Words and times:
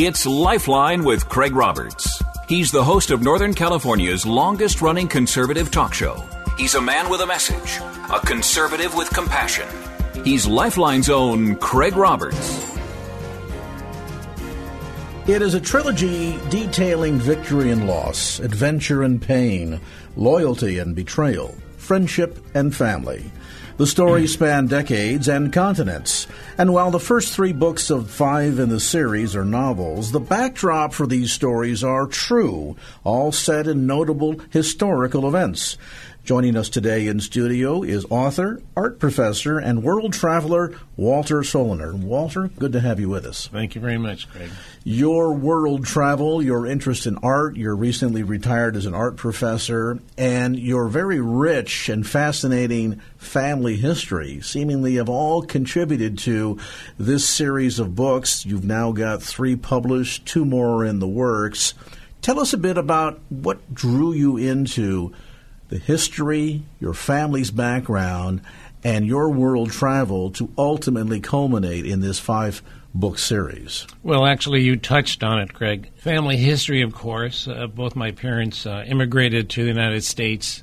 It's 0.00 0.24
Lifeline 0.24 1.02
with 1.02 1.28
Craig 1.28 1.56
Roberts. 1.56 2.22
He's 2.46 2.70
the 2.70 2.84
host 2.84 3.10
of 3.10 3.20
Northern 3.20 3.52
California's 3.52 4.24
longest 4.24 4.80
running 4.80 5.08
conservative 5.08 5.72
talk 5.72 5.92
show. 5.92 6.22
He's 6.56 6.76
a 6.76 6.80
man 6.80 7.10
with 7.10 7.20
a 7.20 7.26
message, 7.26 7.80
a 8.14 8.20
conservative 8.24 8.94
with 8.94 9.10
compassion. 9.10 9.66
He's 10.22 10.46
Lifeline's 10.46 11.10
own 11.10 11.56
Craig 11.56 11.96
Roberts. 11.96 12.78
It 15.26 15.42
is 15.42 15.54
a 15.54 15.60
trilogy 15.60 16.38
detailing 16.48 17.18
victory 17.18 17.72
and 17.72 17.88
loss, 17.88 18.38
adventure 18.38 19.02
and 19.02 19.20
pain, 19.20 19.80
loyalty 20.14 20.78
and 20.78 20.94
betrayal, 20.94 21.56
friendship 21.76 22.38
and 22.54 22.72
family. 22.72 23.32
The 23.78 23.86
stories 23.86 24.32
span 24.32 24.66
decades 24.66 25.28
and 25.28 25.52
continents, 25.52 26.26
and 26.58 26.72
while 26.72 26.90
the 26.90 26.98
first 26.98 27.32
three 27.32 27.52
books 27.52 27.90
of 27.90 28.10
five 28.10 28.58
in 28.58 28.70
the 28.70 28.80
series 28.80 29.36
are 29.36 29.44
novels, 29.44 30.10
the 30.10 30.18
backdrop 30.18 30.92
for 30.92 31.06
these 31.06 31.30
stories 31.30 31.84
are 31.84 32.08
true, 32.08 32.74
all 33.04 33.30
set 33.30 33.68
in 33.68 33.86
notable 33.86 34.40
historical 34.50 35.28
events. 35.28 35.78
Joining 36.28 36.56
us 36.56 36.68
today 36.68 37.06
in 37.06 37.20
studio 37.20 37.82
is 37.82 38.04
author, 38.10 38.60
art 38.76 38.98
professor, 38.98 39.58
and 39.58 39.82
world 39.82 40.12
traveler 40.12 40.74
Walter 40.94 41.40
Soellner. 41.40 41.94
Walter, 41.94 42.48
good 42.48 42.72
to 42.72 42.80
have 42.80 43.00
you 43.00 43.08
with 43.08 43.24
us. 43.24 43.46
Thank 43.50 43.74
you 43.74 43.80
very 43.80 43.96
much, 43.96 44.28
Craig. 44.28 44.50
Your 44.84 45.32
world 45.32 45.86
travel, 45.86 46.42
your 46.42 46.66
interest 46.66 47.06
in 47.06 47.16
art, 47.22 47.56
you're 47.56 47.74
recently 47.74 48.24
retired 48.24 48.76
as 48.76 48.84
an 48.84 48.92
art 48.92 49.16
professor, 49.16 50.00
and 50.18 50.58
your 50.58 50.88
very 50.88 51.18
rich 51.18 51.88
and 51.88 52.06
fascinating 52.06 53.00
family 53.16 53.76
history 53.76 54.42
seemingly 54.42 54.96
have 54.96 55.08
all 55.08 55.40
contributed 55.40 56.18
to 56.18 56.58
this 56.98 57.26
series 57.26 57.78
of 57.78 57.94
books. 57.94 58.44
You've 58.44 58.66
now 58.66 58.92
got 58.92 59.22
three 59.22 59.56
published, 59.56 60.26
two 60.26 60.44
more 60.44 60.84
in 60.84 60.98
the 60.98 61.08
works. 61.08 61.72
Tell 62.20 62.38
us 62.38 62.52
a 62.52 62.58
bit 62.58 62.76
about 62.76 63.18
what 63.30 63.72
drew 63.72 64.12
you 64.12 64.36
into 64.36 65.14
the 65.68 65.78
history, 65.78 66.62
your 66.80 66.94
family's 66.94 67.50
background, 67.50 68.40
and 68.84 69.06
your 69.06 69.30
world 69.30 69.70
travel 69.70 70.30
to 70.30 70.50
ultimately 70.56 71.20
culminate 71.20 71.84
in 71.84 72.00
this 72.00 72.18
five 72.18 72.62
book 72.94 73.18
series? 73.18 73.86
Well, 74.02 74.26
actually, 74.26 74.62
you 74.62 74.76
touched 74.76 75.22
on 75.22 75.40
it, 75.40 75.52
Craig. 75.52 75.90
Family 75.96 76.36
history, 76.36 76.82
of 76.82 76.94
course. 76.94 77.48
Uh, 77.48 77.66
both 77.66 77.96
my 77.96 78.12
parents 78.12 78.66
uh, 78.66 78.84
immigrated 78.86 79.50
to 79.50 79.62
the 79.62 79.68
United 79.68 80.04
States 80.04 80.62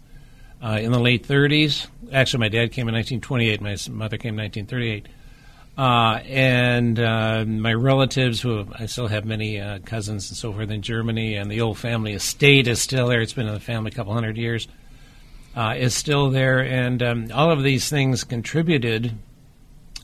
uh, 0.63 0.79
in 0.81 0.91
the 0.91 0.99
late 0.99 1.27
30s. 1.27 1.87
Actually, 2.11 2.39
my 2.39 2.49
dad 2.49 2.71
came 2.71 2.87
in 2.87 2.95
1928, 2.95 3.61
my 3.61 3.77
mother 3.91 4.17
came 4.17 4.39
in 4.39 4.43
1938. 4.45 5.07
Uh, 5.77 6.21
and 6.29 6.99
uh, 7.01 7.43
my 7.45 7.73
relatives, 7.73 8.39
who 8.39 8.65
I 8.79 8.85
still 8.85 9.07
have 9.07 9.25
many 9.25 9.59
uh, 9.59 9.79
cousins 9.79 10.29
and 10.29 10.37
so 10.37 10.53
forth 10.53 10.71
in 10.71 10.81
Germany, 10.81 11.35
and 11.35 11.51
the 11.51 11.59
old 11.59 11.77
family 11.77 12.13
estate 12.13 12.69
is 12.69 12.81
still 12.81 13.07
there. 13.07 13.19
It's 13.19 13.33
been 13.33 13.47
in 13.47 13.53
the 13.53 13.59
family 13.59 13.91
a 13.91 13.93
couple 13.93 14.13
hundred 14.13 14.37
years 14.37 14.69
uh, 15.55 15.75
is 15.77 15.95
still 15.95 16.29
there, 16.29 16.59
and 16.59 17.01
um, 17.01 17.31
all 17.33 17.51
of 17.51 17.63
these 17.63 17.89
things 17.89 18.23
contributed 18.23 19.13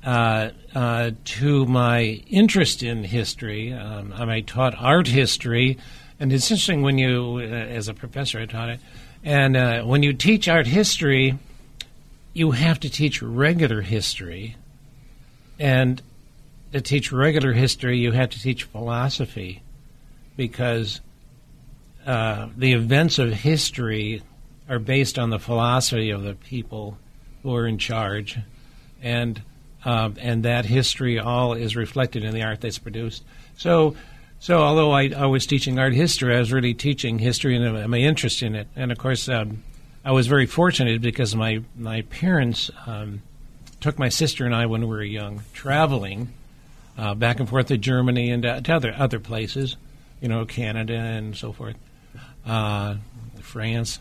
uh, 0.06 0.50
uh, 0.74 1.12
to 1.26 1.66
my 1.66 2.24
interest 2.28 2.82
in 2.82 3.04
history. 3.04 3.74
Um, 3.74 4.14
I 4.14 4.42
taught 4.42 4.74
art 4.78 5.08
history, 5.08 5.78
and 6.20 6.32
it's 6.32 6.50
interesting 6.50 6.82
when 6.82 6.98
you, 6.98 7.38
uh, 7.38 7.44
as 7.44 7.88
a 7.88 7.94
professor, 7.94 8.40
I 8.40 8.46
taught 8.46 8.70
it, 8.70 8.80
and 9.24 9.88
when 9.88 10.02
you 10.02 10.14
teach 10.14 10.48
art 10.48 10.68
history, 10.68 11.38
you 12.34 12.52
have 12.52 12.80
to 12.80 12.90
teach 12.90 13.22
regular 13.22 13.82
history, 13.82 14.56
and 15.60 16.02
to 16.72 16.82
teach 16.82 17.12
regular 17.12 17.52
history, 17.52 18.00
you 18.00 18.14
have 18.14 18.30
to 18.30 18.42
teach 18.42 18.64
philosophy, 18.64 19.62
because 20.38 21.02
uh, 22.08 22.48
the 22.58 22.74
events 22.74 23.20
of 23.20 23.32
history 23.32 24.24
are 24.72 24.80
based 24.80 25.20
on 25.20 25.30
the 25.30 25.38
philosophy 25.38 26.12
of 26.12 26.24
the 26.24 26.34
people 26.34 26.98
who 27.44 27.54
are 27.54 27.68
in 27.68 27.78
charge, 27.78 28.40
and 29.02 29.42
um, 29.84 30.16
and 30.20 30.44
that 30.46 30.66
history 30.66 31.20
all 31.20 31.54
is 31.54 31.76
reflected 31.76 32.24
in 32.24 32.34
the 32.34 32.44
art 32.44 32.62
that's 32.62 32.80
produced. 32.80 33.24
So, 33.58 33.96
so 34.40 34.60
although 34.60 34.92
I, 34.92 35.10
I 35.10 35.26
was 35.26 35.46
teaching 35.46 35.78
art 35.78 35.94
history, 35.94 36.36
I 36.36 36.40
was 36.40 36.54
really 36.54 36.74
teaching 36.74 37.20
history 37.20 37.56
and 37.56 37.92
my 37.92 37.98
interest 37.98 38.42
in 38.42 38.56
it. 38.56 38.68
And 38.76 38.92
of 38.92 38.98
course, 38.98 39.28
um, 39.28 39.64
I 40.06 40.14
was 40.14 40.28
very 40.28 40.46
fortunate 40.46 41.02
because 41.02 41.36
my 41.36 41.62
my 41.76 42.04
parents 42.04 42.72
um, 42.86 43.24
took 43.82 44.00
my 44.00 44.10
sister 44.10 44.46
and 44.46 44.56
I 44.56 44.68
when 44.68 44.82
we 44.82 44.88
were 44.88 45.04
young 45.04 45.42
traveling 45.54 46.30
uh, 46.98 47.14
back 47.14 47.42
and 47.42 47.50
forth 47.50 47.68
to 47.68 47.78
Germany 47.78 48.32
and 48.32 48.46
uh, 48.46 48.62
to 48.62 48.74
other 48.74 48.96
other 48.98 49.20
places, 49.20 49.76
you 50.22 50.30
know, 50.30 50.46
Canada 50.46 50.96
and 50.96 51.36
so 51.36 51.52
forth, 51.52 51.76
uh, 52.46 52.96
France. 53.42 54.00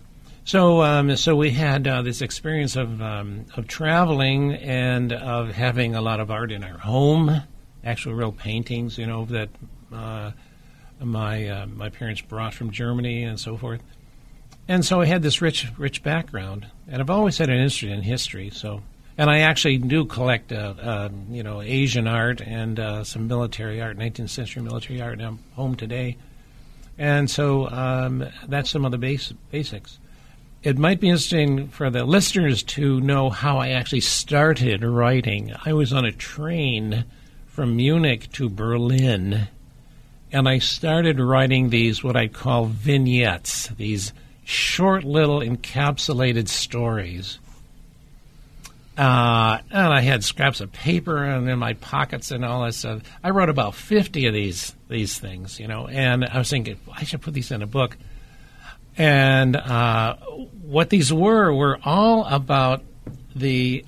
So, 0.50 0.82
um, 0.82 1.14
so 1.14 1.36
we 1.36 1.52
had 1.52 1.86
uh, 1.86 2.02
this 2.02 2.20
experience 2.20 2.74
of 2.74 3.00
um, 3.00 3.46
of 3.56 3.68
traveling 3.68 4.54
and 4.54 5.12
of 5.12 5.52
having 5.52 5.94
a 5.94 6.00
lot 6.00 6.18
of 6.18 6.28
art 6.28 6.50
in 6.50 6.64
our 6.64 6.76
home, 6.76 7.42
actual 7.84 8.14
real 8.14 8.32
paintings, 8.32 8.98
you 8.98 9.06
know, 9.06 9.26
that 9.26 9.48
uh, 9.92 10.32
my 10.98 11.46
uh, 11.46 11.66
my 11.66 11.88
parents 11.88 12.20
brought 12.20 12.52
from 12.52 12.72
Germany 12.72 13.22
and 13.22 13.38
so 13.38 13.56
forth. 13.56 13.80
And 14.66 14.84
so 14.84 15.00
I 15.00 15.04
had 15.04 15.22
this 15.22 15.40
rich 15.40 15.68
rich 15.78 16.02
background, 16.02 16.66
and 16.88 17.00
I've 17.00 17.10
always 17.10 17.38
had 17.38 17.48
an 17.48 17.54
interest 17.54 17.84
in 17.84 18.02
history. 18.02 18.50
So, 18.50 18.82
and 19.16 19.30
I 19.30 19.42
actually 19.42 19.78
do 19.78 20.04
collect, 20.04 20.50
uh, 20.50 20.74
uh, 20.82 21.08
you 21.30 21.44
know, 21.44 21.62
Asian 21.62 22.08
art 22.08 22.40
and 22.40 22.80
uh, 22.80 23.04
some 23.04 23.28
military 23.28 23.80
art, 23.80 23.96
19th 23.96 24.30
century 24.30 24.64
military 24.64 25.00
art. 25.00 25.20
And 25.20 25.22
I'm 25.22 25.38
home 25.54 25.76
today, 25.76 26.16
and 26.98 27.30
so 27.30 27.70
um, 27.70 28.26
that's 28.48 28.68
some 28.68 28.84
of 28.84 28.90
the 28.90 28.98
base, 28.98 29.32
basics 29.52 30.00
it 30.62 30.76
might 30.76 31.00
be 31.00 31.08
interesting 31.08 31.68
for 31.68 31.88
the 31.88 32.04
listeners 32.04 32.62
to 32.62 33.00
know 33.00 33.30
how 33.30 33.58
I 33.58 33.70
actually 33.70 34.02
started 34.02 34.84
writing. 34.84 35.54
I 35.64 35.72
was 35.72 35.92
on 35.92 36.04
a 36.04 36.12
train 36.12 37.04
from 37.46 37.76
Munich 37.76 38.30
to 38.32 38.50
Berlin, 38.50 39.48
and 40.30 40.48
I 40.48 40.58
started 40.58 41.18
writing 41.18 41.70
these, 41.70 42.04
what 42.04 42.16
I 42.16 42.28
call 42.28 42.66
vignettes, 42.66 43.68
these 43.68 44.12
short 44.44 45.02
little 45.04 45.40
encapsulated 45.40 46.48
stories. 46.48 47.38
Uh, 48.98 49.58
and 49.70 49.94
I 49.94 50.00
had 50.00 50.22
scraps 50.24 50.60
of 50.60 50.72
paper 50.72 51.24
and 51.24 51.48
in 51.48 51.58
my 51.58 51.72
pockets 51.72 52.30
and 52.30 52.44
all 52.44 52.64
that 52.64 52.74
stuff. 52.74 53.00
I 53.24 53.30
wrote 53.30 53.48
about 53.48 53.74
50 53.74 54.26
of 54.26 54.34
these 54.34 54.74
these 54.88 55.18
things, 55.18 55.58
you 55.58 55.68
know, 55.68 55.86
and 55.86 56.22
I 56.22 56.36
was 56.36 56.50
thinking, 56.50 56.76
I 56.92 57.04
should 57.04 57.22
put 57.22 57.32
these 57.32 57.50
in 57.50 57.62
a 57.62 57.66
book. 57.66 57.96
And 59.00 59.56
uh, 59.56 60.16
what 60.60 60.90
these 60.90 61.10
were 61.10 61.54
were 61.54 61.80
all 61.84 62.26
about 62.26 62.82
the 63.34 63.86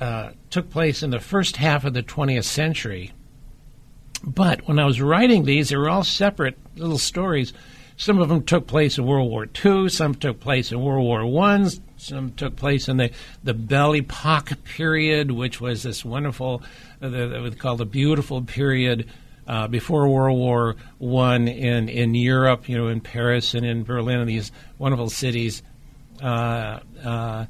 uh, 0.00 0.30
took 0.48 0.70
place 0.70 1.02
in 1.02 1.10
the 1.10 1.20
first 1.20 1.58
half 1.58 1.84
of 1.84 1.92
the 1.92 2.02
20th 2.02 2.44
century. 2.44 3.12
But 4.22 4.66
when 4.66 4.78
I 4.78 4.86
was 4.86 5.02
writing 5.02 5.44
these, 5.44 5.68
they 5.68 5.76
were 5.76 5.90
all 5.90 6.02
separate 6.02 6.56
little 6.76 6.96
stories. 6.96 7.52
Some 7.98 8.18
of 8.18 8.30
them 8.30 8.42
took 8.42 8.66
place 8.66 8.96
in 8.96 9.04
World 9.04 9.30
War 9.30 9.46
II. 9.62 9.90
Some 9.90 10.14
took 10.14 10.40
place 10.40 10.72
in 10.72 10.80
World 10.80 11.04
War 11.04 11.26
One. 11.26 11.68
Some 11.98 12.32
took 12.32 12.56
place 12.56 12.88
in 12.88 12.96
the 12.96 13.10
the 13.42 13.52
Belle 13.52 13.92
Epoque 13.92 14.64
period, 14.64 15.30
which 15.30 15.60
was 15.60 15.82
this 15.82 16.06
wonderful, 16.06 16.62
uh, 17.02 17.10
the, 17.10 17.50
the, 17.50 17.56
called 17.56 17.80
the 17.80 17.84
beautiful 17.84 18.40
period 18.40 19.10
uh, 19.46 19.68
before 19.68 20.08
World 20.08 20.38
War 20.38 20.76
One 20.98 21.48
in 21.48 21.88
in 21.88 22.14
Europe, 22.14 22.68
you 22.68 22.76
know, 22.76 22.88
in 22.88 23.00
Paris 23.00 23.54
and 23.54 23.64
in 23.64 23.84
Berlin, 23.84 24.20
and 24.20 24.28
these 24.28 24.52
wonderful 24.78 25.10
cities, 25.10 25.62
uh, 26.22 26.80
uh, 27.04 27.46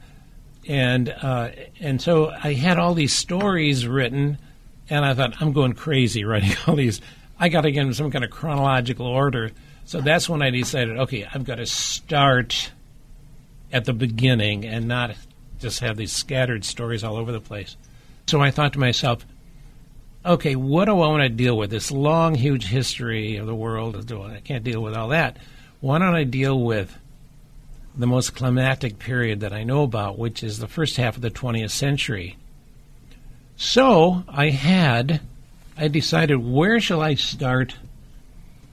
and 0.69 1.09
uh, 1.09 1.51
and 1.81 2.01
so 2.01 2.31
I 2.31 2.55
had 2.55 2.79
all 2.79 2.95
these 2.95 3.15
stories 3.15 3.87
written, 3.87 4.39
and 4.91 5.05
I 5.05 5.15
thought 5.15 5.41
I'm 5.41 5.53
going 5.53 5.75
crazy 5.75 6.25
writing 6.25 6.57
all 6.67 6.77
these. 6.77 7.01
I 7.39 7.49
got 7.49 7.63
to 7.63 7.73
get 7.73 7.87
in 7.87 7.95
some 7.95 8.11
kind 8.11 8.25
of 8.25 8.31
chronological 8.31 9.07
order. 9.07 9.51
So 9.87 10.01
that's 10.01 10.29
when 10.29 10.41
I 10.41 10.51
decided, 10.51 10.99
okay, 10.99 11.27
I've 11.33 11.45
got 11.45 11.57
to 11.57 11.67
start 11.67 12.73
at 13.73 13.85
the 13.85 13.93
beginning 13.93 14.65
and 14.65 14.89
not 14.89 15.15
just 15.59 15.81
have 15.81 15.97
these 15.97 16.13
scattered 16.13 16.65
stories 16.65 17.05
all 17.05 17.17
over 17.17 17.33
the 17.33 17.41
place. 17.41 17.77
So 18.27 18.41
I 18.41 18.51
thought 18.51 18.73
to 18.75 18.79
myself, 18.79 19.27
okay, 20.25 20.57
what 20.57 20.87
do 20.87 20.93
I 20.93 21.09
want 21.09 21.23
to 21.23 21.29
deal 21.29 21.57
with? 21.57 21.71
This 21.71 21.91
long, 21.91 22.35
huge 22.35 22.67
history 22.67 23.37
of 23.37 23.47
the 23.47 23.55
world. 23.55 24.11
I 24.13 24.41
can't 24.41 24.65
deal 24.65 24.83
with 24.83 24.95
all 24.95 25.09
that. 25.09 25.37
Why 25.81 25.99
don't 25.99 26.15
I 26.15 26.25
deal 26.25 26.59
with 26.59 26.97
the 27.97 28.07
most 28.07 28.35
climatic 28.35 28.99
period 28.99 29.41
that 29.41 29.53
I 29.53 29.65
know 29.65 29.83
about, 29.83 30.19
which 30.19 30.43
is 30.43 30.59
the 30.59 30.67
first 30.67 30.97
half 30.97 31.17
of 31.17 31.23
the 31.23 31.31
20th 31.31 31.71
century? 31.71 32.37
So 33.57 34.25
I 34.29 34.51
had, 34.51 35.21
I 35.77 35.89
decided 35.89 36.37
where 36.37 36.81
shall 36.81 37.03
I 37.03 37.15
start 37.15 37.77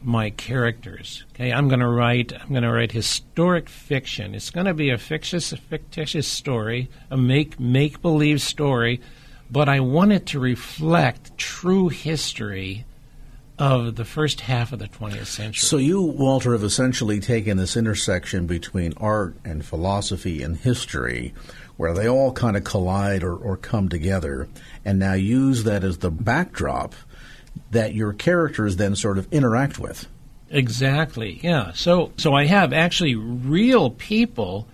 my 0.02 0.32
characters? 0.32 1.24
Okay, 1.36 1.52
I'm 1.52 1.68
going 1.68 1.82
to 1.82 1.88
write, 1.88 2.34
I'm 2.34 2.50
going 2.50 2.64
to 2.64 2.72
write 2.72 2.92
historic 2.92 3.70
fiction. 3.70 4.34
It's 4.34 4.50
going 4.50 4.66
to 4.66 4.74
be 4.74 4.90
a 4.90 4.98
fictitious, 4.98 5.52
a 5.52 5.58
fictitious 5.58 6.28
story, 6.28 6.90
a 7.12 7.18
make 7.18 7.60
make 7.60 8.02
believe 8.02 8.42
story 8.42 9.02
but 9.52 9.68
I 9.68 9.82
wanted 9.82 10.28
to 10.28 10.40
reflect 10.40 11.38
true 11.38 11.90
history 11.90 12.86
of 13.60 13.96
the 13.96 14.06
first 14.06 14.42
half 14.42 14.72
of 14.72 14.80
the 14.80 14.88
20th 14.88 15.28
century. 15.28 15.62
So 15.62 15.78
you, 15.78 16.02
Walter, 16.02 16.54
have 16.54 16.64
essentially 16.64 17.20
taken 17.20 17.58
this 17.58 17.78
intersection 17.78 18.48
between 18.48 18.94
art 18.98 19.36
and 19.44 19.64
philosophy 19.64 20.42
and 20.42 20.58
history, 20.58 21.34
where 21.78 21.94
they 21.94 22.08
all 22.08 22.32
kind 22.32 22.58
of 22.58 22.64
collide 22.64 23.24
or, 23.24 23.36
or 23.36 23.58
come 23.58 23.90
together, 23.90 24.48
and 24.84 24.98
now 24.98 25.14
use 25.14 25.64
that 25.66 25.84
as 25.84 26.00
the 26.00 26.10
backdrop 26.10 26.96
that 27.70 27.94
your 27.94 28.14
characters 28.14 28.78
then 28.78 28.96
sort 28.96 29.18
of 29.18 29.32
interact 29.32 29.78
with. 29.78 30.08
Exactly. 30.50 31.40
Yeah. 31.44 31.72
So 31.74 32.12
so 32.18 32.34
I 32.34 32.46
have 32.46 32.74
actually 32.74 33.16
real 33.16 33.90
people 33.90 34.68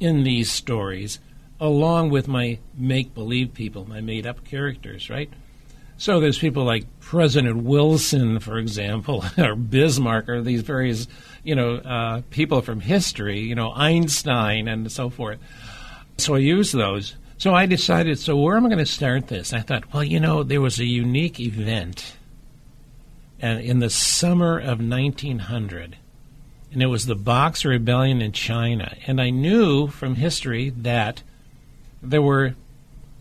in 0.00 0.22
these 0.22 0.50
stories 0.50 1.18
along 1.64 2.10
with 2.10 2.28
my 2.28 2.58
make 2.76 3.14
believe 3.14 3.54
people, 3.54 3.88
my 3.88 4.02
made 4.02 4.26
up 4.26 4.44
characters, 4.44 5.08
right? 5.08 5.30
So 5.96 6.20
there's 6.20 6.38
people 6.38 6.64
like 6.64 6.84
President 7.00 7.62
Wilson, 7.62 8.38
for 8.38 8.58
example, 8.58 9.24
or 9.38 9.54
Bismarck, 9.54 10.28
or 10.28 10.42
these 10.42 10.60
various, 10.60 11.08
you 11.42 11.54
know, 11.54 11.76
uh, 11.76 12.20
people 12.28 12.60
from 12.60 12.80
history, 12.80 13.40
you 13.40 13.54
know, 13.54 13.72
Einstein 13.74 14.68
and 14.68 14.92
so 14.92 15.08
forth. 15.08 15.38
So 16.18 16.34
I 16.34 16.38
use 16.38 16.70
those. 16.70 17.16
So 17.38 17.54
I 17.54 17.64
decided, 17.64 18.18
so 18.18 18.36
where 18.36 18.58
am 18.58 18.66
I 18.66 18.68
going 18.68 18.78
to 18.78 18.86
start 18.86 19.28
this? 19.28 19.54
I 19.54 19.60
thought, 19.60 19.92
well, 19.92 20.04
you 20.04 20.20
know, 20.20 20.42
there 20.42 20.60
was 20.60 20.78
a 20.78 20.84
unique 20.84 21.40
event 21.40 22.16
and 23.40 23.60
in 23.60 23.78
the 23.78 23.90
summer 23.90 24.58
of 24.58 24.80
1900, 24.80 25.96
and 26.72 26.82
it 26.82 26.86
was 26.86 27.06
the 27.06 27.14
Boxer 27.14 27.70
Rebellion 27.70 28.20
in 28.20 28.32
China. 28.32 28.96
And 29.06 29.18
I 29.18 29.30
knew 29.30 29.86
from 29.86 30.16
history 30.16 30.70
that 30.70 31.22
there 32.04 32.22
were 32.22 32.54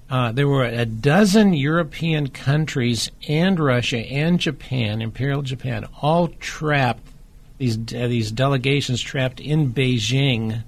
uh, 0.10 0.32
there 0.32 0.48
were 0.48 0.66
a 0.66 0.86
dozen 0.86 1.54
European 1.54 2.28
countries 2.28 3.10
and 3.28 3.60
Russia 3.60 3.98
and 3.98 4.40
Japan, 4.40 5.02
Imperial 5.02 5.42
Japan, 5.42 5.88
all 6.02 6.28
trapped. 6.40 7.08
These 7.58 7.78
uh, 7.94 8.08
these 8.08 8.32
delegations 8.32 9.02
trapped 9.02 9.40
in 9.40 9.74
Beijing, 9.74 10.64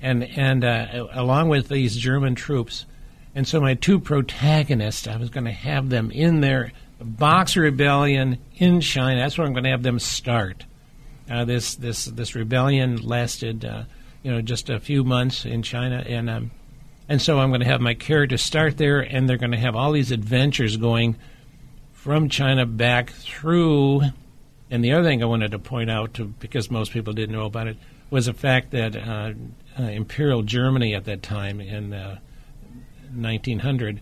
and 0.00 0.24
and 0.24 0.64
uh, 0.64 1.06
along 1.12 1.48
with 1.48 1.68
these 1.68 1.96
German 1.96 2.34
troops. 2.34 2.86
And 3.34 3.46
so 3.46 3.60
my 3.60 3.74
two 3.74 3.98
protagonists, 3.98 5.06
I 5.06 5.16
was 5.16 5.28
going 5.28 5.44
to 5.44 5.52
have 5.52 5.90
them 5.90 6.10
in 6.10 6.40
there 6.40 6.72
Boxer 7.00 7.60
Rebellion 7.62 8.38
in 8.56 8.80
China. 8.80 9.20
That's 9.20 9.36
where 9.36 9.46
I'm 9.46 9.52
going 9.52 9.64
to 9.64 9.70
have 9.70 9.82
them 9.82 9.98
start. 9.98 10.64
Uh, 11.30 11.44
this 11.44 11.74
this 11.74 12.04
this 12.06 12.34
rebellion 12.34 13.02
lasted, 13.02 13.64
uh, 13.64 13.84
you 14.22 14.30
know, 14.30 14.40
just 14.40 14.70
a 14.70 14.78
few 14.78 15.04
months 15.04 15.44
in 15.44 15.62
China, 15.62 16.04
and 16.06 16.30
um, 16.30 16.50
and 17.08 17.22
so 17.22 17.38
I'm 17.38 17.50
going 17.50 17.60
to 17.60 17.66
have 17.66 17.80
my 17.80 17.94
characters 17.94 18.42
start 18.42 18.76
there, 18.76 19.00
and 19.00 19.28
they're 19.28 19.36
going 19.36 19.52
to 19.52 19.58
have 19.58 19.76
all 19.76 19.92
these 19.92 20.10
adventures 20.10 20.76
going 20.76 21.16
from 21.92 22.28
China 22.28 22.66
back 22.66 23.10
through. 23.10 24.02
And 24.70 24.84
the 24.84 24.92
other 24.92 25.04
thing 25.04 25.22
I 25.22 25.26
wanted 25.26 25.52
to 25.52 25.58
point 25.58 25.90
out, 25.90 26.14
to, 26.14 26.24
because 26.24 26.70
most 26.70 26.92
people 26.92 27.12
didn't 27.12 27.34
know 27.34 27.46
about 27.46 27.68
it, 27.68 27.76
was 28.10 28.26
the 28.26 28.34
fact 28.34 28.70
that 28.70 28.96
uh, 28.96 29.32
uh 29.78 29.82
Imperial 29.82 30.42
Germany 30.42 30.94
at 30.94 31.04
that 31.04 31.22
time 31.22 31.60
in 31.60 31.90
1900 33.12 33.96
uh, 33.96 34.00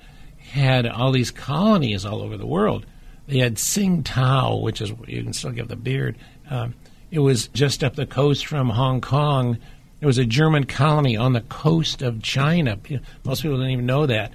had 0.51 0.87
all 0.87 1.11
these 1.11 1.31
colonies 1.31 2.05
all 2.05 2.23
over 2.23 2.37
the 2.37 2.47
world. 2.47 2.87
They 3.27 3.39
had 3.39 3.57
Tsingtao, 3.57 4.63
which 4.63 4.81
is 4.81 4.93
you 5.07 5.23
can 5.23 5.33
still 5.33 5.53
get 5.53 5.69
the 5.69 5.77
beard. 5.77 6.17
Um, 6.51 6.75
it 7.11 7.21
was 7.21 7.49
just 7.49 7.83
up 7.83 7.97
the 7.97 8.07
coast 8.07 8.47
from 8.47 8.71
Hong 8.71 9.01
Kong. 9.01 9.59
It 10.05 10.07
was 10.07 10.19
a 10.19 10.27
German 10.27 10.65
colony 10.65 11.17
on 11.17 11.33
the 11.33 11.41
coast 11.41 12.03
of 12.03 12.21
China. 12.21 12.79
Most 13.25 13.41
people 13.41 13.57
didn't 13.57 13.71
even 13.71 13.87
know 13.87 14.05
that. 14.05 14.33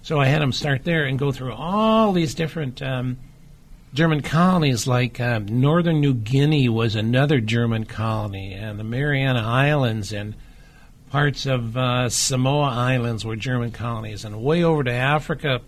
So 0.00 0.18
I 0.18 0.24
had 0.24 0.40
them 0.40 0.50
start 0.50 0.82
there 0.84 1.04
and 1.04 1.18
go 1.18 1.30
through 1.30 1.52
all 1.52 2.14
these 2.14 2.34
different 2.34 2.80
um, 2.80 3.18
German 3.92 4.22
colonies, 4.22 4.86
like 4.86 5.20
um, 5.20 5.60
Northern 5.60 6.00
New 6.00 6.14
Guinea 6.14 6.70
was 6.70 6.94
another 6.94 7.38
German 7.38 7.84
colony, 7.84 8.54
and 8.54 8.78
the 8.78 8.82
Mariana 8.82 9.40
Islands 9.40 10.10
and 10.10 10.36
parts 11.10 11.44
of 11.44 11.76
uh, 11.76 12.08
Samoa 12.08 12.70
Islands 12.70 13.22
were 13.22 13.36
German 13.36 13.72
colonies, 13.72 14.24
and 14.24 14.42
way 14.42 14.64
over 14.64 14.82
to 14.82 14.90
Africa, 14.90 15.60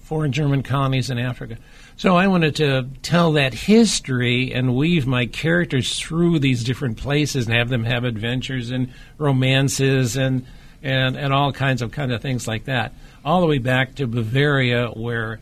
four 0.00 0.28
German 0.28 0.62
colonies 0.62 1.08
in 1.08 1.18
Africa. 1.18 1.56
So 2.00 2.16
I 2.16 2.28
wanted 2.28 2.56
to 2.56 2.88
tell 3.02 3.32
that 3.32 3.52
history 3.52 4.54
and 4.54 4.74
weave 4.74 5.06
my 5.06 5.26
characters 5.26 5.98
through 5.98 6.38
these 6.38 6.64
different 6.64 6.96
places 6.96 7.44
and 7.44 7.54
have 7.54 7.68
them 7.68 7.84
have 7.84 8.04
adventures 8.04 8.70
and 8.70 8.94
romances 9.18 10.16
and 10.16 10.46
and, 10.82 11.14
and 11.14 11.30
all 11.34 11.52
kinds 11.52 11.82
of 11.82 11.92
kind 11.92 12.10
of 12.10 12.22
things 12.22 12.48
like 12.48 12.64
that. 12.64 12.94
All 13.22 13.42
the 13.42 13.46
way 13.46 13.58
back 13.58 13.96
to 13.96 14.06
Bavaria, 14.06 14.88
where, 14.88 15.40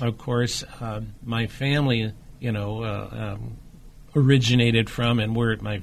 of 0.00 0.16
course, 0.16 0.62
uh, 0.80 1.00
my 1.24 1.48
family, 1.48 2.12
you 2.38 2.52
know, 2.52 2.84
uh, 2.84 3.08
um, 3.34 3.56
originated 4.14 4.88
from, 4.88 5.18
and 5.18 5.34
where 5.34 5.56
my 5.56 5.82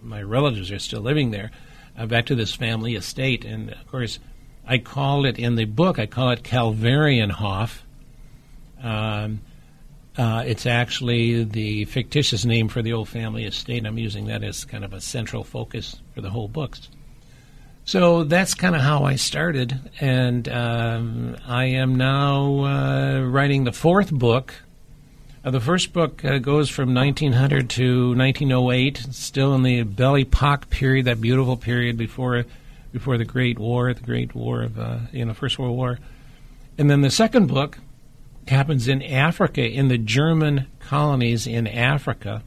my 0.00 0.22
relatives 0.22 0.70
are 0.70 0.78
still 0.78 1.00
living 1.00 1.32
there 1.32 1.50
uh, 1.98 2.06
back 2.06 2.26
to 2.26 2.36
this 2.36 2.54
family 2.54 2.94
estate. 2.94 3.44
And 3.44 3.72
of 3.72 3.88
course, 3.88 4.20
I 4.64 4.78
call 4.78 5.24
it 5.24 5.40
in 5.40 5.56
the 5.56 5.64
book, 5.64 5.98
I 5.98 6.06
call 6.06 6.30
it 6.30 6.44
Kalvarienhof. 6.44 7.80
Um, 8.80 9.40
uh, 10.18 10.44
it's 10.46 10.66
actually 10.66 11.44
the 11.44 11.84
fictitious 11.86 12.44
name 12.44 12.68
for 12.68 12.82
the 12.82 12.92
old 12.92 13.08
family 13.08 13.44
estate. 13.44 13.86
I'm 13.86 13.98
using 13.98 14.26
that 14.26 14.42
as 14.42 14.64
kind 14.64 14.84
of 14.84 14.92
a 14.92 15.00
central 15.00 15.44
focus 15.44 16.00
for 16.14 16.20
the 16.20 16.30
whole 16.30 16.48
books. 16.48 16.88
So 17.84 18.24
that's 18.24 18.54
kind 18.54 18.74
of 18.74 18.80
how 18.80 19.04
I 19.04 19.14
started, 19.14 19.78
and 20.00 20.48
um, 20.48 21.36
I 21.46 21.66
am 21.66 21.94
now 21.94 22.64
uh, 22.64 23.20
writing 23.20 23.62
the 23.62 23.72
fourth 23.72 24.10
book 24.10 24.54
uh, 25.46 25.50
the 25.52 25.60
first 25.60 25.92
book 25.92 26.24
uh, 26.24 26.38
goes 26.38 26.68
from 26.68 26.92
1900 26.92 27.70
to 27.70 28.16
1908, 28.16 29.06
still 29.12 29.54
in 29.54 29.62
the 29.62 29.84
Belle 29.84 30.16
Epoque 30.16 30.68
period, 30.70 31.04
that 31.04 31.20
beautiful 31.20 31.56
period 31.56 31.96
before 31.96 32.44
before 32.92 33.16
the 33.16 33.24
Great 33.24 33.56
War, 33.56 33.94
the 33.94 34.00
Great 34.00 34.34
War 34.34 34.62
of 34.62 34.76
uh, 34.76 34.98
you 35.12 35.24
know 35.24 35.34
First 35.34 35.56
World 35.56 35.76
War. 35.76 36.00
And 36.78 36.90
then 36.90 37.00
the 37.02 37.12
second 37.12 37.46
book 37.46 37.78
happens 38.48 38.88
in 38.88 39.02
Africa, 39.02 39.62
in 39.62 39.88
the 39.88 39.98
German 39.98 40.66
colonies 40.80 41.46
in 41.46 41.66
Africa, 41.66 42.42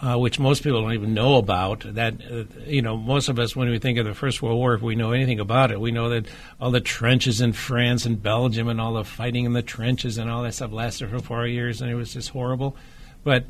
uh, 0.00 0.16
which 0.16 0.38
most 0.38 0.62
people 0.62 0.82
don't 0.82 0.92
even 0.92 1.14
know 1.14 1.36
about. 1.36 1.84
That 1.94 2.14
uh, 2.30 2.44
you 2.66 2.82
know, 2.82 2.96
most 2.96 3.28
of 3.28 3.38
us, 3.38 3.54
when 3.54 3.68
we 3.68 3.78
think 3.78 3.98
of 3.98 4.06
the 4.06 4.14
First 4.14 4.42
World 4.42 4.58
War, 4.58 4.74
if 4.74 4.82
we 4.82 4.94
know 4.94 5.12
anything 5.12 5.40
about 5.40 5.70
it, 5.70 5.80
we 5.80 5.92
know 5.92 6.10
that 6.10 6.26
all 6.60 6.70
the 6.70 6.80
trenches 6.80 7.40
in 7.40 7.52
France 7.52 8.06
and 8.06 8.22
Belgium 8.22 8.68
and 8.68 8.80
all 8.80 8.94
the 8.94 9.04
fighting 9.04 9.44
in 9.44 9.52
the 9.52 9.62
trenches 9.62 10.18
and 10.18 10.30
all 10.30 10.42
that 10.42 10.54
stuff 10.54 10.72
lasted 10.72 11.10
for 11.10 11.20
four 11.20 11.46
years, 11.46 11.80
and 11.80 11.90
it 11.90 11.94
was 11.94 12.12
just 12.12 12.30
horrible. 12.30 12.76
But 13.22 13.44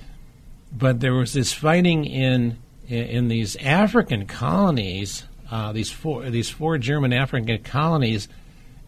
but 0.77 1.01
there 1.01 1.15
was 1.15 1.33
this 1.33 1.53
fighting 1.53 2.05
in 2.05 2.59
in, 2.89 3.29
these 3.29 3.57
African 3.57 4.27
colonies, 4.27 5.25
uh, 5.51 5.73
these 5.73 5.91
four 5.91 6.29
these 6.31 6.51
four 6.51 6.79
German 6.79 7.13
African 7.13 7.63
colonies, 7.63 8.29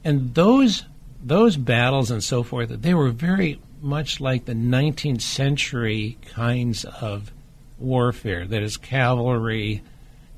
and 0.05 0.35
those 0.35 0.85
those 1.23 1.57
battles 1.57 2.11
and 2.11 2.23
so 2.23 2.43
forth, 2.43 2.69
they 2.69 2.95
were 2.95 3.11
very 3.11 3.61
much 3.81 4.21
like 4.21 4.45
the 4.45 4.55
19th 4.55 5.23
century 5.23 6.19
kinds 6.27 6.85
of 6.85 7.33
warfare. 7.79 8.47
That 8.47 8.63
is 8.63 8.77
cavalry, 8.77 9.83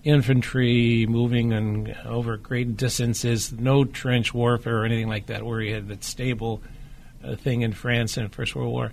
infantry 0.04 1.06
moving 1.06 1.52
and 1.52 1.94
over 2.04 2.36
great 2.36 2.76
distances, 2.76 3.52
no 3.52 3.84
trench 3.84 4.32
warfare 4.32 4.82
or 4.82 4.84
anything 4.84 5.08
like 5.08 5.26
that, 5.26 5.44
where 5.44 5.60
you 5.60 5.74
had 5.74 5.88
that 5.88 6.04
stable 6.04 6.62
uh, 7.24 7.36
thing 7.36 7.62
in 7.62 7.72
France 7.72 8.16
in 8.16 8.24
the 8.24 8.28
First 8.28 8.54
World 8.54 8.72
War. 8.72 8.92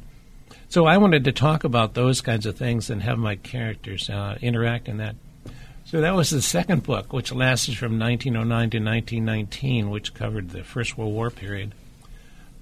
So 0.68 0.86
I 0.86 0.98
wanted 0.98 1.24
to 1.25 1.32
talk 1.32 1.63
about 1.63 1.94
those 1.94 2.22
kinds 2.22 2.46
of 2.46 2.58
things 2.58 2.89
and 2.89 3.04
have 3.04 3.18
my 3.18 3.36
characters 3.36 4.10
uh, 4.10 4.38
interact 4.42 4.88
in 4.88 4.98
that. 4.98 5.15
So 5.86 6.01
that 6.01 6.15
was 6.15 6.32
the 6.32 6.42
second 6.42 6.82
book, 6.82 7.13
which 7.13 7.32
lasted 7.32 7.77
from 7.77 8.00
1909 8.00 8.70
to 8.72 8.77
1919, 8.80 9.92
which 9.92 10.15
covered 10.15 10.50
the 10.50 10.63
First 10.63 10.98
World 10.98 11.13
War 11.13 11.30
period. 11.30 11.75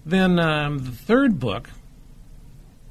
Then 0.05 0.37
um, 0.39 0.79
the 0.79 0.91
third 0.91 1.39
book 1.39 1.69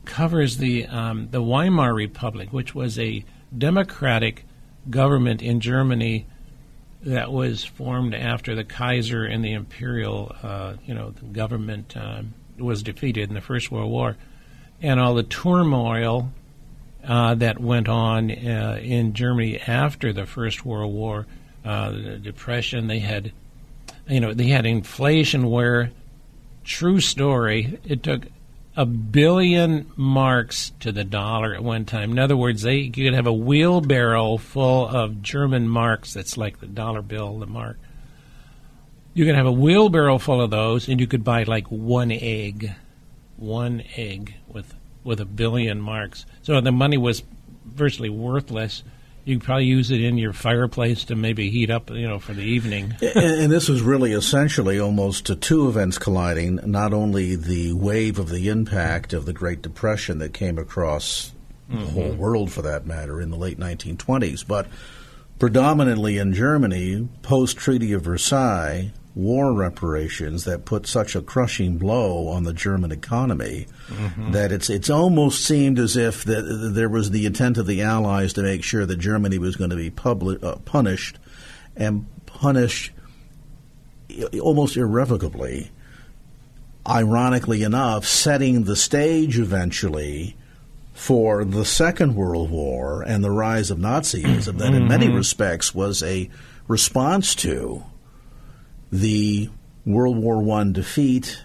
covers 0.07 0.57
the 0.57 0.87
um, 0.87 1.29
the 1.31 1.43
Weimar 1.43 1.93
Republic, 1.93 2.51
which 2.51 2.75
was 2.75 2.99
a 2.99 3.27
democratic 3.57 4.47
government 4.89 5.43
in 5.43 5.61
Germany 5.61 6.27
that 7.03 7.31
was 7.31 7.62
formed 7.62 8.15
after 8.15 8.55
the 8.55 8.65
Kaiser 8.65 9.25
and 9.25 9.45
the 9.45 9.53
imperial, 9.53 10.35
uh, 10.43 10.75
you 10.87 10.95
know, 10.95 11.12
government 11.33 11.95
uh, 11.95 12.23
was 12.59 12.83
defeated 12.83 13.29
in 13.29 13.35
the 13.35 13.43
First 13.43 13.71
World 13.71 13.91
War, 13.91 14.17
and 14.81 14.99
all 14.99 15.15
the 15.15 15.23
turmoil 15.23 16.33
uh, 17.07 17.35
that 17.37 17.61
went 17.61 17.89
on 17.89 18.31
uh, 18.31 18.79
in 18.81 19.13
Germany 19.13 19.59
after 19.59 20.13
the 20.13 20.27
First 20.27 20.65
World 20.65 20.93
War, 20.93 21.27
uh, 21.65 21.91
the 21.91 22.19
depression. 22.19 22.87
They 22.87 23.01
had, 23.01 23.33
you 24.09 24.21
know, 24.21 24.33
they 24.35 24.49
had 24.49 24.67
inflation 24.67 25.51
where, 25.51 25.91
true 26.65 27.01
story, 27.01 27.79
it 27.85 28.03
took 28.03 28.23
a 28.77 28.87
billion 28.87 29.91
marks 29.97 30.73
to 30.81 30.93
the 30.93 31.05
dollar 31.05 31.55
at 31.55 31.63
one 31.63 31.85
time. 31.85 32.13
In 32.13 32.19
other 32.19 32.37
words, 32.37 32.63
they 32.63 32.77
you 32.77 32.91
could 32.91 33.15
have 33.15 33.27
a 33.27 33.33
wheelbarrow 33.33 34.39
full 34.39 34.89
of 34.89 35.23
German 35.23 35.69
marks 35.69 36.15
that's 36.15 36.37
like 36.37 36.61
the 36.61 36.67
dollar 36.67 37.03
bill, 37.03 37.39
the 37.39 37.47
mark. 37.47 37.79
You 39.15 39.27
could 39.27 39.35
have 39.35 39.47
a 39.47 39.53
wheelbarrow 39.53 40.17
full 40.17 40.41
of 40.41 40.51
those, 40.51 40.89
and 40.89 40.99
you 40.99 41.07
could 41.07 41.23
buy 41.23 41.43
like 41.43 41.67
one 41.67 42.11
egg, 42.11 42.73
one 43.37 43.83
egg 43.97 44.37
with 44.49 44.75
with 45.05 45.21
a 45.21 45.25
billion 45.25 45.81
marks. 45.81 46.27
So 46.43 46.61
the 46.61 46.73
money 46.73 46.97
was 46.97 47.23
virtually 47.65 48.11
worthless. 48.11 48.83
You 49.25 49.37
could 49.37 49.45
probably 49.45 49.67
use 49.67 49.91
it 49.91 50.01
in 50.01 50.19
your 50.19 50.33
fireplace 50.33 51.05
to 51.05 51.15
maybe 51.15 51.49
heat 51.49 51.71
up, 51.71 51.91
you 51.91 52.09
know, 52.09 52.19
for 52.19 52.35
the 52.35 52.43
evening. 52.43 52.95
and, 53.01 53.43
and, 53.43 53.53
this 53.53 53.69
was 53.69 53.81
really 53.81 54.13
essentially 54.13 54.81
almost 54.81 55.41
two 55.41 55.69
events 55.69 55.99
colliding. 55.99 56.59
Not 56.65 56.93
only 56.93 57.37
the 57.37 57.73
wave 57.73 58.19
of 58.19 58.31
the 58.31 58.49
impact 58.49 59.13
of 59.13 59.25
the 59.25 59.33
Great 59.33 59.63
Depression 59.63 60.19
that 60.19 60.35
came 60.35 60.59
across 60.59 61.33
mm-hmm. 61.71 61.85
the 61.85 61.91
whole 61.91 62.13
world, 62.13 62.51
for 62.51 62.63
that 62.63 62.85
matter, 62.85 63.21
in 63.21 63.31
the 63.31 63.37
late 63.37 63.61
1920s, 63.61 64.45
but 64.45 64.67
predominantly 65.39 66.19
in 66.19 66.33
Germany, 66.33 67.09
post 67.23 67.57
Treaty 67.57 67.93
of 67.93 68.03
Versailles, 68.03 68.93
war 69.14 69.52
reparations 69.52 70.45
that 70.45 70.64
put 70.64 70.87
such 70.87 71.14
a 71.14 71.21
crushing 71.21 71.76
blow 71.76 72.28
on 72.28 72.45
the 72.45 72.52
German 72.52 72.90
economy 72.90 73.66
mm-hmm. 73.88 74.33
that 74.33 74.50
it's 74.50 74.71
it's 74.71 74.88
almost 74.88 75.45
seemed 75.45 75.78
as 75.78 75.97
if 75.97 76.25
that 76.25 76.71
there 76.75 76.88
was 76.88 77.11
the 77.11 77.26
intent 77.26 77.59
of 77.59 77.66
the 77.66 77.83
Allies 77.83 78.33
to 78.33 78.42
make 78.42 78.62
sure 78.62 78.87
that 78.87 78.97
Germany 78.97 79.38
was 79.38 79.57
going 79.57 79.71
to 79.71 79.76
be 79.76 79.90
public, 79.90 80.42
uh, 80.42 80.57
punished 80.64 81.19
and 81.76 82.07
punished 82.26 82.92
almost 84.40 84.76
irrevocably. 84.76 85.71
Ironically 86.88 87.62
enough, 87.62 88.04
setting 88.04 88.64
the 88.64 88.75
stage 88.75 89.38
eventually 89.38 90.37
for 90.92 91.45
the 91.45 91.64
Second 91.64 92.16
World 92.16 92.50
War 92.50 93.02
and 93.02 93.23
the 93.23 93.31
rise 93.31 93.71
of 93.71 93.78
Nazism, 93.78 94.59
that 94.59 94.75
in 94.75 94.88
many 94.88 95.07
mm-hmm. 95.07 95.16
respects 95.16 95.73
was 95.73 96.02
a 96.02 96.28
response 96.66 97.37
to 97.37 97.85
the 98.93 99.49
World 99.87 100.19
War 100.19 100.41
One 100.41 100.73
defeat 100.73 101.43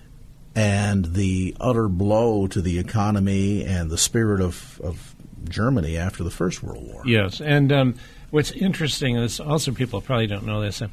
and 0.54 1.14
the 1.14 1.56
utter 1.60 1.88
blow 1.88 2.48
to 2.48 2.62
the 2.62 2.78
economy 2.78 3.64
and 3.64 3.90
the 3.90 3.98
spirit 3.98 4.42
of, 4.42 4.82
of 4.84 5.16
Germany 5.48 5.98
after 5.98 6.24
the 6.24 6.30
First 6.30 6.62
World 6.62 6.86
War. 6.86 7.04
Yes, 7.06 7.40
and 7.40 7.72
um, 7.72 7.96
what's 8.32 8.52
interesting 8.52 9.16
is 9.16 9.40
also 9.40 9.72
people 9.72 10.02
probably 10.02 10.28
don't 10.28 10.46
know 10.46 10.62
this. 10.62 10.82
Uh, 10.82 10.90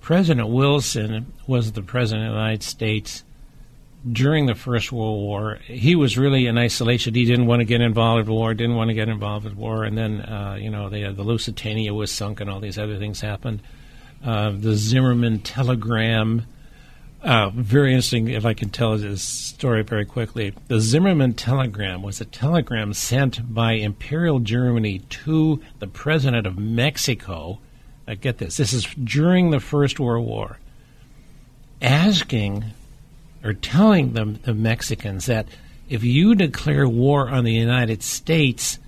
president 0.00 0.48
Wilson 0.48 1.32
was 1.46 1.72
the 1.72 1.82
president 1.82 2.28
of 2.28 2.32
the 2.32 2.38
United 2.38 2.62
States 2.62 3.22
during 4.10 4.46
the 4.46 4.54
First 4.54 4.90
World 4.90 5.20
War. 5.20 5.58
He 5.64 5.94
was 5.94 6.16
really 6.16 6.46
in 6.46 6.56
isolation. 6.56 7.14
He 7.14 7.24
didn't 7.24 7.46
want 7.46 7.60
to 7.60 7.64
get 7.64 7.80
involved 7.80 8.28
in 8.28 8.34
war. 8.34 8.54
Didn't 8.54 8.76
want 8.76 8.88
to 8.88 8.94
get 8.94 9.08
involved 9.08 9.46
in 9.46 9.56
war. 9.56 9.84
And 9.84 9.96
then, 9.96 10.20
uh, 10.22 10.56
you 10.58 10.70
know, 10.70 10.88
they, 10.88 11.02
the 11.12 11.22
Lusitania 11.22 11.92
was 11.92 12.10
sunk, 12.10 12.40
and 12.40 12.48
all 12.48 12.60
these 12.60 12.78
other 12.78 12.98
things 12.98 13.20
happened 13.20 13.62
uh, 14.24 14.50
the 14.50 14.74
Zimmerman 14.74 15.40
telegram. 15.40 16.42
Uh, 17.22 17.50
very 17.50 17.90
interesting, 17.90 18.28
if 18.28 18.44
I 18.44 18.54
can 18.54 18.70
tell 18.70 18.98
this 18.98 19.22
story 19.22 19.82
very 19.82 20.04
quickly. 20.04 20.52
The 20.68 20.80
Zimmerman 20.80 21.34
telegram 21.34 22.02
was 22.02 22.20
a 22.20 22.24
telegram 22.24 22.94
sent 22.94 23.54
by 23.54 23.72
Imperial 23.72 24.40
Germany 24.40 24.98
to 24.98 25.60
the 25.78 25.86
president 25.86 26.46
of 26.46 26.58
Mexico. 26.58 27.60
Now 28.08 28.14
get 28.14 28.38
this, 28.38 28.56
this 28.56 28.72
is 28.72 28.86
during 29.04 29.50
the 29.50 29.60
First 29.60 30.00
World 30.00 30.26
War, 30.26 30.58
asking 31.80 32.64
or 33.44 33.52
telling 33.52 34.12
them, 34.12 34.38
the 34.42 34.54
Mexicans 34.54 35.26
that 35.26 35.46
if 35.88 36.04
you 36.04 36.34
declare 36.34 36.88
war 36.88 37.28
on 37.28 37.44
the 37.44 37.52
United 37.52 38.02
States, 38.02 38.78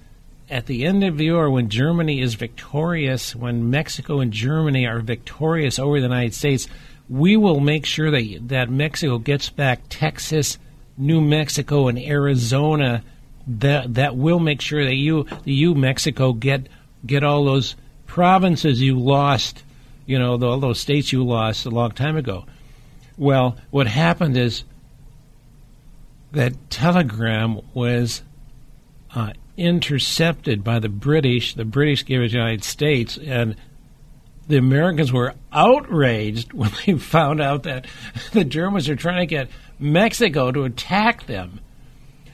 at 0.50 0.66
the 0.66 0.84
end 0.84 1.02
of 1.04 1.16
the 1.16 1.30
war, 1.30 1.50
when 1.50 1.68
Germany 1.68 2.20
is 2.20 2.34
victorious, 2.34 3.34
when 3.34 3.70
Mexico 3.70 4.20
and 4.20 4.32
Germany 4.32 4.86
are 4.86 5.00
victorious 5.00 5.78
over 5.78 5.98
the 5.98 6.06
United 6.06 6.34
States, 6.34 6.68
we 7.08 7.36
will 7.36 7.60
make 7.60 7.86
sure 7.86 8.10
that 8.10 8.48
that 8.48 8.70
Mexico 8.70 9.18
gets 9.18 9.50
back 9.50 9.80
Texas, 9.88 10.58
New 10.96 11.20
Mexico, 11.20 11.88
and 11.88 11.98
Arizona. 11.98 13.02
That 13.46 13.94
that 13.94 14.16
will 14.16 14.38
make 14.38 14.60
sure 14.60 14.84
that 14.84 14.94
you, 14.94 15.26
you 15.44 15.74
Mexico, 15.74 16.32
get 16.32 16.68
get 17.06 17.24
all 17.24 17.44
those 17.44 17.76
provinces 18.06 18.80
you 18.80 18.98
lost, 18.98 19.62
you 20.06 20.18
know, 20.18 20.32
all 20.42 20.60
those 20.60 20.80
states 20.80 21.12
you 21.12 21.24
lost 21.24 21.66
a 21.66 21.70
long 21.70 21.90
time 21.90 22.16
ago. 22.16 22.46
Well, 23.16 23.56
what 23.70 23.86
happened 23.86 24.36
is 24.36 24.64
that 26.32 26.70
telegram 26.70 27.60
was 27.74 28.22
uh, 29.14 29.32
intercepted 29.56 30.64
by 30.64 30.78
the 30.78 30.88
British. 30.88 31.54
The 31.54 31.64
British 31.64 32.04
gave 32.04 32.20
it 32.20 32.28
to 32.28 32.32
the 32.32 32.38
United 32.38 32.64
States, 32.64 33.18
and 33.18 33.56
the 34.49 34.56
Americans 34.56 35.12
were 35.12 35.34
outraged 35.52 36.52
when 36.52 36.70
they 36.84 36.94
found 36.94 37.40
out 37.40 37.64
that 37.64 37.87
the 38.32 38.44
Germans 38.44 38.88
are 38.88 38.96
trying 38.96 39.20
to 39.20 39.26
get 39.26 39.49
Mexico 39.78 40.52
to 40.52 40.64
attack 40.64 41.26
them. 41.26 41.61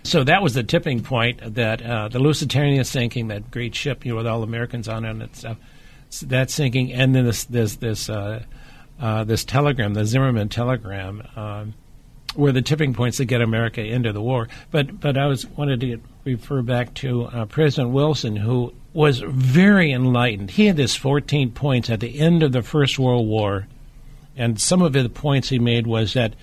So 0.02 0.24
that 0.24 0.42
was 0.42 0.54
the 0.54 0.62
tipping 0.62 1.02
point 1.02 1.54
that 1.54 1.82
uh, 1.82 2.08
the 2.08 2.18
Lusitania 2.18 2.84
sinking, 2.84 3.28
that 3.28 3.50
great 3.50 3.74
ship, 3.74 4.04
you 4.06 4.12
know, 4.12 4.16
with 4.16 4.26
all 4.26 4.42
Americans 4.42 4.88
on 4.88 5.04
it 5.04 5.10
and 5.10 5.36
stuff, 5.36 5.58
that 6.22 6.50
sinking, 6.50 6.92
and 6.92 7.14
then 7.14 7.26
this 7.26 7.44
this 7.44 7.76
this 7.76 8.08
uh, 8.08 8.42
uh, 8.98 9.24
this 9.24 9.44
telegram, 9.44 9.94
the 9.94 10.06
Zimmerman 10.06 10.48
telegram. 10.48 11.22
Um, 11.36 11.74
were 12.36 12.52
the 12.52 12.62
tipping 12.62 12.94
points 12.94 13.16
to 13.16 13.24
get 13.24 13.40
America 13.40 13.82
into 13.82 14.12
the 14.12 14.22
war. 14.22 14.48
But 14.70 15.00
but 15.00 15.18
I 15.18 15.26
was 15.26 15.46
wanted 15.46 15.80
to 15.80 15.86
get, 15.86 16.00
refer 16.24 16.62
back 16.62 16.94
to 16.94 17.24
uh, 17.24 17.46
President 17.46 17.90
Wilson, 17.90 18.36
who 18.36 18.72
was 18.92 19.20
very 19.20 19.92
enlightened. 19.92 20.50
He 20.50 20.66
had 20.66 20.76
this 20.76 20.96
14 20.96 21.52
points 21.52 21.90
at 21.90 22.00
the 22.00 22.18
end 22.18 22.42
of 22.42 22.52
the 22.52 22.62
First 22.62 22.98
World 22.98 23.26
War, 23.26 23.66
and 24.36 24.60
some 24.60 24.82
of 24.82 24.92
the 24.92 25.08
points 25.08 25.48
he 25.48 25.58
made 25.58 25.86
was 25.86 26.14
that 26.14 26.34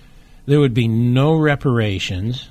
there 0.46 0.60
would 0.60 0.74
be 0.74 0.88
no 0.88 1.34
reparations, 1.34 2.50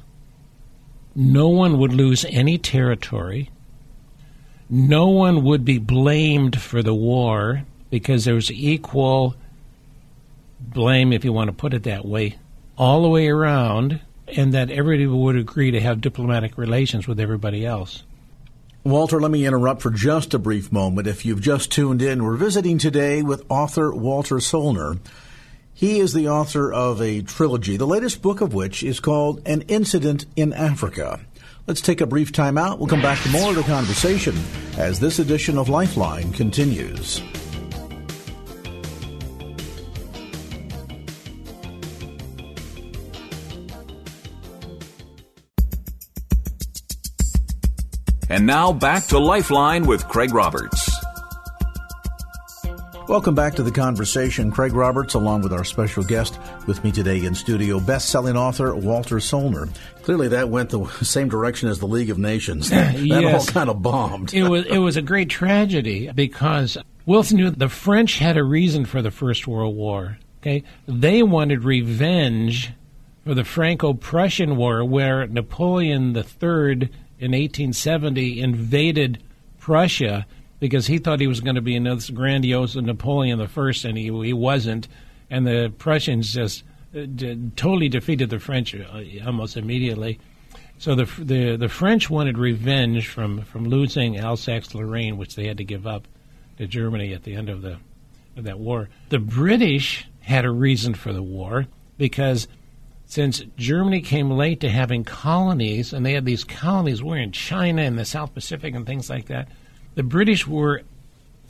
no 1.15 1.49
one 1.49 1.79
would 1.79 1.93
lose 1.93 2.25
any 2.29 2.57
territory, 2.57 3.49
no 4.69 5.07
one 5.07 5.43
would 5.43 5.65
be 5.65 5.79
blamed 5.79 6.61
for 6.61 6.83
the 6.83 6.93
war 6.93 7.63
because 7.89 8.25
there 8.25 8.35
was 8.35 8.51
equal 8.51 9.35
blame, 10.59 11.13
if 11.13 11.23
you 11.23 11.33
want 11.33 11.47
to 11.47 11.53
put 11.53 11.73
it 11.73 11.83
that 11.83 12.05
way, 12.05 12.37
all 12.77 13.01
the 13.01 13.09
way 13.09 13.27
around, 13.27 13.99
and 14.35 14.53
that 14.53 14.69
everybody 14.69 15.07
would 15.07 15.35
agree 15.35 15.71
to 15.71 15.79
have 15.79 16.01
diplomatic 16.01 16.57
relations 16.57 17.07
with 17.07 17.19
everybody 17.19 17.65
else. 17.65 18.03
Walter, 18.83 19.19
let 19.19 19.31
me 19.31 19.45
interrupt 19.45 19.81
for 19.81 19.91
just 19.91 20.33
a 20.33 20.39
brief 20.39 20.71
moment. 20.71 21.07
If 21.07 21.25
you've 21.25 21.41
just 21.41 21.71
tuned 21.71 22.01
in, 22.01 22.23
we're 22.23 22.37
visiting 22.37 22.77
today 22.77 23.21
with 23.21 23.45
author 23.49 23.93
Walter 23.93 24.35
Soellner. 24.35 24.99
He 25.73 25.99
is 25.99 26.13
the 26.13 26.29
author 26.29 26.71
of 26.71 27.01
a 27.01 27.21
trilogy, 27.21 27.77
the 27.77 27.85
latest 27.85 28.21
book 28.21 28.41
of 28.41 28.53
which 28.53 28.83
is 28.83 28.99
called 28.99 29.41
An 29.45 29.63
Incident 29.63 30.25
in 30.35 30.53
Africa. 30.53 31.19
Let's 31.67 31.81
take 31.81 31.99
a 31.99 32.07
brief 32.07 32.31
time 32.31 32.57
out. 32.57 32.79
We'll 32.79 32.87
come 32.87 33.01
back 33.01 33.21
to 33.23 33.29
more 33.29 33.49
of 33.49 33.57
the 33.57 33.63
conversation 33.63 34.35
as 34.77 35.01
this 35.01 35.19
edition 35.19 35.57
of 35.57 35.67
Lifeline 35.67 36.31
continues. 36.31 37.21
And 48.37 48.45
now 48.45 48.71
back 48.71 49.07
to 49.07 49.17
Lifeline 49.17 49.87
with 49.87 50.07
Craig 50.07 50.31
Roberts. 50.31 50.91
Welcome 53.07 53.33
back 53.33 53.55
to 53.55 53.63
the 53.63 53.71
conversation. 53.71 54.51
Craig 54.51 54.73
Roberts, 54.73 55.15
along 55.15 55.41
with 55.41 55.51
our 55.51 55.63
special 55.63 56.03
guest 56.03 56.37
with 56.67 56.83
me 56.83 56.91
today 56.91 57.25
in 57.25 57.33
studio, 57.33 57.79
best-selling 57.79 58.37
author 58.37 58.75
Walter 58.75 59.15
Soellner. 59.15 59.75
Clearly, 60.03 60.27
that 60.27 60.49
went 60.49 60.69
the 60.69 60.85
same 61.01 61.29
direction 61.29 61.67
as 61.67 61.79
the 61.79 61.87
League 61.87 62.11
of 62.11 62.19
Nations. 62.19 62.69
That, 62.77 62.93
that 62.93 63.03
yes. 63.07 63.47
all 63.47 63.51
kind 63.51 63.71
of 63.71 63.81
bombed. 63.81 64.35
it 64.35 64.43
was 64.43 64.67
it 64.67 64.77
was 64.77 64.97
a 64.97 65.01
great 65.01 65.31
tragedy 65.31 66.11
because 66.13 66.77
Wilson 67.07 67.37
knew 67.37 67.49
the 67.49 67.69
French 67.69 68.19
had 68.19 68.37
a 68.37 68.43
reason 68.43 68.85
for 68.85 69.01
the 69.01 69.09
First 69.09 69.47
World 69.47 69.75
War. 69.75 70.19
Okay, 70.41 70.63
they 70.87 71.23
wanted 71.23 71.63
revenge 71.63 72.71
for 73.25 73.33
the 73.33 73.43
Franco-Prussian 73.43 74.57
War, 74.57 74.85
where 74.85 75.25
Napoleon 75.25 76.15
III 76.15 76.91
in 77.19 77.31
1870 77.31 78.39
invaded 78.39 79.23
Prussia 79.59 80.25
because 80.59 80.87
he 80.87 80.97
thought 80.97 81.19
he 81.19 81.27
was 81.27 81.39
going 81.39 81.55
to 81.55 81.61
be 81.61 81.75
another 81.75 82.01
grandiose 82.13 82.75
Napoleon 82.75 83.45
First, 83.47 83.85
and 83.85 83.97
he, 83.97 84.05
he 84.05 84.33
wasn't. 84.33 84.87
And 85.29 85.45
the 85.45 85.73
Prussians 85.77 86.33
just 86.33 86.63
uh, 86.95 87.05
totally 87.55 87.89
defeated 87.89 88.29
the 88.29 88.39
French 88.39 88.73
uh, 88.73 89.03
almost 89.25 89.57
immediately. 89.57 90.19
So 90.79 90.95
the, 90.95 91.05
the 91.17 91.55
the 91.55 91.69
French 91.69 92.09
wanted 92.09 92.37
revenge 92.37 93.07
from, 93.07 93.41
from 93.41 93.67
losing 93.67 94.19
Alsace-Lorraine, 94.19 95.17
which 95.17 95.35
they 95.35 95.47
had 95.47 95.57
to 95.57 95.63
give 95.63 95.87
up 95.87 96.07
to 96.57 96.67
Germany 96.67 97.13
at 97.13 97.23
the 97.23 97.35
end 97.35 97.49
of 97.49 97.61
the 97.61 97.77
of 98.35 98.43
that 98.43 98.59
war. 98.59 98.89
The 99.09 99.19
British 99.19 100.07
had 100.21 100.45
a 100.45 100.51
reason 100.51 100.93
for 100.93 101.11
the 101.11 101.23
war 101.23 101.65
because 101.97 102.47
since 103.07 103.41
Germany 103.55 104.01
came 104.01 104.29
late 104.29 104.59
to 104.59 104.69
having 104.69 105.05
colonies, 105.05 105.93
and 105.93 106.05
they 106.05 106.13
had 106.13 106.25
these 106.25 106.43
colonies 106.43 107.01
were 107.01 107.17
in 107.17 107.31
China 107.31 107.81
and 107.81 107.97
the 107.97 108.03
South 108.03 108.33
Pacific 108.33 108.75
and 108.75 108.85
things 108.85 109.09
like 109.09 109.27
that, 109.27 109.47
the 109.95 110.03
British 110.03 110.45
were 110.45 110.83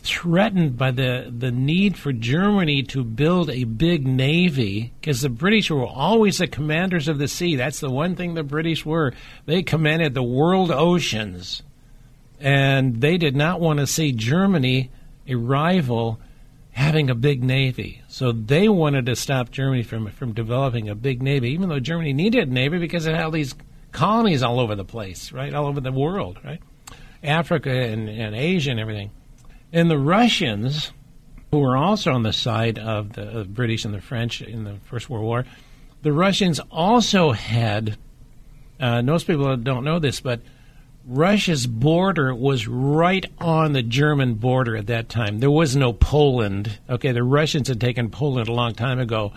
threatened 0.04 0.78
by 0.78 0.92
the, 0.92 1.34
the 1.36 1.52
need 1.52 1.98
for 1.98 2.14
Germany 2.14 2.84
to 2.84 3.04
build 3.04 3.50
a 3.50 3.64
big 3.64 4.06
navy 4.08 4.94
because 5.02 5.22
the 5.22 5.30
British 5.30 5.72
were 5.72 5.86
always 5.86 6.38
the 6.38 6.48
commanders 6.48 7.08
of 7.08 7.18
the 7.18 7.28
sea. 7.28 7.56
That's 7.56 7.80
the 7.80 7.90
one 7.90 8.16
thing 8.16 8.36
the 8.36 8.44
British 8.44 8.86
were. 8.86 9.14
They 9.48 9.64
commanded 9.64 10.14
the 10.14 10.24
world 10.24 10.70
oceans. 10.70 11.64
And 12.40 13.02
they 13.02 13.18
did 13.18 13.36
not 13.36 13.60
want 13.60 13.80
to 13.80 13.88
see 13.88 14.12
Germany, 14.12 14.92
a 15.28 15.34
rival, 15.34 16.20
having 16.78 17.10
a 17.10 17.16
big 17.16 17.44
navy. 17.44 18.04
So 18.08 18.32
they 18.32 18.70
wanted 18.70 19.08
to 19.08 19.16
stop 19.16 19.50
Germany 19.50 19.82
from, 19.82 20.12
from 20.12 20.34
developing 20.34 20.90
a 20.90 20.94
big 20.94 21.24
navy, 21.24 21.50
even 21.50 21.70
though 21.70 21.80
Germany 21.80 22.14
needed 22.14 22.50
a 22.50 22.52
navy 22.52 22.78
because 22.78 23.08
it 23.08 23.16
had 23.16 23.24
all 23.24 23.32
these 23.32 23.56
colonies 23.92 24.44
all 24.44 24.60
over 24.60 24.76
the 24.76 24.86
place, 24.86 25.32
right? 25.32 25.56
All 25.56 25.66
over 25.66 25.82
the 25.82 25.92
world, 25.92 26.38
right? 26.46 26.62
Africa 27.24 27.72
and, 27.72 28.08
and 28.08 28.36
Asia 28.36 28.70
and 28.70 28.80
everything. 28.80 29.10
And 29.74 29.90
the 29.90 29.98
Russians, 29.98 30.92
who 31.50 31.62
were 31.62 31.76
also 31.76 32.12
on 32.12 32.22
the 32.22 32.32
side 32.32 32.78
of 32.78 33.14
the 33.14 33.48
British 33.50 33.84
and 33.84 33.92
the 33.92 34.00
French 34.00 34.44
in 34.44 34.64
the 34.64 34.76
First 34.84 35.10
World 35.10 35.26
War, 35.26 35.46
the 36.04 36.14
Russians 36.14 36.60
also 36.70 37.32
had, 37.32 37.98
uh, 38.80 39.02
most 39.02 39.26
people 39.26 39.58
don't 39.58 39.84
know 39.84 39.98
this, 39.98 40.22
but 40.22 40.42
Russia's 41.08 41.68
border 41.68 42.36
was 42.36 42.68
right 42.68 43.26
on 43.40 43.72
the 43.72 43.82
German 43.82 44.34
border 44.34 44.76
at 44.76 44.88
that 44.88 45.08
time. 45.08 45.40
There 45.40 45.50
was 45.50 45.74
no 45.74 45.94
Poland. 45.94 46.80
Okay, 46.90 47.14
the 47.14 47.24
Russians 47.24 47.70
had 47.70 47.80
taken 47.80 48.10
Poland 48.10 48.50
a 48.50 48.54
long 48.54 48.74
time 48.74 49.00
ago. 49.00 49.32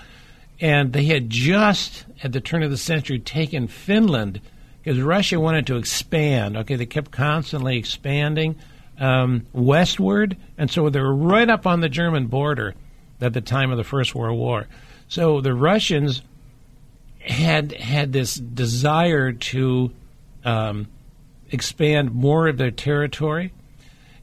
And 0.60 0.92
they 0.92 1.04
had 1.04 1.30
just, 1.30 2.04
at 2.24 2.32
the 2.32 2.40
turn 2.40 2.64
of 2.64 2.72
the 2.72 2.76
century, 2.76 3.20
taken 3.20 3.68
Finland 3.68 4.40
because 4.82 5.00
Russia 5.00 5.38
wanted 5.38 5.68
to 5.68 5.76
expand. 5.76 6.56
Okay, 6.56 6.74
they 6.74 6.86
kept 6.86 7.12
constantly 7.12 7.78
expanding 7.78 8.56
um, 8.98 9.46
westward, 9.52 10.36
and 10.58 10.70
so 10.70 10.90
they 10.90 11.00
were 11.00 11.14
right 11.14 11.48
up 11.48 11.66
on 11.66 11.80
the 11.80 11.88
German 11.88 12.26
border 12.26 12.74
at 13.20 13.32
the 13.32 13.40
time 13.40 13.70
of 13.70 13.76
the 13.76 13.84
First 13.84 14.14
World 14.14 14.38
War. 14.38 14.66
So 15.08 15.40
the 15.40 15.54
Russians 15.54 16.22
had 17.20 17.72
had 17.72 18.12
this 18.12 18.34
desire 18.34 19.32
to 19.32 19.92
um, 20.44 20.88
expand 21.50 22.14
more 22.14 22.49
of 22.49 22.59
their 22.59 22.71
territory. 22.71 23.52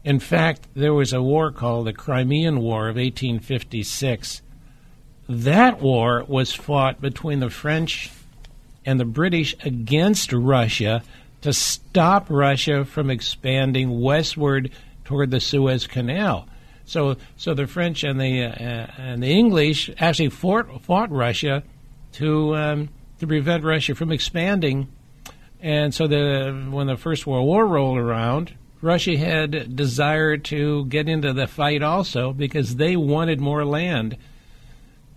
In 0.04 0.20
fact, 0.20 0.68
there 0.74 0.94
was 0.94 1.12
a 1.12 1.22
war 1.22 1.50
called 1.50 1.86
the 1.86 1.92
Crimean 1.92 2.60
War 2.60 2.88
of 2.88 2.96
1856. 2.96 4.42
That 5.28 5.82
war 5.82 6.24
was 6.26 6.54
fought 6.54 7.00
between 7.00 7.40
the 7.40 7.50
French 7.50 8.10
and 8.86 8.98
the 8.98 9.04
British 9.04 9.54
against 9.64 10.32
Russia 10.32 11.02
to 11.42 11.52
stop 11.52 12.26
Russia 12.30 12.84
from 12.84 13.10
expanding 13.10 14.00
westward 14.00 14.70
toward 15.04 15.30
the 15.30 15.40
Suez 15.40 15.86
Canal. 15.86 16.48
So, 16.84 17.16
so 17.36 17.52
the 17.52 17.66
French 17.66 18.02
and 18.02 18.18
the 18.18 18.44
uh, 18.44 18.86
and 18.96 19.22
the 19.22 19.30
English 19.30 19.90
actually 19.98 20.30
fought, 20.30 20.82
fought 20.82 21.10
Russia 21.10 21.62
to 22.12 22.56
um, 22.56 22.88
to 23.18 23.26
prevent 23.26 23.62
Russia 23.62 23.94
from 23.94 24.10
expanding. 24.10 24.88
And 25.60 25.92
so, 25.92 26.06
the 26.06 26.68
when 26.70 26.86
the 26.86 26.96
First 26.96 27.26
World 27.26 27.46
War 27.46 27.66
rolled 27.66 27.98
around, 27.98 28.54
Russia 28.80 29.16
had 29.16 29.74
desired 29.74 30.44
to 30.46 30.84
get 30.86 31.08
into 31.08 31.32
the 31.32 31.48
fight 31.48 31.82
also 31.82 32.32
because 32.32 32.76
they 32.76 32.96
wanted 32.96 33.40
more 33.40 33.64
land. 33.64 34.16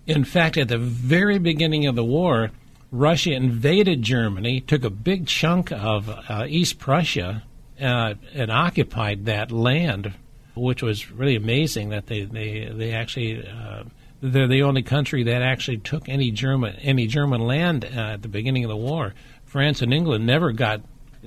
In 0.07 0.23
fact, 0.23 0.57
at 0.57 0.67
the 0.67 0.79
very 0.79 1.37
beginning 1.37 1.85
of 1.85 1.95
the 1.95 2.03
war, 2.03 2.51
Russia 2.91 3.33
invaded 3.33 4.01
Germany, 4.01 4.61
took 4.61 4.83
a 4.83 4.89
big 4.89 5.27
chunk 5.27 5.71
of 5.71 6.09
uh, 6.09 6.45
East 6.47 6.79
Prussia, 6.79 7.43
uh, 7.79 8.15
and 8.33 8.51
occupied 8.51 9.25
that 9.25 9.51
land, 9.51 10.13
which 10.55 10.81
was 10.81 11.11
really 11.11 11.35
amazing 11.35 11.89
that 11.89 12.07
they 12.07 12.23
they 12.23 12.71
they 12.73 12.93
actually. 12.93 13.47
Uh, 13.47 13.83
they're 14.23 14.47
the 14.47 14.61
only 14.61 14.83
country 14.83 15.23
that 15.23 15.41
actually 15.41 15.79
took 15.79 16.07
any 16.07 16.29
German 16.29 16.75
any 16.75 17.07
German 17.07 17.41
land 17.41 17.85
uh, 17.85 18.13
at 18.13 18.21
the 18.21 18.27
beginning 18.27 18.63
of 18.63 18.69
the 18.69 18.77
war. 18.77 19.15
France 19.51 19.81
and 19.81 19.93
England 19.93 20.25
never 20.25 20.53
got 20.53 20.79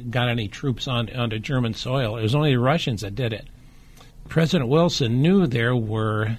got 0.09 0.31
any 0.31 0.49
troops 0.49 0.89
on 0.89 1.15
onto 1.15 1.39
German 1.39 1.75
soil. 1.75 2.17
It 2.17 2.23
was 2.23 2.35
only 2.35 2.53
the 2.53 2.59
Russians 2.59 3.03
that 3.03 3.15
did 3.15 3.35
it. 3.35 3.47
President 4.31 4.71
Wilson 4.71 5.21
knew 5.21 5.47
there 5.47 5.77
were 5.77 6.39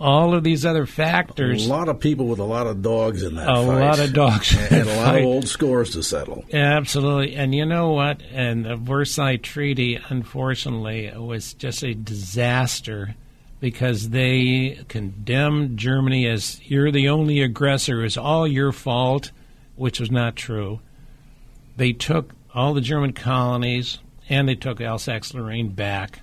all 0.00 0.32
of 0.32 0.44
these 0.44 0.64
other 0.64 0.86
factors. 0.86 1.66
A 1.66 1.68
lot 1.68 1.90
of 1.90 2.00
people 2.00 2.26
with 2.26 2.38
a 2.38 2.44
lot 2.44 2.66
of 2.66 2.80
dogs 2.80 3.22
in 3.22 3.34
that. 3.34 3.50
A 3.50 3.54
fight. 3.54 3.66
lot 3.66 3.98
of 4.00 4.14
dogs, 4.14 4.56
and, 4.72 4.88
a 4.88 4.96
lot 4.96 5.18
of 5.18 5.26
old 5.26 5.46
scores 5.46 5.90
to 5.90 6.02
settle. 6.02 6.42
Absolutely, 6.54 7.36
and 7.36 7.54
you 7.54 7.66
know 7.66 7.90
what? 7.90 8.22
And 8.32 8.64
the 8.64 8.76
Versailles 8.76 9.36
Treaty, 9.36 10.00
unfortunately, 10.08 11.12
was 11.14 11.52
just 11.52 11.84
a 11.84 11.92
disaster 11.92 13.14
because 13.60 14.08
they 14.08 14.82
condemned 14.88 15.78
Germany 15.78 16.26
as 16.28 16.62
you're 16.64 16.90
the 16.90 17.10
only 17.10 17.42
aggressor. 17.42 18.06
It's 18.06 18.16
all 18.16 18.48
your 18.48 18.72
fault, 18.72 19.32
which 19.74 20.00
was 20.00 20.10
not 20.10 20.34
true. 20.34 20.80
They 21.76 21.92
took 21.92 22.32
all 22.54 22.74
the 22.74 22.80
German 22.80 23.12
colonies 23.12 23.98
and 24.28 24.48
they 24.48 24.54
took 24.54 24.80
Alsace-Lorraine 24.80 25.68
back 25.68 26.20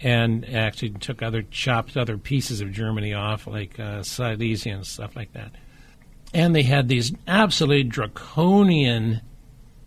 and 0.00 0.48
actually 0.48 0.90
took 0.90 1.22
other 1.22 1.42
chopped 1.42 1.96
other 1.96 2.18
pieces 2.18 2.60
of 2.60 2.72
Germany 2.72 3.14
off, 3.14 3.46
like 3.46 3.78
uh, 3.78 4.02
Silesia 4.02 4.74
and 4.74 4.86
stuff 4.86 5.16
like 5.16 5.32
that. 5.32 5.52
And 6.32 6.54
they 6.54 6.62
had 6.62 6.88
these 6.88 7.12
absolutely 7.26 7.84
draconian 7.84 9.20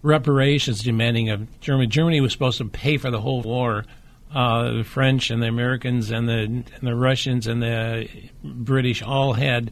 reparations 0.01 0.81
demanding 0.81 1.29
of 1.29 1.59
Germany. 1.59 1.87
Germany 1.87 2.21
was 2.21 2.31
supposed 2.31 2.57
to 2.59 2.65
pay 2.65 2.97
for 2.97 3.11
the 3.11 3.21
whole 3.21 3.41
war. 3.41 3.85
Uh, 4.33 4.77
the 4.77 4.83
French 4.83 5.29
and 5.29 5.41
the 5.41 5.47
Americans 5.47 6.11
and 6.11 6.27
the 6.27 6.39
and 6.39 6.65
the 6.81 6.95
Russians 6.95 7.47
and 7.47 7.61
the 7.61 8.09
British 8.43 9.01
all 9.01 9.33
had 9.33 9.71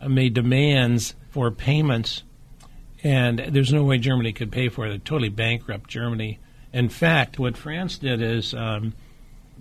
uh, 0.00 0.08
made 0.08 0.34
demands 0.34 1.14
for 1.30 1.50
payments, 1.50 2.24
and 3.04 3.38
there's 3.38 3.72
no 3.72 3.84
way 3.84 3.98
Germany 3.98 4.32
could 4.32 4.50
pay 4.50 4.68
for 4.68 4.86
it. 4.86 4.92
It 4.92 5.04
totally 5.04 5.28
bankrupt 5.28 5.88
Germany. 5.88 6.40
In 6.72 6.88
fact, 6.88 7.38
what 7.38 7.56
France 7.56 7.98
did 7.98 8.20
is. 8.20 8.52
Um, 8.54 8.94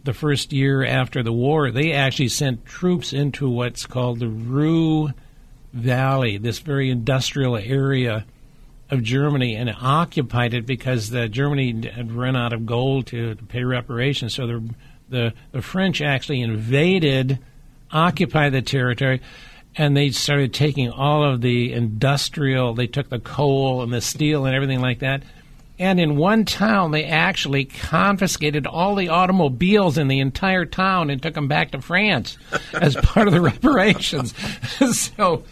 the 0.04 0.14
first 0.14 0.52
year 0.52 0.84
after 0.84 1.24
the 1.24 1.32
war, 1.32 1.72
they 1.72 1.94
actually 1.94 2.28
sent 2.28 2.66
troops 2.66 3.14
into 3.14 3.50
what's 3.50 3.86
called 3.86 4.20
the 4.20 4.28
Ruhr 4.28 5.14
Valley, 5.72 6.38
this 6.38 6.60
very 6.60 6.90
industrial 6.90 7.56
area 7.56 8.26
of 8.90 9.02
Germany, 9.02 9.56
and 9.56 9.74
occupied 9.82 10.54
it 10.54 10.66
because 10.66 11.10
the 11.10 11.30
Germany 11.30 11.88
had 11.88 12.12
run 12.12 12.36
out 12.36 12.54
of 12.54 12.66
gold 12.66 13.08
to, 13.08 13.36
to 13.36 13.44
pay 13.46 13.64
reparations. 13.64 14.34
So 14.34 14.46
the, 14.48 14.76
the 15.10 15.34
the 15.52 15.62
French 15.62 16.02
actually 16.02 16.42
invaded, 16.42 17.40
occupied 17.92 18.52
the 18.52 18.62
territory, 18.62 19.22
and 19.76 19.96
they 19.96 20.12
started 20.12 20.54
taking 20.54 20.90
all 20.90 21.24
of 21.24 21.42
the 21.42 21.74
industrial. 21.74 22.74
They 22.74 22.88
took 22.88 23.10
the 23.10 23.20
coal 23.20 23.82
and 23.82 23.92
the 23.92 24.02
steel 24.02 24.46
and 24.46 24.56
everything 24.56 24.82
like 24.82 25.00
that 25.00 25.24
and 25.80 26.00
in 26.00 26.16
one 26.16 26.46
town, 26.46 26.92
they 26.92 27.06
actually 27.06 27.66
confiscated 27.66 28.68
all 28.68 28.96
the 28.96 29.10
automobiles 29.10 29.98
in 29.98 30.08
the 30.08 30.20
entire 30.20 30.66
town 30.66 31.10
and 31.10 31.22
took 31.22 31.34
them 31.34 31.48
back 31.48 31.72
to 31.72 31.82
France 31.82 32.38
as 32.80 32.96
part 32.96 33.28
of 33.28 33.34
the 33.34 33.42
reparations. 33.42 34.34
so, 34.98 35.44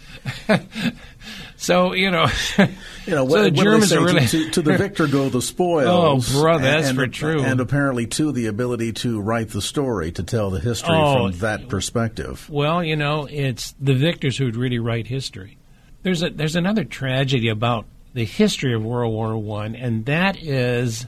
so 1.56 1.92
you 1.92 2.10
know, 2.10 2.26
you 3.06 3.14
know, 3.14 3.28
so 3.28 3.42
the 3.42 3.50
Germans 3.50 3.92
are 3.92 4.04
really 4.04 4.26
to, 4.26 4.50
to, 4.50 4.62
the 4.62 4.76
victor 4.76 5.06
go 5.06 5.28
the 5.28 5.42
spoils. 5.42 5.82
Oh, 6.34 6.40
brother, 6.40 6.64
that's 6.64 6.88
and, 6.88 6.96
for 6.96 7.04
and, 7.04 7.14
true. 7.14 7.42
And 7.42 7.60
apparently, 7.60 8.06
too, 8.06 8.32
the 8.32 8.46
ability 8.46 8.92
to 8.94 9.20
write 9.20 9.50
the 9.50 9.62
story 9.62 10.12
to 10.12 10.22
tell 10.22 10.50
the 10.50 10.60
history 10.60 10.94
oh, 10.94 11.30
from 11.30 11.38
that 11.40 11.68
perspective. 11.68 12.48
Well, 12.50 12.82
you 12.82 12.96
know, 12.96 13.26
it's 13.30 13.74
the 13.80 13.94
victors 13.94 14.36
who 14.36 14.46
would 14.46 14.56
really 14.56 14.78
write 14.78 15.06
history. 15.06 15.58
There's 16.02 16.22
a 16.22 16.30
there's 16.30 16.56
another 16.56 16.84
tragedy 16.84 17.48
about 17.48 17.86
the 18.14 18.24
history 18.24 18.74
of 18.74 18.84
World 18.84 19.12
War 19.12 19.36
One, 19.36 19.74
and 19.74 20.04
that 20.06 20.42
is 20.42 21.06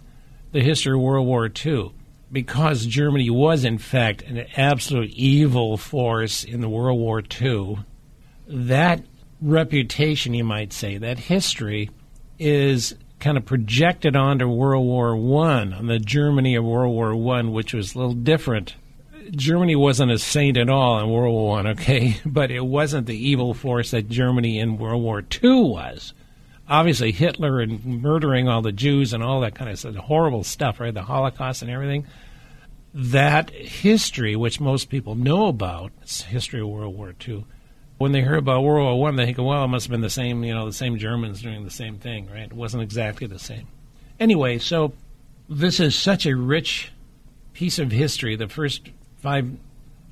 the 0.52 0.60
history 0.60 0.94
of 0.94 1.00
World 1.00 1.26
War 1.26 1.48
Two, 1.48 1.92
because 2.30 2.86
Germany 2.86 3.30
was 3.30 3.64
in 3.64 3.78
fact 3.78 4.22
an 4.22 4.46
absolute 4.56 5.10
evil 5.10 5.76
force 5.76 6.44
in 6.44 6.60
the 6.60 6.68
World 6.68 6.98
War 6.98 7.22
Two. 7.22 7.78
That 8.46 9.02
reputation, 9.40 10.34
you 10.34 10.44
might 10.44 10.72
say, 10.72 10.98
that 10.98 11.18
history 11.18 11.90
is 12.38 12.94
kind 13.20 13.36
of 13.36 13.44
projected 13.44 14.16
onto 14.16 14.48
World 14.48 14.84
War 14.84 15.16
One, 15.16 15.72
on 15.72 15.86
the 15.86 15.98
Germany 15.98 16.54
of 16.56 16.64
World 16.64 16.92
War 16.92 17.14
One, 17.16 17.52
which 17.52 17.72
was 17.72 17.94
a 17.94 17.98
little 17.98 18.14
different. 18.14 18.74
Germany 19.30 19.74
wasn't 19.74 20.12
a 20.12 20.18
saint 20.18 20.58
at 20.58 20.68
all 20.68 20.98
in 21.00 21.10
World 21.10 21.32
War 21.32 21.48
One, 21.48 21.66
okay, 21.68 22.18
but 22.26 22.50
it 22.50 22.64
wasn't 22.64 23.06
the 23.06 23.28
evil 23.28 23.54
force 23.54 23.92
that 23.92 24.08
Germany 24.08 24.58
in 24.58 24.78
World 24.78 25.02
War 25.02 25.22
Two 25.22 25.60
was 25.62 26.12
obviously 26.68 27.12
Hitler 27.12 27.60
and 27.60 28.02
murdering 28.02 28.48
all 28.48 28.62
the 28.62 28.72
Jews 28.72 29.12
and 29.12 29.22
all 29.22 29.40
that 29.40 29.54
kind 29.54 29.70
of 29.70 29.78
stuff, 29.78 29.94
horrible 29.96 30.44
stuff, 30.44 30.80
right? 30.80 30.94
The 30.94 31.02
Holocaust 31.02 31.62
and 31.62 31.70
everything. 31.70 32.06
That 32.92 33.50
history, 33.50 34.36
which 34.36 34.60
most 34.60 34.88
people 34.88 35.14
know 35.14 35.46
about, 35.46 35.92
it's 36.02 36.22
history 36.22 36.60
of 36.60 36.68
World 36.68 36.96
War 36.96 37.14
II. 37.26 37.44
When 37.98 38.12
they 38.12 38.22
hear 38.22 38.34
about 38.34 38.62
World 38.62 38.84
War 38.84 39.00
One, 39.00 39.16
they 39.16 39.26
think, 39.26 39.38
well, 39.38 39.64
it 39.64 39.68
must 39.68 39.86
have 39.86 39.90
been 39.90 40.00
the 40.00 40.10
same, 40.10 40.42
you 40.42 40.52
know, 40.52 40.66
the 40.66 40.72
same 40.72 40.98
Germans 40.98 41.42
doing 41.42 41.64
the 41.64 41.70
same 41.70 41.98
thing, 41.98 42.28
right? 42.28 42.42
It 42.42 42.52
wasn't 42.52 42.82
exactly 42.82 43.26
the 43.26 43.38
same. 43.38 43.68
Anyway, 44.18 44.58
so 44.58 44.92
this 45.48 45.80
is 45.80 45.94
such 45.94 46.26
a 46.26 46.34
rich 46.34 46.92
piece 47.52 47.78
of 47.78 47.92
history. 47.92 48.36
The 48.36 48.48
first 48.48 48.90
five 49.16 49.50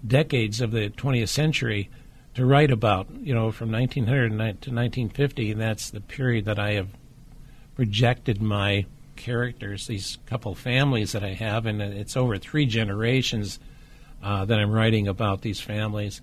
decades 0.07 0.61
of 0.61 0.71
the 0.71 0.91
20th 0.91 1.29
century 1.29 1.91
to 2.35 2.47
write 2.47 2.71
about, 2.71 3.09
you 3.21 3.35
know, 3.35 3.53
from 3.53 3.71
1900 3.71 4.31
to 4.31 4.35
1950, 4.35 5.53
and 5.53 5.61
that's 5.61 5.91
the 5.91 6.01
period 6.01 6.45
that 6.47 6.59
I 6.59 6.73
have 6.73 6.89
projected 7.75 8.41
my 8.41 8.87
characters, 9.17 9.87
these 9.87 10.19
couple 10.27 10.55
families 10.55 11.13
that 11.13 11.23
I 11.23 11.35
have, 11.35 11.67
and 11.67 11.83
it's 11.83 12.17
over 12.17 12.39
three 12.39 12.67
generations 12.67 13.59
uh, 14.23 14.45
that 14.45 14.59
I'm 14.59 14.71
writing 14.71 15.09
about 15.09 15.43
these 15.43 15.61
families. 15.61 16.23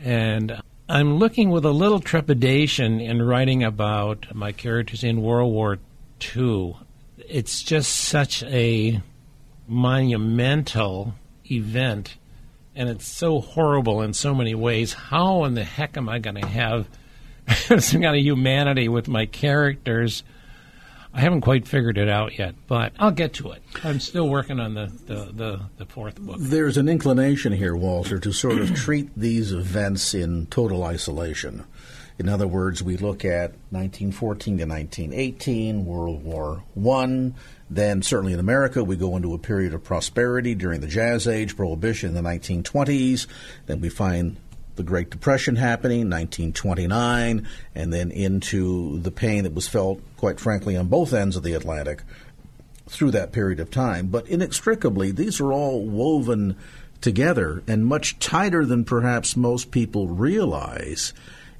And 0.00 0.60
I'm 0.90 1.18
looking 1.18 1.50
with 1.50 1.66
a 1.66 1.70
little 1.70 2.00
trepidation 2.00 2.98
in 2.98 3.20
writing 3.20 3.62
about 3.62 4.34
my 4.34 4.52
characters 4.52 5.04
in 5.04 5.20
World 5.20 5.52
War 5.52 5.78
II. 6.34 6.76
It's 7.18 7.62
just 7.62 7.94
such 7.94 8.42
a 8.44 9.02
monumental 9.66 11.12
event 11.50 12.16
and 12.74 12.88
it's 12.88 13.06
so 13.06 13.40
horrible 13.40 14.00
in 14.00 14.14
so 14.14 14.34
many 14.34 14.54
ways. 14.54 14.94
How 14.94 15.44
in 15.44 15.52
the 15.52 15.64
heck 15.64 15.98
am 15.98 16.08
I 16.08 16.20
going 16.20 16.40
to 16.40 16.46
have 16.46 16.88
some 17.84 18.00
kind 18.00 18.16
of 18.16 18.22
humanity 18.22 18.88
with 18.88 19.08
my 19.08 19.26
characters? 19.26 20.22
I 21.12 21.20
haven't 21.20 21.40
quite 21.40 21.66
figured 21.66 21.98
it 21.98 22.08
out 22.08 22.38
yet, 22.38 22.54
but 22.66 22.92
I'll 22.98 23.10
get 23.10 23.32
to 23.34 23.52
it. 23.52 23.62
I'm 23.82 24.00
still 24.00 24.28
working 24.28 24.60
on 24.60 24.74
the, 24.74 24.92
the, 25.06 25.32
the, 25.32 25.60
the, 25.78 25.86
fourth 25.86 26.20
book. 26.20 26.36
There's 26.38 26.76
an 26.76 26.88
inclination 26.88 27.52
here, 27.52 27.74
Walter, 27.74 28.18
to 28.18 28.32
sort 28.32 28.58
of 28.58 28.74
treat 28.76 29.10
these 29.16 29.52
events 29.52 30.14
in 30.14 30.46
total 30.46 30.84
isolation. 30.84 31.64
In 32.18 32.28
other 32.28 32.46
words, 32.46 32.82
we 32.82 32.96
look 32.96 33.24
at 33.24 33.52
1914 33.70 34.58
to 34.58 34.64
1918, 34.64 35.86
World 35.86 36.24
War 36.24 36.64
One, 36.74 37.34
then, 37.70 38.02
certainly 38.02 38.32
in 38.32 38.40
America, 38.40 38.82
we 38.82 38.96
go 38.96 39.16
into 39.16 39.34
a 39.34 39.38
period 39.38 39.74
of 39.74 39.84
prosperity 39.84 40.54
during 40.54 40.80
the 40.80 40.86
Jazz 40.86 41.28
Age, 41.28 41.54
Prohibition 41.54 42.08
in 42.08 42.14
the 42.14 42.28
1920s. 42.28 43.26
Then 43.66 43.80
we 43.80 43.88
find 43.90 44.38
the 44.78 44.82
Great 44.82 45.10
Depression 45.10 45.56
happening, 45.56 46.08
1929, 46.08 47.46
and 47.74 47.92
then 47.92 48.10
into 48.10 48.98
the 49.00 49.10
pain 49.10 49.44
that 49.44 49.52
was 49.52 49.68
felt, 49.68 50.00
quite 50.16 50.40
frankly, 50.40 50.74
on 50.74 50.86
both 50.86 51.12
ends 51.12 51.36
of 51.36 51.42
the 51.42 51.52
Atlantic 51.52 52.02
through 52.88 53.10
that 53.10 53.32
period 53.32 53.60
of 53.60 53.70
time. 53.70 54.06
But 54.06 54.26
inextricably, 54.28 55.10
these 55.10 55.40
are 55.40 55.52
all 55.52 55.84
woven 55.84 56.56
together 57.02 57.62
and 57.68 57.86
much 57.86 58.18
tighter 58.18 58.64
than 58.64 58.84
perhaps 58.84 59.36
most 59.36 59.70
people 59.70 60.08
realize, 60.08 61.12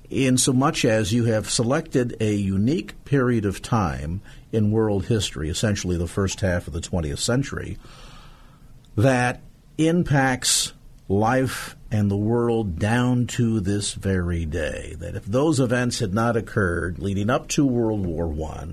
in 0.09 0.39
so 0.39 0.53
much 0.53 0.85
as 0.85 1.13
you 1.13 1.25
have 1.25 1.51
selected 1.51 2.17
a 2.21 2.35
unique 2.35 3.05
period 3.05 3.45
of 3.45 3.61
time 3.61 4.23
in 4.53 4.71
world 4.71 5.07
history, 5.07 5.51
essentially 5.51 5.97
the 5.97 6.09
first 6.09 6.41
half 6.41 6.67
of 6.67 6.73
the 6.73 6.81
20th 6.81 7.19
century, 7.19 7.77
that 8.97 9.43
impacts 9.77 10.73
life 11.09 11.77
and 11.91 12.11
the 12.11 12.17
world 12.17 12.79
down 12.79 13.27
to 13.27 13.61
this 13.61 13.95
very 13.95 14.45
day. 14.45 14.95
That 14.99 15.15
if 15.15 15.25
those 15.25 15.59
events 15.61 16.01
had 16.01 16.13
not 16.13 16.37
occurred 16.37 16.99
leading 16.99 17.31
up 17.31 17.49
to 17.49 17.65
World 17.65 18.05
War 18.05 18.35
I, 18.51 18.67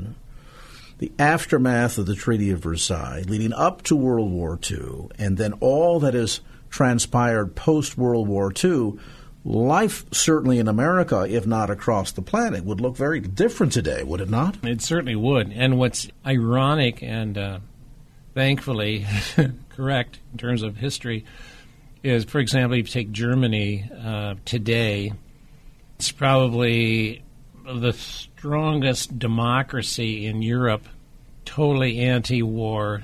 the 0.97 1.12
aftermath 1.19 1.97
of 1.97 2.06
the 2.06 2.15
Treaty 2.15 2.51
of 2.51 2.60
Versailles, 2.60 3.23
leading 3.28 3.54
up 3.54 3.82
to 3.84 3.95
World 3.95 4.32
War 4.32 4.60
II, 4.69 5.10
and 5.17 5.38
then 5.38 5.54
all 5.60 5.99
that 5.99 6.13
has 6.13 6.41
transpired 6.69 7.56
post 7.56 7.97
World 7.97 8.28
War 8.28 8.51
II, 8.63 8.93
life, 9.45 10.06
certainly 10.12 10.58
in 10.60 10.67
America, 10.67 11.25
if 11.30 11.45
not 11.45 11.69
across 11.69 12.12
the 12.12 12.21
planet, 12.21 12.65
would 12.65 12.82
look 12.82 12.97
very 12.97 13.19
different 13.19 13.71
today, 13.71 14.04
would 14.04 14.21
it 14.21 14.30
not? 14.30 14.58
It 14.63 14.82
certainly 14.82 15.15
would. 15.15 15.51
And 15.54 15.78
what's 15.78 16.10
ironic 16.25 17.04
and 17.04 17.38
uh, 17.38 17.60
thankfully 18.34 19.06
correct 19.69 20.19
in 20.32 20.38
terms 20.38 20.63
of 20.63 20.78
history 20.78 21.25
is, 22.05 22.25
for 22.25 22.39
example, 22.39 22.77
if 22.77 22.87
you 22.87 23.01
take 23.01 23.11
Germany 23.11 23.89
uh, 24.03 24.35
today, 24.45 25.13
it's 25.97 26.11
probably 26.11 27.23
the 27.65 27.93
strongest 27.93 29.17
democracy 29.17 30.25
in 30.25 30.41
Europe, 30.41 30.87
totally 31.45 31.99
anti 31.99 32.43
war 32.43 33.03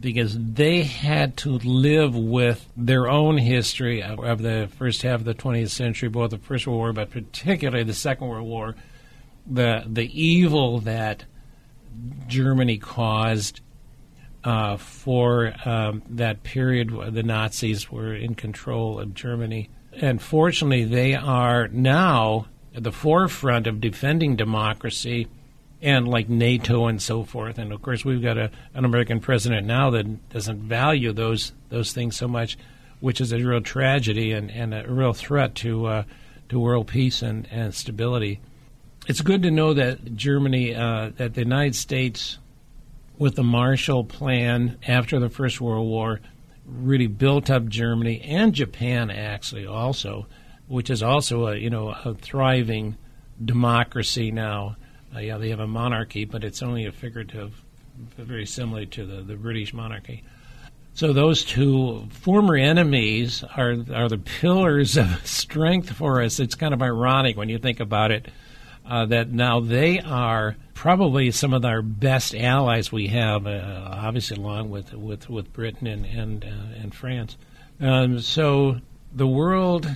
because 0.00 0.36
they 0.38 0.82
had 0.82 1.36
to 1.38 1.58
live 1.58 2.14
with 2.14 2.68
their 2.76 3.08
own 3.08 3.38
history 3.38 4.02
of, 4.02 4.20
of, 4.20 4.42
the 4.42 4.68
first 4.76 5.02
half 5.02 5.20
of 5.20 5.24
the 5.24 5.34
20th 5.34 5.70
century, 5.70 6.08
both 6.08 6.30
the 6.30 6.38
First 6.38 6.66
World 6.66 6.78
War, 6.78 6.92
but 6.92 7.10
particularly 7.10 7.82
the 7.82 7.94
Second 7.94 8.28
World 8.28 8.46
War, 8.46 8.76
the 9.46 9.82
the 9.86 10.22
evil 10.22 10.80
that 10.80 11.24
Germany 12.28 12.78
caused 12.78 13.60
uh, 14.44 14.76
for 14.76 15.54
um, 15.64 16.02
that 16.08 16.42
period. 16.42 16.90
The 17.12 17.22
Nazis 17.22 17.90
were 17.90 18.14
in 18.14 18.34
control 18.34 19.00
of 19.00 19.14
Germany, 19.14 19.70
and 19.92 20.20
fortunately, 20.22 20.84
they 20.84 21.14
are 21.14 21.68
now 21.68 22.46
at 22.74 22.84
the 22.84 22.92
forefront 22.92 23.66
of 23.66 23.80
defending 23.80 24.36
democracy 24.36 25.26
and 25.80 26.08
like 26.08 26.28
NATO 26.28 26.86
and 26.86 27.00
so 27.00 27.24
forth. 27.24 27.58
And 27.58 27.72
of 27.72 27.82
course, 27.82 28.04
we've 28.04 28.22
got 28.22 28.38
a, 28.38 28.50
an 28.74 28.84
American 28.84 29.20
president 29.20 29.66
now 29.66 29.90
that 29.90 30.28
doesn't 30.30 30.60
value 30.60 31.12
those 31.12 31.52
those 31.68 31.92
things 31.92 32.16
so 32.16 32.28
much, 32.28 32.58
which 33.00 33.20
is 33.20 33.32
a 33.32 33.38
real 33.38 33.60
tragedy 33.60 34.32
and, 34.32 34.50
and 34.50 34.74
a 34.74 34.86
real 34.88 35.12
threat 35.12 35.54
to 35.56 35.86
uh, 35.86 36.02
to 36.48 36.58
world 36.58 36.88
peace 36.88 37.22
and, 37.22 37.46
and 37.50 37.74
stability. 37.74 38.40
It's 39.06 39.20
good 39.20 39.42
to 39.42 39.50
know 39.50 39.74
that 39.74 40.16
Germany, 40.16 40.74
uh, 40.74 41.10
that 41.16 41.34
the 41.34 41.40
United 41.40 41.76
States, 41.76 42.38
with 43.18 43.34
the 43.34 43.42
Marshall 43.42 44.04
Plan 44.04 44.78
after 44.86 45.18
the 45.18 45.28
First 45.28 45.60
World 45.60 45.86
War, 45.86 46.20
really 46.64 47.06
built 47.06 47.50
up 47.50 47.66
Germany 47.66 48.20
and 48.22 48.54
Japan 48.54 49.10
actually 49.10 49.66
also, 49.66 50.26
which 50.66 50.90
is 50.90 51.02
also 51.02 51.48
a 51.48 51.56
you 51.56 51.70
know 51.70 51.88
a 52.04 52.14
thriving 52.14 52.96
democracy 53.44 54.30
now 54.30 54.76
uh, 55.14 55.20
yeah, 55.20 55.38
they 55.38 55.50
have 55.50 55.60
a 55.60 55.66
monarchy, 55.66 56.24
but 56.24 56.44
it's 56.44 56.62
only 56.62 56.86
a 56.86 56.92
figurative, 56.92 57.62
very 58.16 58.46
similar 58.46 58.84
to 58.84 59.06
the, 59.06 59.22
the 59.22 59.36
British 59.36 59.72
monarchy. 59.72 60.22
So 60.94 61.12
those 61.12 61.44
two 61.44 62.08
former 62.10 62.56
enemies 62.56 63.44
are 63.56 63.76
are 63.94 64.08
the 64.08 64.18
pillars 64.18 64.96
of 64.96 65.06
strength 65.26 65.90
for 65.92 66.20
us. 66.20 66.40
It's 66.40 66.54
kind 66.54 66.74
of 66.74 66.82
ironic 66.82 67.36
when 67.36 67.48
you 67.48 67.58
think 67.58 67.80
about 67.80 68.10
it 68.10 68.26
uh, 68.84 69.06
that 69.06 69.30
now 69.30 69.60
they 69.60 70.00
are 70.00 70.56
probably 70.78 71.32
some 71.32 71.52
of 71.52 71.64
our 71.64 71.82
best 71.82 72.36
allies 72.36 72.92
we 72.92 73.08
have, 73.08 73.48
uh, 73.48 73.88
obviously 73.90 74.36
along 74.36 74.70
with 74.70 74.94
with, 74.94 75.28
with 75.28 75.52
Britain 75.52 75.88
and 75.88 76.06
and 76.06 76.44
uh, 76.44 76.80
and 76.80 76.94
France. 76.94 77.36
Um, 77.80 78.20
so 78.20 78.76
the 79.12 79.26
world 79.26 79.88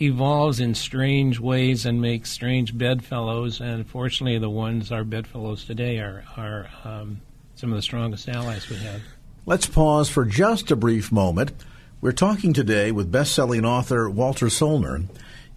evolves 0.00 0.58
in 0.58 0.74
strange 0.74 1.38
ways 1.38 1.84
and 1.84 2.00
makes 2.00 2.30
strange 2.30 2.76
bedfellows. 2.76 3.60
And 3.60 3.86
fortunately, 3.86 4.38
the 4.38 4.48
ones 4.48 4.90
our 4.90 5.04
bedfellows 5.04 5.66
today 5.66 5.98
are 5.98 6.24
are 6.38 6.70
um, 6.82 7.20
some 7.54 7.70
of 7.70 7.76
the 7.76 7.82
strongest 7.82 8.26
allies 8.26 8.70
we 8.70 8.76
have. 8.76 9.02
Let's 9.44 9.66
pause 9.66 10.08
for 10.08 10.24
just 10.24 10.70
a 10.70 10.76
brief 10.76 11.12
moment. 11.12 11.52
We're 12.00 12.12
talking 12.12 12.54
today 12.54 12.90
with 12.90 13.12
best-selling 13.12 13.66
author 13.66 14.08
Walter 14.08 14.46
Soellner. 14.46 15.08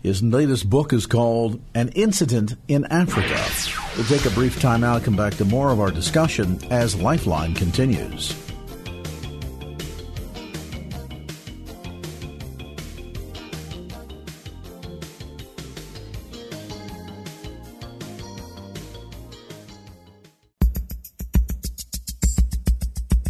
His 0.03 0.21
latest 0.21 0.69
book 0.69 0.91
is 0.91 1.05
called 1.05 1.61
An 1.73 1.89
Incident 1.89 2.55
in 2.67 2.85
Africa. 2.85 3.84
We'll 3.97 4.05
take 4.05 4.25
a 4.25 4.29
brief 4.31 4.59
time 4.59 4.83
out, 4.83 5.03
come 5.03 5.15
back 5.15 5.35
to 5.35 5.45
more 5.45 5.71
of 5.71 5.79
our 5.79 5.89
discussion 5.89 6.59
as 6.69 6.95
Lifeline 6.95 7.53
continues. 7.53 8.35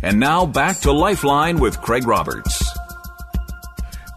And 0.01 0.19
now 0.19 0.45
back 0.45 0.79
to 0.81 0.91
Lifeline 0.91 1.59
with 1.59 1.79
Craig 1.81 2.07
Roberts. 2.07 2.63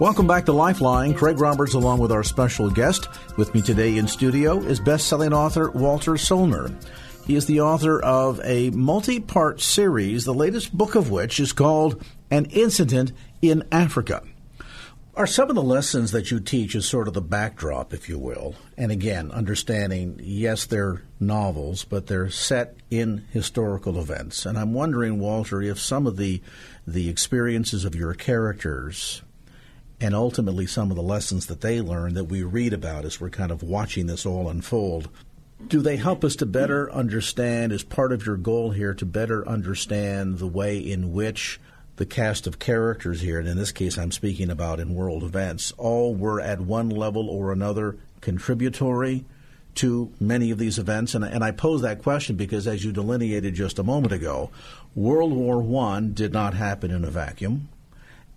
Welcome 0.01 0.27
back 0.27 0.47
to 0.47 0.53
Lifeline. 0.53 1.13
Craig 1.13 1.41
Roberts, 1.41 1.75
along 1.75 1.99
with 1.99 2.13
our 2.13 2.23
special 2.23 2.71
guest, 2.71 3.09
with 3.39 3.55
me 3.55 3.63
today 3.63 3.97
in 3.97 4.09
studio 4.09 4.59
is 4.59 4.81
best-selling 4.81 5.33
author 5.33 5.71
Walter 5.71 6.15
Soellner. 6.15 6.75
He 7.25 7.37
is 7.37 7.47
the 7.47 7.61
author 7.61 8.03
of 8.03 8.41
a 8.43 8.71
multi-part 8.71 9.61
series, 9.61 10.25
the 10.25 10.35
latest 10.35 10.77
book 10.77 10.97
of 10.97 11.11
which 11.11 11.39
is 11.39 11.53
called 11.53 12.05
An 12.33 12.47
Incident 12.47 13.13
in 13.41 13.63
Africa 13.71 14.25
are 15.19 15.27
some 15.27 15.49
of 15.49 15.57
the 15.57 15.63
lessons 15.63 16.13
that 16.13 16.31
you 16.31 16.39
teach 16.39 16.77
as 16.77 16.87
sort 16.87 17.09
of 17.09 17.15
the 17.15 17.21
backdrop, 17.21 17.93
if 17.93 18.09
you 18.09 18.17
will. 18.17 18.55
And 18.77 18.93
again, 18.93 19.33
understanding, 19.33 20.21
yes, 20.23 20.65
they're 20.65 21.03
novels, 21.19 21.83
but 21.83 22.07
they're 22.07 22.31
set 22.31 22.77
in 22.89 23.27
historical 23.33 23.99
events. 23.99 24.47
And 24.47 24.57
I'm 24.57 24.73
wondering, 24.73 25.19
Walter, 25.19 25.61
if 25.61 25.81
some 25.81 26.07
of 26.07 26.19
the 26.19 26.41
the 26.87 27.09
experiences 27.09 27.85
of 27.85 27.97
your 27.97 28.15
characters 28.15 29.23
and 30.01 30.15
ultimately 30.15 30.67
some 30.67 30.91
of 30.91 30.97
the 30.97 31.03
lessons 31.03 31.47
that 31.47 31.61
they 31.61 31.81
learn 31.81 32.15
that 32.15 32.25
we 32.25 32.43
read 32.43 32.73
about 32.73 33.05
as 33.05 33.21
we're 33.21 33.31
kind 33.31 33.51
of 33.51 33.63
watching 33.63 34.07
this 34.07 34.25
all 34.25 34.49
unfold, 34.49 35.09
do 35.67 35.81
they 35.81 35.97
help 35.97 36.25
us 36.25 36.37
to 36.37 36.47
better 36.47 36.91
understand, 36.93 37.73
as 37.73 37.83
part 37.83 38.13
of 38.13 38.25
your 38.25 38.37
goal 38.37 38.71
here, 38.71 38.95
to 38.95 39.05
better 39.05 39.47
understand 39.49 40.39
the 40.39 40.47
way 40.47 40.79
in 40.79 41.13
which 41.13 41.61
the 41.97 42.07
cast 42.07 42.47
of 42.47 42.61
characters 42.61 43.21
here, 43.21 43.41
and 43.41 43.49
in 43.49 43.57
this 43.57 43.73
case 43.73 43.99
I'm 43.99 44.13
speaking 44.13 44.51
about 44.51 44.79
in 44.79 44.95
world 44.95 45.25
events, 45.25 45.73
all 45.77 46.15
were 46.15 46.41
at 46.41 46.61
one 46.61 46.89
level 46.91 47.29
or 47.29 47.53
another 47.53 47.97
contributory 48.21 49.25
to 49.75 50.13
many 50.21 50.51
of 50.51 50.59
these 50.59 50.79
events. 50.79 51.15
And, 51.15 51.25
and 51.25 51.43
I 51.43 51.51
pose 51.51 51.83
that 51.83 52.03
question 52.03 52.37
because, 52.37 52.67
as 52.67 52.85
you 52.85 52.93
delineated 52.93 53.55
just 53.55 53.79
a 53.79 53.85
moment 53.85 54.13
ago, 54.13 54.51
World 54.95 55.33
War 55.33 55.61
I 55.83 56.01
did 56.01 56.33
not 56.33 56.55
happen 56.55 56.91
in 56.93 57.05
a 57.05 57.11
vacuum, 57.11 57.69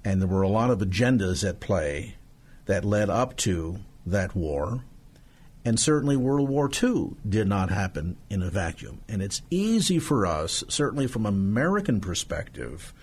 and 0.03 0.21
there 0.21 0.27
were 0.27 0.41
a 0.41 0.49
lot 0.49 0.69
of 0.69 0.79
agendas 0.79 1.47
at 1.47 1.59
play 1.59 2.15
that 2.65 2.85
led 2.85 3.09
up 3.09 3.35
to 3.37 3.79
that 4.05 4.35
war. 4.35 4.83
And 5.63 5.79
certainly 5.79 6.17
World 6.17 6.49
War 6.49 6.69
II 6.71 7.11
did 7.27 7.47
not 7.47 7.69
happen 7.69 8.17
in 8.29 8.41
a 8.41 8.49
vacuum. 8.49 9.01
And 9.07 9.21
it's 9.21 9.43
easy 9.51 9.99
for 9.99 10.25
us, 10.25 10.63
certainly 10.67 11.05
from 11.05 11.25
American 11.25 12.01
perspective, 12.01 12.93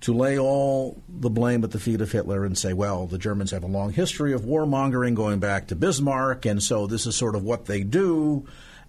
to 0.00 0.12
lay 0.12 0.36
all 0.36 1.00
the 1.08 1.30
blame 1.30 1.62
at 1.62 1.70
the 1.70 1.78
feet 1.78 2.00
of 2.00 2.10
Hitler 2.10 2.44
and 2.44 2.58
say, 2.58 2.72
well, 2.72 3.06
the 3.06 3.18
Germans 3.18 3.52
have 3.52 3.62
a 3.62 3.68
long 3.68 3.92
history 3.92 4.32
of 4.32 4.42
warmongering 4.42 5.14
going 5.14 5.38
back 5.38 5.68
to 5.68 5.76
Bismarck, 5.76 6.44
and 6.44 6.60
so 6.60 6.88
this 6.88 7.06
is 7.06 7.14
sort 7.14 7.36
of 7.36 7.44
what 7.44 7.66
they 7.66 7.84
do, 7.84 8.44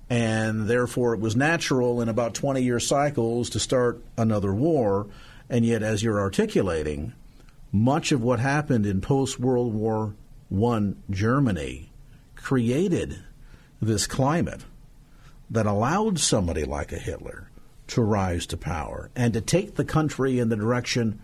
and 0.10 0.68
therefore 0.68 1.14
it 1.14 1.20
was 1.20 1.36
natural 1.36 2.02
in 2.02 2.10
about 2.10 2.34
20 2.34 2.64
year 2.64 2.80
cycles 2.80 3.52
to 3.52 3.60
start 3.60 4.02
another 4.18 4.54
war. 4.54 5.06
And 5.52 5.64
yet, 5.64 5.84
as 5.84 6.02
you're 6.02 6.20
articulating, 6.20 7.14
much 7.74 8.12
of 8.12 8.22
what 8.22 8.40
happened 8.40 8.86
in 8.86 9.02
post 9.02 9.40
World 9.40 9.74
War 9.74 10.16
I 10.56 10.94
Germany 11.10 11.92
created 12.36 13.20
this 13.82 14.06
climate 14.06 14.62
that 15.50 15.66
allowed 15.66 16.20
somebody 16.20 16.64
like 16.64 16.92
a 16.92 16.98
Hitler 16.98 17.50
to 17.88 18.02
rise 18.02 18.46
to 18.48 18.58
power 18.58 19.10
and 19.16 19.34
to 19.34 19.42
take 19.42 19.76
the 19.76 19.84
country 19.84 20.40
in 20.40 20.50
the 20.50 20.56
direction 20.56 21.20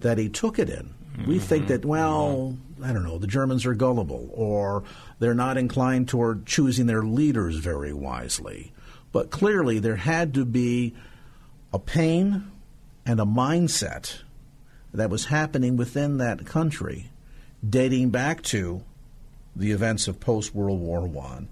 that 0.00 0.18
he 0.18 0.28
took 0.28 0.58
it 0.58 0.68
in. 0.68 0.94
Mm-hmm. 1.16 1.28
We 1.28 1.38
think 1.38 1.68
that, 1.68 1.84
well, 1.84 2.56
I 2.82 2.92
don't 2.92 3.04
know, 3.04 3.18
the 3.18 3.26
Germans 3.26 3.64
are 3.64 3.74
gullible 3.74 4.28
or 4.32 4.84
they're 5.18 5.34
not 5.34 5.56
inclined 5.56 6.08
toward 6.08 6.44
choosing 6.44 6.86
their 6.86 7.02
leaders 7.02 7.56
very 7.56 7.92
wisely. 7.92 8.72
But 9.10 9.30
clearly, 9.30 9.78
there 9.78 9.96
had 9.96 10.34
to 10.34 10.44
be 10.44 10.94
a 11.72 11.78
pain 11.78 12.50
and 13.06 13.20
a 13.20 13.24
mindset 13.24 14.18
that 14.94 15.10
was 15.10 15.26
happening 15.26 15.76
within 15.76 16.18
that 16.18 16.46
country 16.46 17.10
dating 17.68 18.10
back 18.10 18.42
to 18.42 18.82
the 19.56 19.72
events 19.72 20.08
of 20.08 20.20
post 20.20 20.54
World 20.54 20.80
War 20.80 21.10
I 21.22 21.46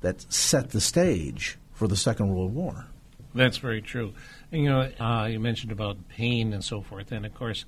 that 0.00 0.32
set 0.32 0.70
the 0.70 0.80
stage 0.80 1.58
for 1.72 1.88
the 1.88 1.96
Second 1.96 2.34
World 2.34 2.54
War. 2.54 2.86
That's 3.34 3.58
very 3.58 3.82
true. 3.82 4.12
And, 4.50 4.62
you 4.62 4.68
know, 4.68 4.90
uh, 4.98 5.26
you 5.26 5.38
mentioned 5.38 5.72
about 5.72 6.08
pain 6.08 6.52
and 6.52 6.64
so 6.64 6.80
forth, 6.80 7.12
and 7.12 7.24
of 7.24 7.34
course, 7.34 7.64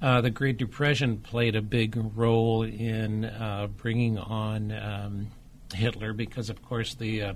uh, 0.00 0.20
the 0.20 0.30
Great 0.30 0.58
Depression 0.58 1.18
played 1.18 1.56
a 1.56 1.62
big 1.62 1.98
role 2.14 2.62
in 2.62 3.24
uh, 3.24 3.68
bringing 3.76 4.18
on 4.18 4.70
um, 4.72 5.26
Hitler 5.74 6.12
because, 6.12 6.50
of 6.50 6.62
course, 6.62 6.94
the 6.94 7.22
uh, 7.22 7.32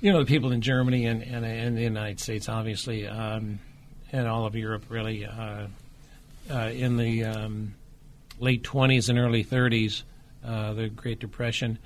you 0.00 0.12
know 0.12 0.20
the 0.20 0.26
people 0.26 0.52
in 0.52 0.60
Germany 0.60 1.06
and, 1.06 1.22
and, 1.22 1.44
and 1.44 1.76
the 1.76 1.82
United 1.82 2.20
States, 2.20 2.48
obviously, 2.48 3.06
um, 3.08 3.58
and 4.12 4.28
all 4.28 4.46
of 4.46 4.54
Europe, 4.54 4.84
really, 4.90 5.26
uh, 6.50 6.54
uh, 6.54 6.68
in 6.68 6.96
the 6.96 7.24
um, 7.24 7.74
late 8.38 8.62
20s 8.62 9.08
and 9.08 9.18
early 9.18 9.44
30s, 9.44 10.02
the 10.42 10.90
Great 10.94 11.18
Depression 11.18 11.78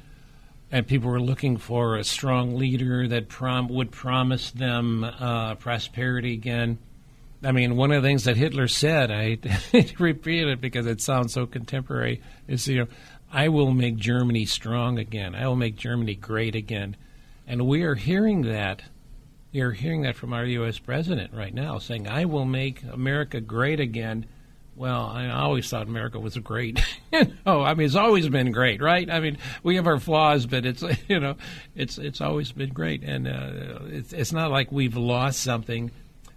and 0.73 0.87
people 0.87 1.11
were 1.11 1.21
looking 1.21 1.59
for 1.59 1.97
a 1.97 2.03
strong 2.03 2.57
leader 2.57 3.07
that 3.07 3.29
prom- 3.29 3.69
would 3.69 3.93
promise 3.93 4.51
them 4.51 5.05
uh, 5.05 5.55
prosperity 5.57 6.33
again. 6.33 6.79
I 7.45 7.53
mean, 7.53 7.77
one 7.77 7.93
of 7.93 8.03
the 8.03 8.09
things 8.09 8.25
that 8.25 8.39
Hitler 8.39 8.69
said, 8.69 9.11
I 9.11 9.39
repeat 9.99 10.49
it 10.49 10.61
because 10.63 10.87
it 10.87 11.03
sounds 11.03 11.35
so 11.35 11.45
contemporary, 11.45 12.23
is 12.49 12.67
you 12.67 12.79
know, 12.79 12.87
I 13.31 13.49
will 13.49 13.73
make 13.73 13.97
Germany 13.97 14.47
strong 14.47 14.99
again. 14.99 15.35
I 15.35 15.47
will 15.47 15.57
make 15.57 15.77
Germany 15.77 16.15
great 16.15 16.55
again, 16.55 16.97
and 17.47 17.67
we 17.67 17.83
are 17.83 17.95
hearing 17.95 18.43
that. 18.43 18.83
We 19.53 19.61
are 19.61 19.73
hearing 19.73 20.03
that 20.03 20.17
from 20.17 20.33
our 20.33 20.47
U.S. 20.47 20.79
president 20.79 21.35
right 21.35 21.53
now, 21.53 21.79
saying, 21.79 22.09
"I 22.09 22.25
will 22.25 22.45
make 22.45 22.83
America 22.85 23.41
great 23.41 23.81
again." 23.81 24.27
Well, 24.75 25.07
I 25.07 25.29
always 25.29 25.69
thought 25.69 25.87
America 25.87 26.19
was 26.19 26.37
great. 26.39 26.81
you 27.13 27.27
know, 27.45 27.63
I 27.63 27.75
mean, 27.75 27.87
it's 27.87 27.95
always 27.95 28.29
been 28.29 28.53
great, 28.53 28.81
right? 28.81 29.09
I 29.11 29.21
mean, 29.21 29.39
we 29.63 29.77
have 29.77 29.87
our 29.87 30.01
flaws, 30.01 30.47
but 30.47 30.65
it's 30.65 30.83
you 31.09 31.21
know, 31.21 31.37
it's 31.75 31.99
it's 31.99 32.21
always 32.21 32.53
been 32.53 32.71
great, 32.71 33.03
and 33.03 33.29
uh, 33.29 33.81
it's 33.87 34.13
it's 34.13 34.33
not 34.33 34.51
like 34.51 34.73
we've 34.73 34.97
lost 34.97 35.41
something. 35.41 35.91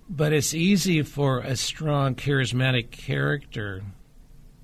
But 0.08 0.34
it's 0.34 0.54
easy 0.54 1.02
for 1.02 1.40
a 1.40 1.56
strong, 1.56 2.14
charismatic 2.14 2.92
character, 2.92 3.82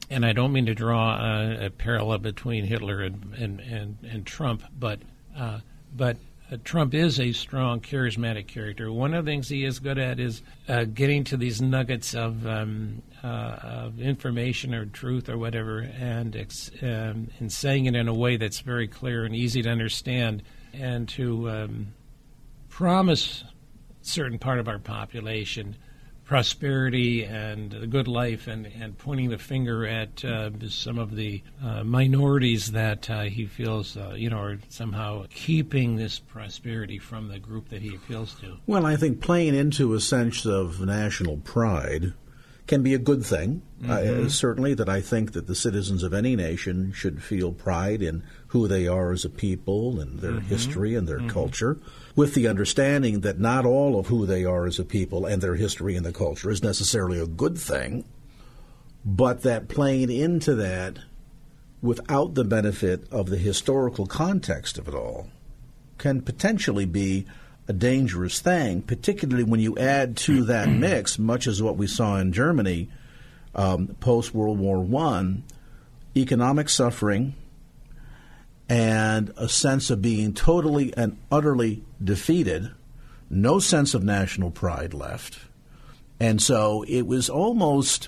and 0.08 0.24
I 0.24 0.34
don't 0.34 0.52
mean 0.52 0.68
to 0.68 0.76
draw 0.76 1.16
a, 1.16 1.66
a 1.66 1.70
parallel 1.72 2.20
between 2.20 2.66
Hitler 2.66 3.02
and 3.02 3.34
and 3.36 3.60
and, 3.62 3.98
and 4.04 4.26
Trump, 4.26 4.64
but 4.78 5.00
uh, 5.36 5.62
but 5.96 6.18
uh, 6.52 6.58
Trump 6.64 6.94
is 6.94 7.20
a 7.20 7.32
strong, 7.32 7.80
charismatic 7.80 8.48
character. 8.48 8.92
One 8.92 9.14
of 9.14 9.26
the 9.26 9.32
things 9.32 9.48
he 9.48 9.64
is 9.64 9.80
good 9.80 9.98
at 9.98 10.20
is 10.20 10.42
uh, 10.68 10.84
getting 10.84 11.24
to 11.26 11.38
these 11.38 11.62
nuggets 11.62 12.14
of, 12.14 12.46
um, 12.46 13.02
uh, 13.24 13.28
of 13.28 14.00
information 14.00 14.74
or 14.74 14.86
truth 14.86 15.30
or 15.30 15.38
whatever, 15.38 15.80
and 15.80 16.36
ex- 16.36 16.72
um, 16.82 17.30
and 17.40 17.52
saying 17.52 17.86
it 17.86 17.96
in 17.96 18.08
a 18.08 18.14
way 18.14 18.38
that's 18.38 18.60
very 18.60 18.88
clear 18.88 19.24
and 19.24 19.36
easy 19.36 19.62
to 19.62 19.70
understand, 19.70 20.44
and 20.74 21.08
to 21.10 21.50
um, 21.50 21.88
promise 22.70 23.44
certain 24.02 24.40
part 24.40 24.60
of 24.60 24.68
our 24.68 24.80
population 24.80 25.78
prosperity 26.32 27.26
and 27.26 27.74
a 27.74 27.86
good 27.86 28.08
life 28.08 28.48
and, 28.48 28.66
and 28.66 28.98
pointing 28.98 29.30
the 29.30 29.38
finger 29.38 29.86
at 29.86 30.24
uh, 30.24 30.50
some 30.70 30.98
of 30.98 31.14
the 31.18 31.44
uh, 31.62 31.84
minorities 31.84 32.72
that 32.72 33.10
uh, 33.10 33.24
he 33.24 33.46
feels, 33.46 33.98
uh, 33.98 34.14
you 34.16 34.30
know, 34.30 34.40
are 34.40 34.58
somehow 34.70 35.26
keeping 35.30 35.98
this 35.98 36.20
prosperity 36.20 36.98
from 36.98 37.28
the 37.28 37.38
group 37.38 37.68
that 37.68 37.82
he 37.82 37.94
appeals 37.94 38.34
to. 38.36 38.56
Well, 38.66 38.86
I 38.86 38.96
think 38.96 39.20
playing 39.20 39.56
into 39.56 39.94
a 39.94 40.00
sense 40.00 40.46
of 40.46 40.80
national 40.80 41.36
pride 41.36 42.14
can 42.66 42.82
be 42.82 42.94
a 42.94 42.98
good 42.98 43.26
thing. 43.26 43.62
Uh, 43.84 43.88
mm-hmm. 43.88 44.28
certainly, 44.30 44.74
that 44.74 44.88
I 44.88 45.02
think 45.02 45.34
that 45.34 45.48
the 45.48 45.56
citizens 45.56 46.02
of 46.02 46.14
any 46.14 46.38
nation 46.38 46.94
should 46.94 47.22
feel 47.22 47.52
pride 47.52 48.02
in 48.02 48.24
who 48.48 48.70
they 48.70 48.88
are 48.88 49.12
as 49.12 49.26
a 49.26 49.30
people 49.30 50.00
and 50.00 50.22
their 50.22 50.32
mm-hmm. 50.32 50.48
history 50.48 50.96
and 50.96 51.10
their 51.10 51.18
mm-hmm. 51.18 51.28
culture 51.28 51.78
with 52.16 52.34
the 52.34 52.48
understanding 52.48 53.22
that 53.22 53.40
not 53.40 53.66
all 53.66 54.00
of 54.00 54.08
who 54.08 54.26
they 54.26 54.44
are 54.44 54.66
as 54.66 54.80
a 54.80 54.86
people 54.86 55.26
and 55.26 55.42
their 55.42 55.56
history 55.56 55.96
and 55.96 56.06
the 56.06 56.14
culture 56.14 56.50
is 56.50 56.64
necessarily 56.64 57.20
a 57.20 57.28
good 57.28 57.58
thing, 57.58 58.04
but 59.06 59.42
that 59.44 59.68
playing 59.68 60.12
into 60.12 60.56
that 60.56 61.00
without 61.82 62.36
the 62.36 62.44
benefit 62.44 63.08
of 63.12 63.30
the 63.30 63.38
historical 63.38 64.06
context 64.06 64.78
of 64.78 64.88
it 64.88 64.94
all 64.94 65.30
can 65.98 66.22
potentially 66.22 66.86
be 66.86 67.26
a 67.68 67.74
dangerous 67.74 68.40
thing, 68.40 68.82
particularly 68.82 69.44
when 69.44 69.60
you 69.60 69.78
add 69.78 70.18
to 70.18 70.44
that 70.46 70.70
mix, 70.70 71.18
much 71.18 71.48
as 71.48 71.62
what 71.62 71.78
we 71.78 71.88
saw 71.88 72.18
in 72.18 72.34
Germany 72.34 72.90
um, 73.56 73.88
post 74.00 74.34
World 74.34 74.60
War 74.60 74.80
One, 74.80 75.44
economic 76.16 76.70
suffering 76.70 77.36
and 78.72 79.34
a 79.36 79.50
sense 79.50 79.90
of 79.90 80.02
being 80.02 80.34
totally 80.34 80.94
and 80.96 81.18
utterly 81.30 81.84
defeated, 82.02 82.72
no 83.30 83.60
sense 83.60 83.94
of 83.94 84.02
national 84.02 84.50
pride 84.50 84.94
left. 84.94 85.40
And 86.22 86.42
so 86.42 86.86
it 86.88 87.06
was 87.06 87.30
almost 87.30 88.08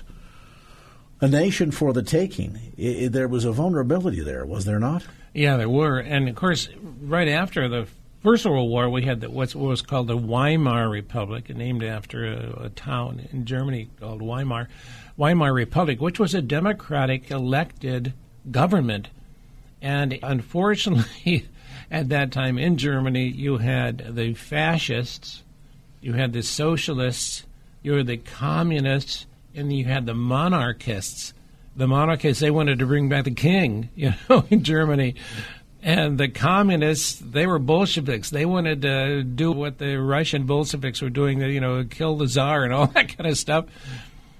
a 1.20 1.28
nation 1.28 1.70
for 1.70 1.92
the 1.92 2.02
taking. 2.02 2.72
It, 2.78 3.02
it, 3.02 3.12
there 3.12 3.28
was 3.28 3.44
a 3.44 3.52
vulnerability 3.52 4.22
there, 4.22 4.46
was 4.46 4.64
there 4.64 4.78
not? 4.78 5.04
Yeah, 5.34 5.58
there 5.58 5.68
were. 5.68 5.98
And 5.98 6.30
of 6.30 6.34
course, 6.34 6.70
right 7.02 7.28
after 7.28 7.68
the 7.68 7.86
First 8.22 8.46
World 8.46 8.70
War, 8.70 8.88
we 8.88 9.02
had 9.02 9.20
the, 9.20 9.28
what 9.28 9.54
was 9.54 9.82
called 9.82 10.06
the 10.06 10.16
Weimar 10.16 10.88
Republic, 10.88 11.54
named 11.54 11.84
after 11.84 12.24
a, 12.24 12.64
a 12.64 12.68
town 12.70 13.28
in 13.32 13.44
Germany 13.44 13.90
called 14.00 14.22
Weimar. 14.22 14.70
Weimar 15.18 15.52
Republic, 15.52 16.00
which 16.00 16.18
was 16.18 16.32
a 16.32 16.40
democratic 16.40 17.30
elected 17.30 18.14
government 18.50 19.10
and 19.84 20.18
unfortunately, 20.22 21.46
at 21.90 22.08
that 22.08 22.32
time 22.32 22.56
in 22.56 22.78
Germany, 22.78 23.26
you 23.26 23.58
had 23.58 24.16
the 24.16 24.32
fascists, 24.32 25.42
you 26.00 26.14
had 26.14 26.32
the 26.32 26.42
socialists, 26.42 27.44
you 27.82 27.92
had 27.92 28.06
the 28.06 28.16
communists, 28.16 29.26
and 29.54 29.70
you 29.70 29.84
had 29.84 30.06
the 30.06 30.14
monarchists. 30.14 31.34
The 31.76 31.86
monarchists, 31.86 32.40
they 32.40 32.50
wanted 32.50 32.78
to 32.78 32.86
bring 32.86 33.10
back 33.10 33.24
the 33.24 33.30
king, 33.32 33.90
you 33.94 34.14
know, 34.30 34.46
in 34.48 34.64
Germany. 34.64 35.16
And 35.82 36.16
the 36.16 36.28
communists, 36.28 37.18
they 37.18 37.46
were 37.46 37.58
Bolsheviks. 37.58 38.30
They 38.30 38.46
wanted 38.46 38.80
to 38.82 39.22
do 39.22 39.52
what 39.52 39.76
the 39.76 39.96
Russian 39.96 40.46
Bolsheviks 40.46 41.02
were 41.02 41.10
doing, 41.10 41.42
you 41.42 41.60
know, 41.60 41.84
kill 41.84 42.16
the 42.16 42.26
czar 42.26 42.64
and 42.64 42.72
all 42.72 42.86
that 42.94 43.14
kind 43.18 43.28
of 43.28 43.36
stuff 43.36 43.66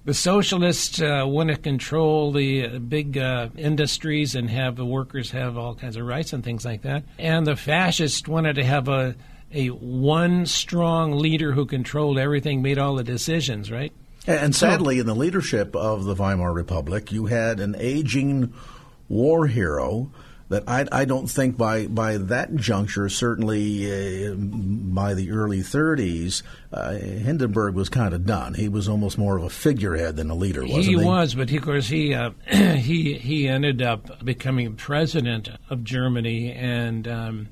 the 0.04 0.14
socialists 0.14 1.00
uh, 1.00 1.24
want 1.26 1.50
to 1.50 1.56
control 1.56 2.32
the 2.32 2.66
uh, 2.66 2.78
big 2.78 3.16
uh, 3.16 3.48
industries 3.56 4.34
and 4.34 4.50
have 4.50 4.76
the 4.76 4.84
workers 4.84 5.30
have 5.30 5.56
all 5.56 5.74
kinds 5.74 5.96
of 5.96 6.06
rights 6.06 6.32
and 6.32 6.44
things 6.44 6.64
like 6.64 6.82
that. 6.82 7.04
And 7.18 7.46
the 7.46 7.56
fascists 7.56 8.28
wanted 8.28 8.54
to 8.54 8.64
have 8.64 8.88
a 8.88 9.14
a 9.52 9.68
one 9.68 10.46
strong 10.46 11.12
leader 11.12 11.52
who 11.52 11.64
controlled 11.64 12.18
everything, 12.18 12.60
made 12.60 12.76
all 12.76 12.96
the 12.96 13.04
decisions, 13.04 13.70
right? 13.70 13.92
And 14.26 14.54
sadly, 14.54 14.98
in 14.98 15.06
the 15.06 15.14
leadership 15.14 15.76
of 15.76 16.04
the 16.04 16.14
Weimar 16.14 16.52
Republic, 16.52 17.12
you 17.12 17.26
had 17.26 17.60
an 17.60 17.76
aging 17.78 18.52
war 19.08 19.46
hero 19.46 20.10
that 20.54 20.64
I, 20.68 20.86
I 21.00 21.04
don't 21.04 21.26
think 21.26 21.56
by 21.56 21.86
by 21.88 22.16
that 22.16 22.54
juncture, 22.54 23.08
certainly 23.08 24.30
uh, 24.30 24.34
by 24.34 25.14
the 25.14 25.32
early 25.32 25.60
30s, 25.60 26.42
uh, 26.72 26.92
Hindenburg 26.92 27.74
was 27.74 27.88
kind 27.88 28.14
of 28.14 28.24
done. 28.24 28.54
He 28.54 28.68
was 28.68 28.88
almost 28.88 29.18
more 29.18 29.36
of 29.36 29.42
a 29.42 29.50
figurehead 29.50 30.14
than 30.14 30.30
a 30.30 30.34
leader, 30.34 30.62
wasn't 30.62 30.84
he? 30.84 30.90
He 30.90 30.96
was, 30.96 31.34
but 31.34 31.50
he, 31.50 31.56
of 31.56 31.64
course 31.64 31.88
he 31.88 32.14
uh, 32.14 32.30
he 32.48 33.14
he 33.14 33.48
ended 33.48 33.82
up 33.82 34.24
becoming 34.24 34.76
president 34.76 35.48
of 35.70 35.82
Germany 35.82 36.52
and 36.52 37.08
um, 37.08 37.48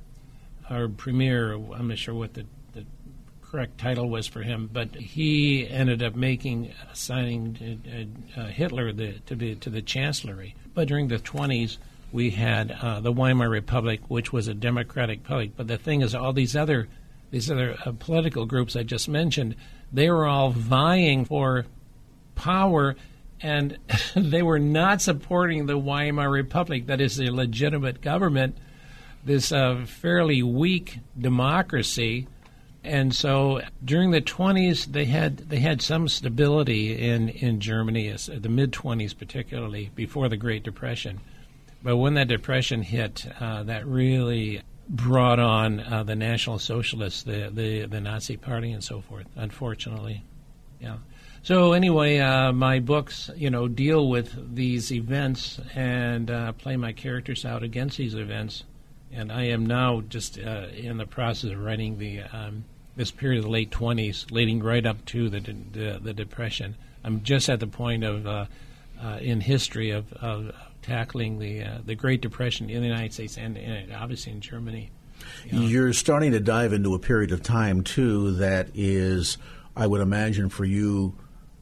our 0.70 0.86
premier. 0.88 1.54
I'm 1.54 1.88
not 1.88 1.98
sure 1.98 2.14
what 2.14 2.34
the, 2.34 2.46
correct 3.42 3.76
title 3.76 4.08
was 4.08 4.26
for 4.26 4.40
him, 4.40 4.70
but 4.72 4.94
he 4.94 5.68
ended 5.68 6.02
up 6.02 6.16
making 6.16 6.72
assigning 6.90 8.16
uh, 8.34 8.40
uh, 8.40 8.46
Hitler 8.46 8.94
the, 8.94 9.12
to 9.26 9.34
the 9.34 9.56
to 9.56 9.68
the 9.68 9.82
chancellery. 9.82 10.54
But 10.72 10.88
during 10.88 11.08
the 11.08 11.18
20s 11.18 11.76
we 12.12 12.30
had 12.30 12.70
uh, 12.70 13.00
the 13.00 13.10
Weimar 13.10 13.48
Republic, 13.48 14.00
which 14.08 14.32
was 14.32 14.46
a 14.46 14.54
democratic 14.54 15.20
republic. 15.20 15.52
But 15.56 15.66
the 15.66 15.78
thing 15.78 16.02
is, 16.02 16.14
all 16.14 16.32
these 16.32 16.54
other 16.54 16.88
these 17.30 17.50
other 17.50 17.76
uh, 17.84 17.92
political 17.98 18.44
groups 18.44 18.76
I 18.76 18.82
just 18.82 19.08
mentioned, 19.08 19.56
they 19.90 20.10
were 20.10 20.26
all 20.26 20.50
vying 20.50 21.24
for 21.24 21.64
power, 22.34 22.94
and 23.40 23.78
they 24.14 24.42
were 24.42 24.58
not 24.58 25.00
supporting 25.00 25.66
the 25.66 25.78
Weimar 25.78 26.30
Republic. 26.30 26.86
That 26.86 27.00
is, 27.00 27.16
the 27.16 27.30
legitimate 27.30 28.02
government, 28.02 28.58
this 29.24 29.50
uh, 29.50 29.84
fairly 29.86 30.42
weak 30.42 30.98
democracy. 31.18 32.28
And 32.84 33.14
so 33.14 33.62
during 33.82 34.10
the 34.10 34.20
20s, 34.20 34.86
they 34.86 35.04
had 35.06 35.38
they 35.38 35.60
had 35.60 35.80
some 35.80 36.08
stability 36.08 36.98
in 36.98 37.30
in 37.30 37.60
Germany, 37.60 38.10
the 38.10 38.48
mid 38.48 38.72
20s 38.72 39.16
particularly, 39.16 39.90
before 39.94 40.28
the 40.28 40.36
Great 40.36 40.64
Depression. 40.64 41.20
But 41.82 41.96
when 41.96 42.14
that 42.14 42.28
depression 42.28 42.82
hit, 42.82 43.26
uh, 43.40 43.64
that 43.64 43.86
really 43.86 44.62
brought 44.88 45.38
on 45.38 45.80
uh, 45.80 46.02
the 46.04 46.14
National 46.16 46.58
Socialists, 46.58 47.22
the, 47.22 47.50
the 47.52 47.86
the 47.86 48.00
Nazi 48.00 48.36
Party, 48.36 48.72
and 48.72 48.84
so 48.84 49.00
forth. 49.00 49.26
Unfortunately, 49.36 50.22
yeah. 50.80 50.98
So 51.42 51.72
anyway, 51.72 52.18
uh, 52.18 52.52
my 52.52 52.78
books, 52.78 53.30
you 53.34 53.50
know, 53.50 53.66
deal 53.66 54.08
with 54.08 54.54
these 54.54 54.92
events 54.92 55.60
and 55.74 56.30
uh, 56.30 56.52
play 56.52 56.76
my 56.76 56.92
characters 56.92 57.44
out 57.44 57.64
against 57.64 57.98
these 57.98 58.14
events. 58.14 58.64
And 59.10 59.32
I 59.32 59.46
am 59.48 59.66
now 59.66 60.02
just 60.02 60.38
uh, 60.38 60.68
in 60.72 60.98
the 60.98 61.06
process 61.06 61.50
of 61.50 61.58
writing 61.58 61.98
the 61.98 62.20
um, 62.20 62.64
this 62.94 63.10
period 63.10 63.38
of 63.38 63.44
the 63.44 63.50
late 63.50 63.70
twenties, 63.70 64.26
leading 64.30 64.62
right 64.62 64.86
up 64.86 65.04
to 65.06 65.28
the, 65.28 65.40
the, 65.40 65.98
the 66.00 66.12
depression. 66.12 66.76
I'm 67.02 67.22
just 67.24 67.48
at 67.48 67.58
the 67.58 67.66
point 67.66 68.04
of 68.04 68.26
uh, 68.26 68.46
in 69.20 69.40
history 69.40 69.90
of, 69.90 70.12
of 70.12 70.54
tackling 70.82 71.38
the 71.38 71.62
uh, 71.62 71.78
the 71.84 71.94
Great 71.94 72.20
Depression 72.20 72.68
in 72.68 72.82
the 72.82 72.88
United 72.88 73.12
States 73.12 73.38
and, 73.38 73.56
and 73.56 73.92
obviously 73.92 74.32
in 74.32 74.40
Germany. 74.40 74.90
You 75.46 75.60
know. 75.60 75.66
You're 75.66 75.92
starting 75.92 76.32
to 76.32 76.40
dive 76.40 76.72
into 76.72 76.94
a 76.94 76.98
period 76.98 77.32
of 77.32 77.42
time 77.42 77.82
too 77.82 78.32
that 78.32 78.68
is, 78.74 79.38
I 79.76 79.86
would 79.86 80.00
imagine, 80.00 80.48
for 80.48 80.64
you 80.64 81.16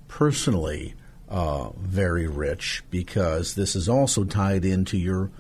personally, 0.09 0.95
uh, 1.29 1.71
very 1.77 2.27
rich 2.27 2.83
because 2.91 3.55
this 3.55 3.77
is 3.77 3.89
also 3.89 4.25
tied 4.25 4.65
into 4.65 4.99
your 4.99 5.31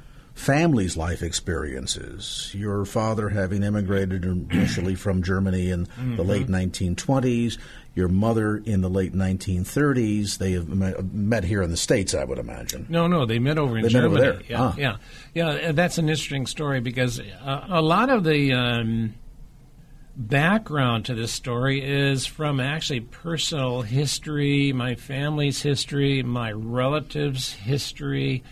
family's 0.40 0.96
life 0.96 1.22
experiences. 1.22 2.50
Your 2.54 2.86
father 2.86 3.28
having 3.28 3.62
immigrated 3.62 4.24
initially 4.24 4.94
from 4.94 5.22
Germany 5.22 5.70
in 5.70 5.84
mm-hmm. 5.86 6.16
the 6.16 6.22
late 6.24 6.46
1920s, 6.46 7.58
your 7.94 8.08
mother 8.08 8.56
in 8.56 8.80
the 8.80 8.88
late 8.88 9.12
1930s. 9.12 10.38
They 10.38 10.52
have 10.52 10.68
met 11.12 11.44
here 11.44 11.60
in 11.60 11.70
the 11.70 11.76
States, 11.76 12.14
I 12.14 12.24
would 12.24 12.38
imagine. 12.38 12.86
No, 12.88 13.06
no, 13.06 13.26
they 13.26 13.38
met 13.38 13.58
over 13.58 13.76
in 13.76 13.82
they 13.82 13.90
Germany. 13.90 14.14
Met 14.14 14.22
over 14.22 14.32
there. 14.38 14.42
Yeah, 14.48 14.62
ah. 14.62 14.74
yeah, 14.78 14.96
yeah. 15.34 15.72
That's 15.72 15.98
an 15.98 16.08
interesting 16.08 16.46
story 16.46 16.80
because 16.80 17.20
uh, 17.20 17.66
a 17.68 17.82
lot 17.82 18.08
of 18.08 18.24
the 18.24 18.54
um, 18.54 19.14
background 20.16 21.04
to 21.06 21.14
this 21.14 21.32
story 21.32 21.84
is 21.84 22.24
from 22.24 22.60
actually 22.60 23.00
personal 23.00 23.82
history, 23.82 24.72
my 24.72 24.94
family's 24.94 25.60
history, 25.60 26.22
my 26.22 26.50
relatives' 26.50 27.52
history, 27.52 28.42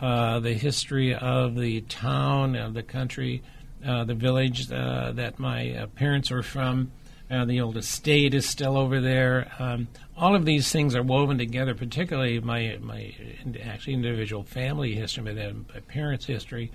uh, 0.00 0.40
the 0.40 0.54
history 0.54 1.14
of 1.14 1.54
the 1.54 1.80
town, 1.82 2.56
of 2.56 2.74
the 2.74 2.82
country, 2.82 3.42
uh, 3.86 4.04
the 4.04 4.14
village 4.14 4.70
uh, 4.72 5.12
that 5.12 5.38
my 5.38 5.72
uh, 5.72 5.86
parents 5.88 6.30
were 6.30 6.42
from. 6.42 6.90
Uh, 7.30 7.44
the 7.44 7.60
old 7.60 7.76
estate 7.76 8.34
is 8.34 8.46
still 8.46 8.76
over 8.76 9.00
there. 9.00 9.50
Um, 9.58 9.88
all 10.16 10.34
of 10.34 10.44
these 10.44 10.70
things 10.70 10.94
are 10.94 11.02
woven 11.02 11.38
together, 11.38 11.74
particularly 11.74 12.38
my 12.40 12.78
my 12.82 13.14
actually 13.62 13.94
individual 13.94 14.42
family 14.42 14.94
history, 14.94 15.22
my, 15.22 15.32
my 15.32 15.80
parents' 15.80 16.26
history. 16.26 16.70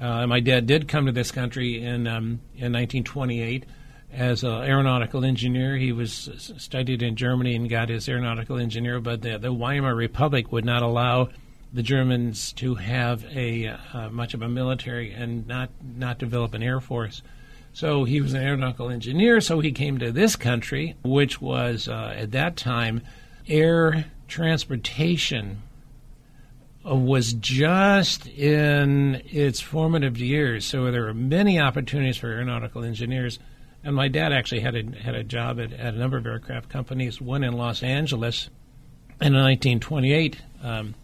Uh, 0.00 0.26
my 0.26 0.40
dad 0.40 0.66
did 0.66 0.88
come 0.88 1.06
to 1.06 1.12
this 1.12 1.30
country 1.30 1.82
in 1.82 2.06
um, 2.06 2.40
in 2.54 2.72
1928 2.72 3.66
as 4.12 4.44
an 4.44 4.62
aeronautical 4.62 5.24
engineer. 5.24 5.76
He 5.76 5.92
was 5.92 6.54
studied 6.58 7.02
in 7.02 7.16
Germany 7.16 7.56
and 7.56 7.68
got 7.68 7.88
his 7.88 8.08
aeronautical 8.08 8.58
engineer, 8.58 9.00
but 9.00 9.22
the, 9.22 9.38
the 9.38 9.52
Weimar 9.52 9.94
Republic 9.94 10.52
would 10.52 10.64
not 10.64 10.82
allow 10.82 11.28
the 11.76 11.82
Germans 11.82 12.52
to 12.54 12.74
have 12.74 13.24
a 13.26 13.68
uh, 13.92 14.08
much 14.10 14.34
of 14.34 14.42
a 14.42 14.48
military 14.48 15.12
and 15.12 15.46
not 15.46 15.70
not 15.82 16.18
develop 16.18 16.54
an 16.54 16.62
air 16.62 16.80
force. 16.80 17.22
So 17.72 18.04
he 18.04 18.22
was 18.22 18.32
an 18.32 18.42
aeronautical 18.42 18.88
engineer, 18.88 19.40
so 19.42 19.60
he 19.60 19.70
came 19.70 19.98
to 19.98 20.10
this 20.10 20.34
country, 20.34 20.96
which 21.04 21.40
was 21.40 21.88
uh, 21.88 22.14
at 22.16 22.32
that 22.32 22.56
time 22.56 23.02
air 23.46 24.06
transportation 24.26 25.62
was 26.84 27.32
just 27.34 28.26
in 28.28 29.20
its 29.26 29.60
formative 29.60 30.18
years. 30.18 30.64
So 30.64 30.90
there 30.90 31.02
were 31.02 31.14
many 31.14 31.60
opportunities 31.60 32.16
for 32.16 32.28
aeronautical 32.28 32.84
engineers. 32.84 33.38
And 33.82 33.94
my 33.94 34.08
dad 34.08 34.32
actually 34.32 34.60
had 34.60 34.76
a, 34.76 34.84
had 34.98 35.14
a 35.14 35.24
job 35.24 35.60
at, 35.60 35.72
at 35.72 35.94
a 35.94 35.98
number 35.98 36.16
of 36.16 36.26
aircraft 36.26 36.68
companies, 36.68 37.20
one 37.20 37.44
in 37.44 37.54
Los 37.54 37.82
Angeles. 37.82 38.50
And 39.20 39.34
in 39.34 39.42
1928, 39.42 40.40
um, 40.62 40.94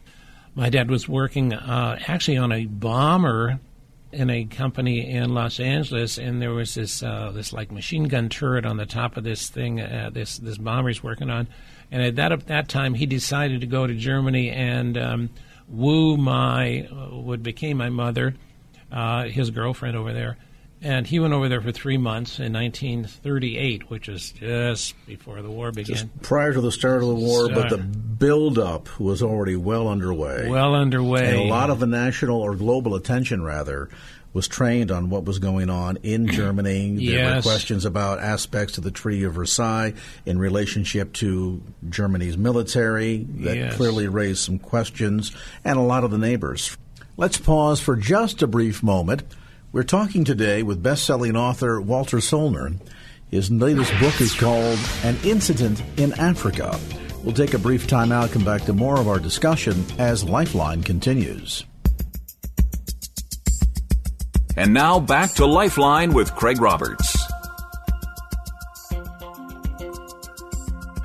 my 0.54 0.68
dad 0.68 0.90
was 0.90 1.08
working 1.08 1.52
uh, 1.52 1.98
actually 2.06 2.36
on 2.36 2.52
a 2.52 2.66
bomber 2.66 3.58
in 4.12 4.28
a 4.28 4.44
company 4.44 5.10
in 5.10 5.32
Los 5.32 5.58
Angeles, 5.58 6.18
and 6.18 6.40
there 6.40 6.52
was 6.52 6.74
this 6.74 7.02
uh, 7.02 7.32
this 7.32 7.52
like 7.52 7.72
machine 7.72 8.04
gun 8.04 8.28
turret 8.28 8.66
on 8.66 8.76
the 8.76 8.86
top 8.86 9.16
of 9.16 9.24
this 9.24 9.48
thing. 9.48 9.80
Uh, 9.80 10.10
this 10.12 10.36
this 10.36 10.58
bomber 10.58 10.88
he's 10.88 11.02
working 11.02 11.30
on, 11.30 11.48
and 11.90 12.02
at 12.02 12.16
that 12.16 12.32
at 12.32 12.46
that 12.48 12.68
time 12.68 12.94
he 12.94 13.06
decided 13.06 13.62
to 13.62 13.66
go 13.66 13.86
to 13.86 13.94
Germany 13.94 14.50
and 14.50 14.98
um, 14.98 15.30
woo 15.68 16.16
my 16.16 16.86
uh, 16.90 17.16
what 17.16 17.42
became 17.42 17.78
my 17.78 17.88
mother, 17.88 18.34
uh, 18.90 19.24
his 19.24 19.50
girlfriend 19.50 19.96
over 19.96 20.12
there. 20.12 20.36
And 20.84 21.06
he 21.06 21.20
went 21.20 21.32
over 21.32 21.48
there 21.48 21.60
for 21.60 21.70
three 21.70 21.96
months 21.96 22.40
in 22.40 22.52
1938, 22.52 23.88
which 23.88 24.08
is 24.08 24.32
just 24.32 24.94
before 25.06 25.40
the 25.40 25.50
war 25.50 25.70
began. 25.70 25.94
Just 25.94 26.22
prior 26.22 26.52
to 26.52 26.60
the 26.60 26.72
start 26.72 27.02
of 27.02 27.08
the 27.08 27.14
war, 27.14 27.48
but 27.48 27.70
the 27.70 27.78
build-up 27.78 28.98
was 28.98 29.22
already 29.22 29.54
well 29.54 29.86
underway. 29.86 30.48
Well 30.48 30.74
underway. 30.74 31.28
And 31.28 31.38
a 31.38 31.44
lot 31.44 31.70
of 31.70 31.78
the 31.78 31.86
national 31.86 32.40
or 32.40 32.56
global 32.56 32.96
attention, 32.96 33.44
rather, 33.44 33.90
was 34.32 34.48
trained 34.48 34.90
on 34.90 35.08
what 35.08 35.24
was 35.24 35.38
going 35.38 35.70
on 35.70 35.98
in 36.02 36.26
Germany. 36.32 36.96
There 36.96 37.14
yes. 37.14 37.44
were 37.44 37.50
questions 37.52 37.84
about 37.84 38.18
aspects 38.18 38.76
of 38.76 38.82
the 38.82 38.90
Treaty 38.90 39.22
of 39.22 39.34
Versailles 39.34 39.94
in 40.26 40.38
relationship 40.38 41.12
to 41.14 41.62
Germany's 41.88 42.36
military 42.36 43.18
that 43.18 43.56
yes. 43.56 43.76
clearly 43.76 44.08
raised 44.08 44.40
some 44.40 44.58
questions, 44.58 45.30
and 45.64 45.78
a 45.78 45.82
lot 45.82 46.02
of 46.02 46.10
the 46.10 46.18
neighbors. 46.18 46.76
Let's 47.16 47.38
pause 47.38 47.80
for 47.80 47.94
just 47.94 48.42
a 48.42 48.48
brief 48.48 48.82
moment. 48.82 49.22
We're 49.72 49.84
talking 49.84 50.24
today 50.24 50.62
with 50.62 50.82
best-selling 50.82 51.34
author 51.34 51.80
Walter 51.80 52.18
Soellner. 52.18 52.78
His 53.30 53.50
latest 53.50 53.90
book 54.00 54.20
is 54.20 54.38
called 54.38 54.78
An 55.02 55.16
Incident 55.24 55.82
in 55.96 56.12
Africa. 56.20 56.78
We'll 57.24 57.32
take 57.32 57.54
a 57.54 57.58
brief 57.58 57.86
time 57.86 58.12
out, 58.12 58.32
come 58.32 58.44
back 58.44 58.64
to 58.64 58.74
more 58.74 59.00
of 59.00 59.08
our 59.08 59.18
discussion 59.18 59.82
as 59.98 60.24
Lifeline 60.24 60.82
continues. 60.82 61.64
And 64.58 64.74
now 64.74 65.00
back 65.00 65.32
to 65.36 65.46
Lifeline 65.46 66.12
with 66.12 66.34
Craig 66.34 66.60
Roberts. 66.60 67.16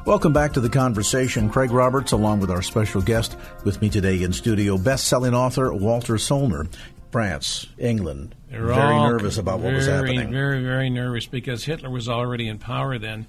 Welcome 0.06 0.34
back 0.34 0.52
to 0.54 0.60
the 0.60 0.70
conversation. 0.70 1.50
Craig 1.50 1.72
Roberts, 1.72 2.12
along 2.12 2.42
with 2.42 2.52
our 2.52 2.62
special 2.62 3.02
guest 3.02 3.38
with 3.64 3.82
me 3.82 3.90
today 3.90 4.24
in 4.24 4.34
studio, 4.34 4.78
best-selling 4.78 5.34
author 5.34 5.74
Walter 5.74 6.16
Soellner. 6.16 6.68
France, 7.12 7.68
England, 7.78 8.36
They're 8.50 8.66
very 8.66 8.96
nervous 8.96 9.38
about 9.38 9.60
very, 9.60 9.74
what 9.74 9.78
was 9.78 9.88
happening. 9.88 10.32
Very, 10.32 10.62
very 10.62 10.90
nervous 10.90 11.26
because 11.26 11.64
Hitler 11.64 11.90
was 11.90 12.10
already 12.10 12.48
in 12.48 12.60
power 12.60 12.98
then, 13.00 13.28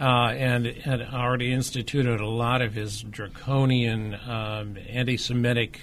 uh, 0.00 0.32
and 0.36 0.66
had 0.66 1.02
already 1.02 1.52
instituted 1.52 2.20
a 2.20 2.28
lot 2.28 2.62
of 2.62 2.74
his 2.74 3.02
draconian 3.02 4.14
um, 4.26 4.76
anti-Semitic 4.88 5.80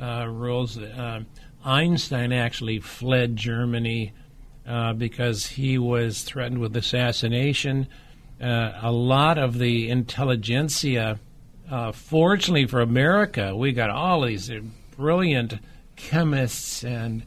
uh, 0.00 0.26
rules. 0.28 0.78
Uh, 0.78 1.22
Einstein 1.64 2.32
actually 2.32 2.80
fled 2.80 3.36
Germany 3.36 4.12
uh, 4.66 4.92
because 4.92 5.46
he 5.46 5.78
was 5.78 6.22
threatened 6.22 6.60
with 6.60 6.76
assassination. 6.76 7.88
uh, 8.42 8.72
a 8.82 8.90
lot 8.90 9.38
of 9.38 9.58
the 9.58 9.88
intelligentsia, 9.88 11.18
uh, 11.70 11.92
fortunately 11.92 12.66
for 12.66 12.80
America, 12.80 13.54
we 13.54 13.72
got 13.72 13.90
all 13.90 14.22
these 14.22 14.50
brilliant 14.96 15.54
chemists 16.02 16.84
and 16.84 17.22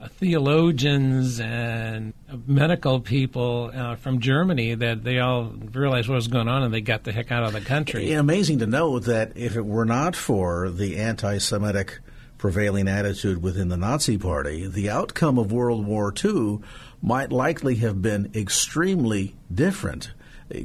uh, 0.00 0.08
theologians 0.08 1.40
and 1.40 2.12
medical 2.46 3.00
people 3.00 3.70
uh, 3.72 3.94
from 3.96 4.20
Germany 4.20 4.74
that 4.74 5.04
they 5.04 5.18
all 5.18 5.44
realized 5.44 6.08
what 6.08 6.16
was 6.16 6.28
going 6.28 6.48
on 6.48 6.62
and 6.62 6.74
they 6.74 6.80
got 6.80 7.04
the 7.04 7.12
heck 7.12 7.30
out 7.30 7.44
of 7.44 7.52
the 7.52 7.60
country. 7.60 8.10
It's 8.10 8.18
amazing 8.18 8.58
to 8.60 8.66
know 8.66 8.98
that 8.98 9.36
if 9.36 9.56
it 9.56 9.64
were 9.64 9.84
not 9.84 10.16
for 10.16 10.70
the 10.70 10.96
anti 10.96 11.38
Semitic 11.38 12.00
prevailing 12.38 12.88
attitude 12.88 13.42
within 13.42 13.68
the 13.68 13.76
Nazi 13.76 14.18
Party, 14.18 14.66
the 14.66 14.90
outcome 14.90 15.38
of 15.38 15.52
World 15.52 15.86
War 15.86 16.12
II 16.24 16.58
might 17.00 17.30
likely 17.30 17.76
have 17.76 18.02
been 18.02 18.30
extremely 18.34 19.36
different. 19.52 20.12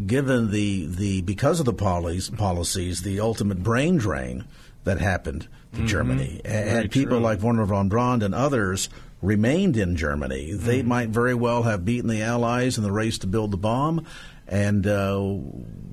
Given 0.06 0.52
the, 0.52 0.88
the 0.88 1.22
because 1.22 1.60
of 1.60 1.66
the 1.66 1.74
policies, 1.74 3.02
the 3.02 3.20
ultimate 3.20 3.64
brain 3.64 3.98
drain 3.98 4.46
that 4.90 5.00
happened 5.00 5.48
to 5.74 5.78
mm-hmm. 5.78 5.86
Germany, 5.86 6.42
and 6.44 6.90
people 6.90 7.18
true. 7.18 7.24
like 7.24 7.42
Wernher 7.42 7.66
von 7.66 7.90
Braun 7.90 8.24
and 8.24 8.34
others 8.34 8.90
remained 9.22 9.78
in 9.78 9.96
Germany, 9.96 10.54
they 10.54 10.80
mm-hmm. 10.80 10.88
might 10.88 11.10
very 11.10 11.36
well 11.36 11.64
have 11.64 11.86
beaten 11.86 12.10
the 12.10 12.24
Allies 12.24 12.78
in 12.78 12.84
the 12.84 12.92
race 12.92 13.20
to 13.20 13.28
build 13.28 13.52
the 13.52 13.58
bomb, 13.58 14.06
and 14.48 14.88
uh, 14.88 15.20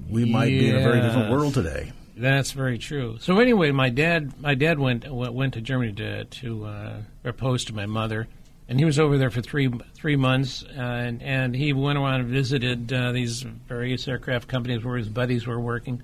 we 0.09 0.24
might 0.24 0.49
be 0.49 0.70
in 0.70 0.76
a 0.76 0.80
very 0.80 1.01
different 1.03 1.30
world 1.30 1.53
today. 1.53 1.92
That's 2.16 2.53
very 2.53 2.78
true. 2.78 3.18
So 3.20 3.38
anyway, 3.38 3.70
my 3.72 3.90
dad, 3.90 4.40
my 4.40 4.55
dad 4.55 4.78
went 4.78 5.07
went 5.12 5.53
to 5.55 5.61
Germany 5.61 5.92
to 5.92 6.24
to 6.24 6.64
uh, 6.64 6.97
propose 7.22 7.66
to 7.66 7.74
my 7.74 7.84
mother, 7.84 8.28
and 8.66 8.78
he 8.78 8.86
was 8.86 8.99
over 8.99 9.18
there 9.18 9.30
for 9.30 9.42
three 9.42 9.70
three 9.94 10.16
months, 10.16 10.64
uh, 10.64 10.80
and 10.80 11.22
and 11.22 11.55
he 11.55 11.74
went 11.74 11.99
around 11.99 12.20
and 12.22 12.30
visited 12.30 12.90
uh, 12.90 13.12
these 13.12 13.42
various 13.42 14.09
aircraft 14.09 14.49
companies 14.49 14.82
where 14.82 14.97
his 14.97 15.11
buddies 15.11 15.47
were 15.47 15.61
working, 15.61 16.03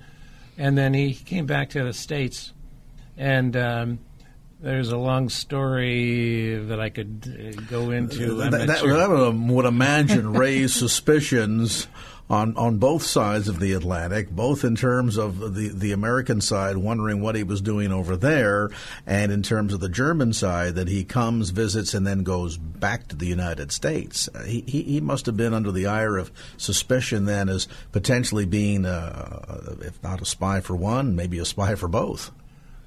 and 0.59 0.77
then 0.77 0.93
he 0.93 1.15
came 1.15 1.47
back 1.47 1.71
to 1.71 1.83
the 1.83 1.93
states, 1.93 2.52
and. 3.17 3.55
Um, 3.55 3.99
there's 4.63 4.93
a 4.93 4.97
long 4.97 5.27
story 5.27 6.55
that 6.55 6.79
I 6.79 6.87
could 6.87 7.27
uh, 7.27 7.61
go 7.69 7.91
into. 7.91 8.35
That, 8.35 8.51
that, 8.51 8.77
sure. 8.77 8.95
that, 8.95 9.09
would 9.09 9.65
imagine 9.65 10.31
raise 10.31 10.73
suspicions 10.73 11.87
on 12.29 12.55
on 12.55 12.77
both 12.77 13.03
sides 13.03 13.49
of 13.49 13.59
the 13.59 13.73
Atlantic, 13.73 14.29
both 14.29 14.63
in 14.63 14.75
terms 14.75 15.17
of 15.17 15.53
the 15.53 15.67
the 15.67 15.91
American 15.91 16.39
side 16.39 16.77
wondering 16.77 17.21
what 17.21 17.35
he 17.35 17.43
was 17.43 17.61
doing 17.61 17.91
over 17.91 18.15
there, 18.15 18.69
and 19.05 19.31
in 19.31 19.43
terms 19.43 19.73
of 19.73 19.81
the 19.81 19.89
German 19.89 20.31
side 20.31 20.75
that 20.75 20.87
he 20.87 21.03
comes, 21.03 21.49
visits, 21.49 21.93
and 21.93 22.07
then 22.07 22.23
goes 22.23 22.57
back 22.57 23.07
to 23.09 23.15
the 23.17 23.27
United 23.27 23.71
States. 23.71 24.29
Uh, 24.33 24.43
he 24.43 24.63
he, 24.65 24.83
he 24.83 25.01
must 25.01 25.25
have 25.25 25.35
been 25.35 25.53
under 25.53 25.71
the 25.71 25.87
ire 25.87 26.17
of 26.17 26.31
suspicion 26.55 27.25
then 27.25 27.49
as 27.49 27.67
potentially 27.91 28.45
being, 28.45 28.85
uh, 28.85 29.75
if 29.81 30.01
not 30.01 30.21
a 30.21 30.25
spy 30.25 30.61
for 30.61 30.75
one, 30.75 31.17
maybe 31.17 31.37
a 31.39 31.45
spy 31.45 31.75
for 31.75 31.89
both. 31.89 32.31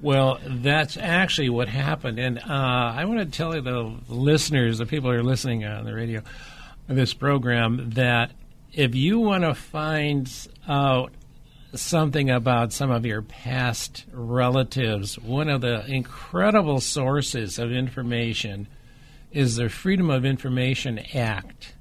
Well, 0.06 0.38
that's 0.46 0.96
actually 0.96 1.48
what 1.48 1.66
happened, 1.68 2.20
and 2.20 2.38
uh, 2.38 2.44
I 2.48 3.06
want 3.06 3.18
to 3.18 3.26
tell 3.26 3.50
the 3.60 3.92
listeners, 4.08 4.78
the 4.78 4.86
people 4.86 5.10
who 5.10 5.16
are 5.16 5.22
listening 5.24 5.64
on 5.64 5.84
the 5.84 5.92
radio, 5.92 6.22
this 6.86 7.12
program, 7.12 7.90
that 7.94 8.30
if 8.72 8.94
you 8.94 9.18
want 9.18 9.42
to 9.42 9.52
find 9.52 10.30
out 10.68 11.10
something 11.74 12.30
about 12.30 12.72
some 12.72 12.92
of 12.92 13.04
your 13.04 13.20
past 13.20 14.04
relatives, 14.12 15.18
one 15.18 15.48
of 15.48 15.60
the 15.60 15.84
incredible 15.92 16.78
sources 16.78 17.58
of 17.58 17.72
information 17.72 18.68
is 19.32 19.56
the 19.56 19.68
Freedom 19.68 20.08
of 20.08 20.24
Information 20.24 21.00
Act. 21.14 21.74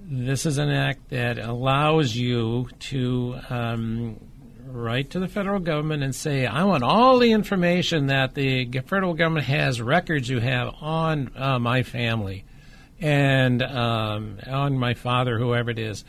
This 0.00 0.44
is 0.44 0.58
an 0.58 0.70
act 0.70 1.10
that 1.10 1.38
allows 1.38 2.16
you 2.16 2.68
to 2.80 3.38
um, 3.48 4.16
write 4.72 5.10
to 5.10 5.18
the 5.18 5.28
federal 5.28 5.60
government 5.60 6.02
and 6.02 6.14
say, 6.14 6.46
I 6.46 6.64
want 6.64 6.82
all 6.82 7.18
the 7.18 7.32
information 7.32 8.06
that 8.08 8.34
the 8.34 8.70
federal 8.86 9.14
government 9.14 9.46
has, 9.46 9.80
records 9.80 10.28
you 10.28 10.40
have 10.40 10.74
on 10.80 11.30
uh, 11.36 11.58
my 11.58 11.82
family 11.82 12.44
and 13.00 13.62
um, 13.62 14.38
on 14.46 14.78
my 14.78 14.94
father, 14.94 15.38
whoever 15.38 15.70
it 15.70 15.78
is. 15.78 16.04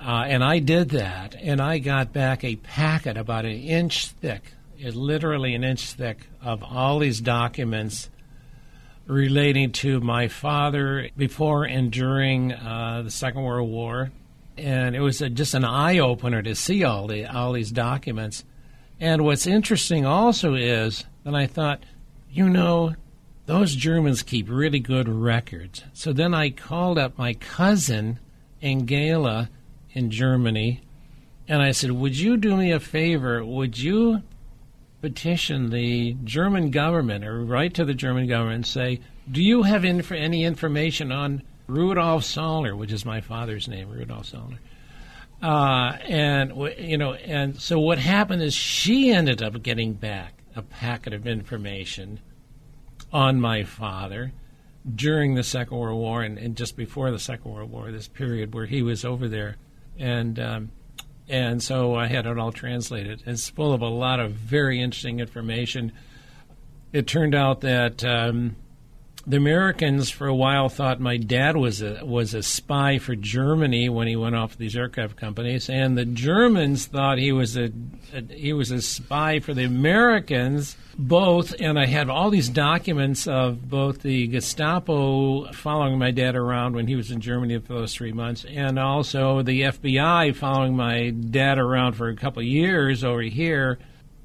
Uh, 0.00 0.24
and 0.26 0.44
I 0.44 0.60
did 0.60 0.90
that, 0.90 1.34
and 1.34 1.60
I 1.60 1.78
got 1.78 2.12
back 2.12 2.44
a 2.44 2.56
packet 2.56 3.16
about 3.16 3.44
an 3.44 3.52
inch 3.52 4.08
thick, 4.08 4.52
literally 4.80 5.54
an 5.54 5.64
inch 5.64 5.92
thick, 5.92 6.28
of 6.40 6.62
all 6.62 7.00
these 7.00 7.20
documents 7.20 8.08
relating 9.06 9.72
to 9.72 10.00
my 10.00 10.28
father 10.28 11.08
before 11.16 11.64
and 11.64 11.90
during 11.90 12.52
uh, 12.52 13.02
the 13.04 13.10
Second 13.10 13.42
World 13.42 13.68
War. 13.68 14.10
And 14.58 14.96
it 14.96 15.00
was 15.00 15.20
a, 15.22 15.30
just 15.30 15.54
an 15.54 15.64
eye 15.64 15.98
opener 15.98 16.42
to 16.42 16.54
see 16.54 16.84
all 16.84 17.06
the 17.06 17.26
all 17.26 17.52
these 17.52 17.70
documents. 17.70 18.44
And 19.00 19.24
what's 19.24 19.46
interesting 19.46 20.04
also 20.04 20.54
is 20.54 21.04
that 21.24 21.34
I 21.34 21.46
thought, 21.46 21.84
you 22.30 22.48
know, 22.48 22.94
those 23.46 23.74
Germans 23.74 24.22
keep 24.22 24.48
really 24.50 24.80
good 24.80 25.08
records. 25.08 25.84
So 25.92 26.12
then 26.12 26.34
I 26.34 26.50
called 26.50 26.98
up 26.98 27.16
my 27.16 27.34
cousin, 27.34 28.18
Angela, 28.60 29.48
in 29.92 30.10
Germany, 30.10 30.82
and 31.46 31.62
I 31.62 31.70
said, 31.70 31.92
Would 31.92 32.18
you 32.18 32.36
do 32.36 32.56
me 32.56 32.72
a 32.72 32.80
favor? 32.80 33.44
Would 33.44 33.78
you 33.78 34.22
petition 35.00 35.70
the 35.70 36.16
German 36.24 36.70
government 36.70 37.24
or 37.24 37.44
write 37.44 37.74
to 37.74 37.84
the 37.84 37.94
German 37.94 38.26
government 38.26 38.56
and 38.56 38.66
say, 38.66 39.00
Do 39.30 39.42
you 39.42 39.62
have 39.62 39.84
inf- 39.84 40.12
any 40.12 40.44
information 40.44 41.12
on 41.12 41.42
Rudolf 41.68 42.24
Soellner, 42.24 42.76
which 42.76 42.90
is 42.90 43.04
my 43.04 43.20
father's 43.20 43.68
name, 43.68 43.90
Rudolf 43.90 44.32
Soellner? 44.32 44.58
Uh, 45.40 45.96
and 46.04 46.52
you 46.78 46.98
know, 46.98 47.14
and 47.14 47.60
so 47.60 47.78
what 47.78 47.98
happened 47.98 48.42
is 48.42 48.54
she 48.54 49.10
ended 49.10 49.40
up 49.40 49.62
getting 49.62 49.92
back 49.92 50.42
a 50.56 50.62
packet 50.62 51.12
of 51.12 51.26
information 51.26 52.18
on 53.12 53.40
my 53.40 53.62
father 53.62 54.32
during 54.92 55.34
the 55.34 55.44
Second 55.44 55.76
World 55.76 56.00
War 56.00 56.22
and, 56.22 56.38
and, 56.38 56.56
just 56.56 56.76
before 56.76 57.10
the 57.10 57.18
Second 57.18 57.52
World 57.52 57.70
War, 57.70 57.92
this 57.92 58.08
period 58.08 58.54
where 58.54 58.66
he 58.66 58.82
was 58.82 59.04
over 59.04 59.28
there. 59.28 59.56
And 59.98 60.40
um, 60.40 60.70
and 61.28 61.62
so 61.62 61.94
I 61.94 62.06
had 62.06 62.26
it 62.26 62.38
all 62.38 62.52
translated. 62.52 63.22
It's 63.26 63.50
full 63.50 63.72
of 63.72 63.82
a 63.82 63.88
lot 63.88 64.18
of 64.18 64.32
very 64.32 64.80
interesting 64.80 65.20
information. 65.20 65.92
It 66.92 67.06
turned 67.06 67.34
out 67.34 67.60
that 67.60 68.02
um, 68.02 68.56
the 69.28 69.36
Americans 69.36 70.08
for 70.08 70.26
a 70.26 70.34
while 70.34 70.70
thought 70.70 71.00
my 71.00 71.18
dad 71.18 71.54
was 71.54 71.82
a 71.82 72.00
was 72.02 72.32
a 72.32 72.42
spy 72.42 72.96
for 72.98 73.14
Germany 73.14 73.90
when 73.90 74.08
he 74.08 74.16
went 74.16 74.34
off 74.34 74.56
these 74.56 74.74
aircraft 74.74 75.16
companies, 75.16 75.68
and 75.68 75.98
the 75.98 76.06
Germans 76.06 76.86
thought 76.86 77.18
he 77.18 77.30
was 77.30 77.54
a, 77.54 77.70
a 78.14 78.22
he 78.32 78.54
was 78.54 78.70
a 78.70 78.80
spy 78.80 79.38
for 79.40 79.52
the 79.52 79.64
Americans. 79.64 80.76
Both, 81.00 81.54
and 81.60 81.78
I 81.78 81.86
had 81.86 82.10
all 82.10 82.28
these 82.28 82.48
documents 82.48 83.28
of 83.28 83.68
both 83.68 84.02
the 84.02 84.26
Gestapo 84.26 85.52
following 85.52 85.96
my 85.96 86.10
dad 86.10 86.34
around 86.34 86.74
when 86.74 86.88
he 86.88 86.96
was 86.96 87.12
in 87.12 87.20
Germany 87.20 87.58
for 87.58 87.74
those 87.74 87.94
three 87.94 88.10
months, 88.10 88.44
and 88.44 88.80
also 88.80 89.42
the 89.42 89.62
FBI 89.62 90.34
following 90.34 90.74
my 90.74 91.10
dad 91.10 91.58
around 91.58 91.92
for 91.92 92.08
a 92.08 92.16
couple 92.16 92.40
of 92.40 92.48
years 92.48 93.04
over 93.04 93.22
here 93.22 93.78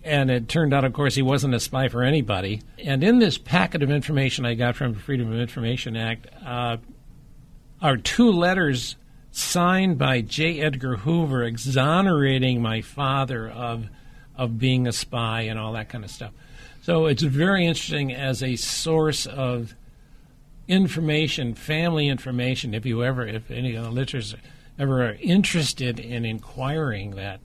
and 0.04 0.30
it 0.30 0.50
turned 0.50 0.74
out, 0.74 0.84
of 0.84 0.94
course, 0.94 1.16
he 1.16 1.22
wasn't 1.22 1.54
a 1.54 1.60
spy 1.60 1.88
for 1.88 2.04
anybody. 2.04 2.62
And 2.84 3.04
in 3.04 3.20
this 3.20 3.38
packet 3.38 3.84
of 3.84 3.90
information 3.90 4.46
I 4.46 4.54
got 4.54 4.76
from 4.76 4.94
the 4.94 5.00
Freedom 5.00 5.32
of 5.32 5.40
Information 5.40 5.96
Act 5.96 6.28
uh, 6.46 6.78
are 7.82 7.98
two 7.98 8.32
letters 8.32 8.96
signed 9.32 9.98
by 9.98 10.22
J. 10.22 10.62
Edgar 10.62 10.98
Hoover 10.98 11.44
exonerating 11.44 12.62
my 12.62 12.82
father 12.82 13.50
of 13.50 13.88
of 14.36 14.58
being 14.58 14.88
a 14.88 14.92
spy 14.92 15.42
and 15.42 15.60
all 15.60 15.74
that 15.74 15.90
kind 15.90 16.04
of 16.04 16.10
stuff. 16.10 16.32
So 16.82 17.06
it's 17.06 17.22
very 17.22 17.66
interesting 17.66 18.12
as 18.12 18.42
a 18.42 18.56
source 18.56 19.26
of 19.26 19.76
information, 20.68 21.54
family 21.54 22.08
information. 22.08 22.74
If 22.74 22.86
you 22.86 23.04
ever, 23.04 23.28
if 23.28 23.52
any 23.52 23.76
of 23.76 23.84
the 23.84 23.92
listeners 23.92 24.36
ever 24.80 25.08
are 25.08 25.18
interested 25.22 26.00
in 26.00 26.26
inquiring 26.26 27.12
that, 27.12 27.42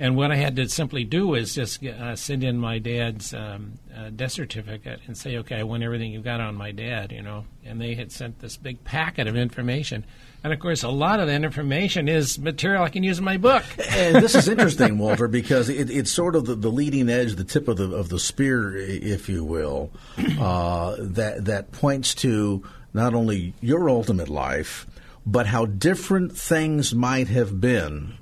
and 0.00 0.16
what 0.16 0.30
I 0.30 0.36
had 0.36 0.54
to 0.56 0.68
simply 0.68 1.02
do 1.02 1.28
was 1.28 1.54
just 1.54 1.84
uh, 1.84 2.14
send 2.14 2.44
in 2.44 2.56
my 2.56 2.78
dad's 2.78 3.34
um, 3.34 3.78
uh, 3.96 4.10
death 4.10 4.32
certificate 4.32 5.00
and 5.06 5.18
say, 5.18 5.38
okay, 5.38 5.56
I 5.56 5.64
want 5.64 5.82
everything 5.82 6.12
you've 6.12 6.22
got 6.22 6.40
on 6.40 6.54
my 6.54 6.70
dad, 6.70 7.10
you 7.10 7.20
know. 7.20 7.44
And 7.64 7.80
they 7.80 7.94
had 7.94 8.12
sent 8.12 8.38
this 8.38 8.56
big 8.56 8.84
packet 8.84 9.26
of 9.26 9.34
information. 9.34 10.04
And 10.44 10.52
of 10.52 10.60
course, 10.60 10.84
a 10.84 10.88
lot 10.88 11.18
of 11.18 11.26
that 11.26 11.42
information 11.42 12.08
is 12.08 12.38
material 12.38 12.84
I 12.84 12.90
can 12.90 13.02
use 13.02 13.18
in 13.18 13.24
my 13.24 13.38
book. 13.38 13.64
and 13.90 14.22
this 14.22 14.36
is 14.36 14.46
interesting, 14.46 14.98
Walter, 14.98 15.26
because 15.26 15.68
it, 15.68 15.90
it's 15.90 16.12
sort 16.12 16.36
of 16.36 16.46
the, 16.46 16.54
the, 16.54 16.70
leading 16.70 17.10
edge, 17.10 17.34
the 17.34 17.42
tip 17.42 17.66
of 17.66 17.76
the 17.76 17.90
of 17.90 18.08
the 18.08 18.20
spear, 18.20 18.76
if 18.76 19.28
you 19.28 19.42
will, 19.42 19.90
uh, 20.38 20.94
that 21.00 21.46
that 21.46 21.72
points 21.72 22.14
to 22.16 22.62
not 22.94 23.14
only 23.14 23.52
your 23.60 23.90
ultimate 23.90 24.28
life, 24.28 24.86
but 25.26 25.46
how 25.46 25.66
different 25.66 26.36
things 26.36 26.94
might 26.94 27.26
have 27.26 27.60
been 27.60 28.14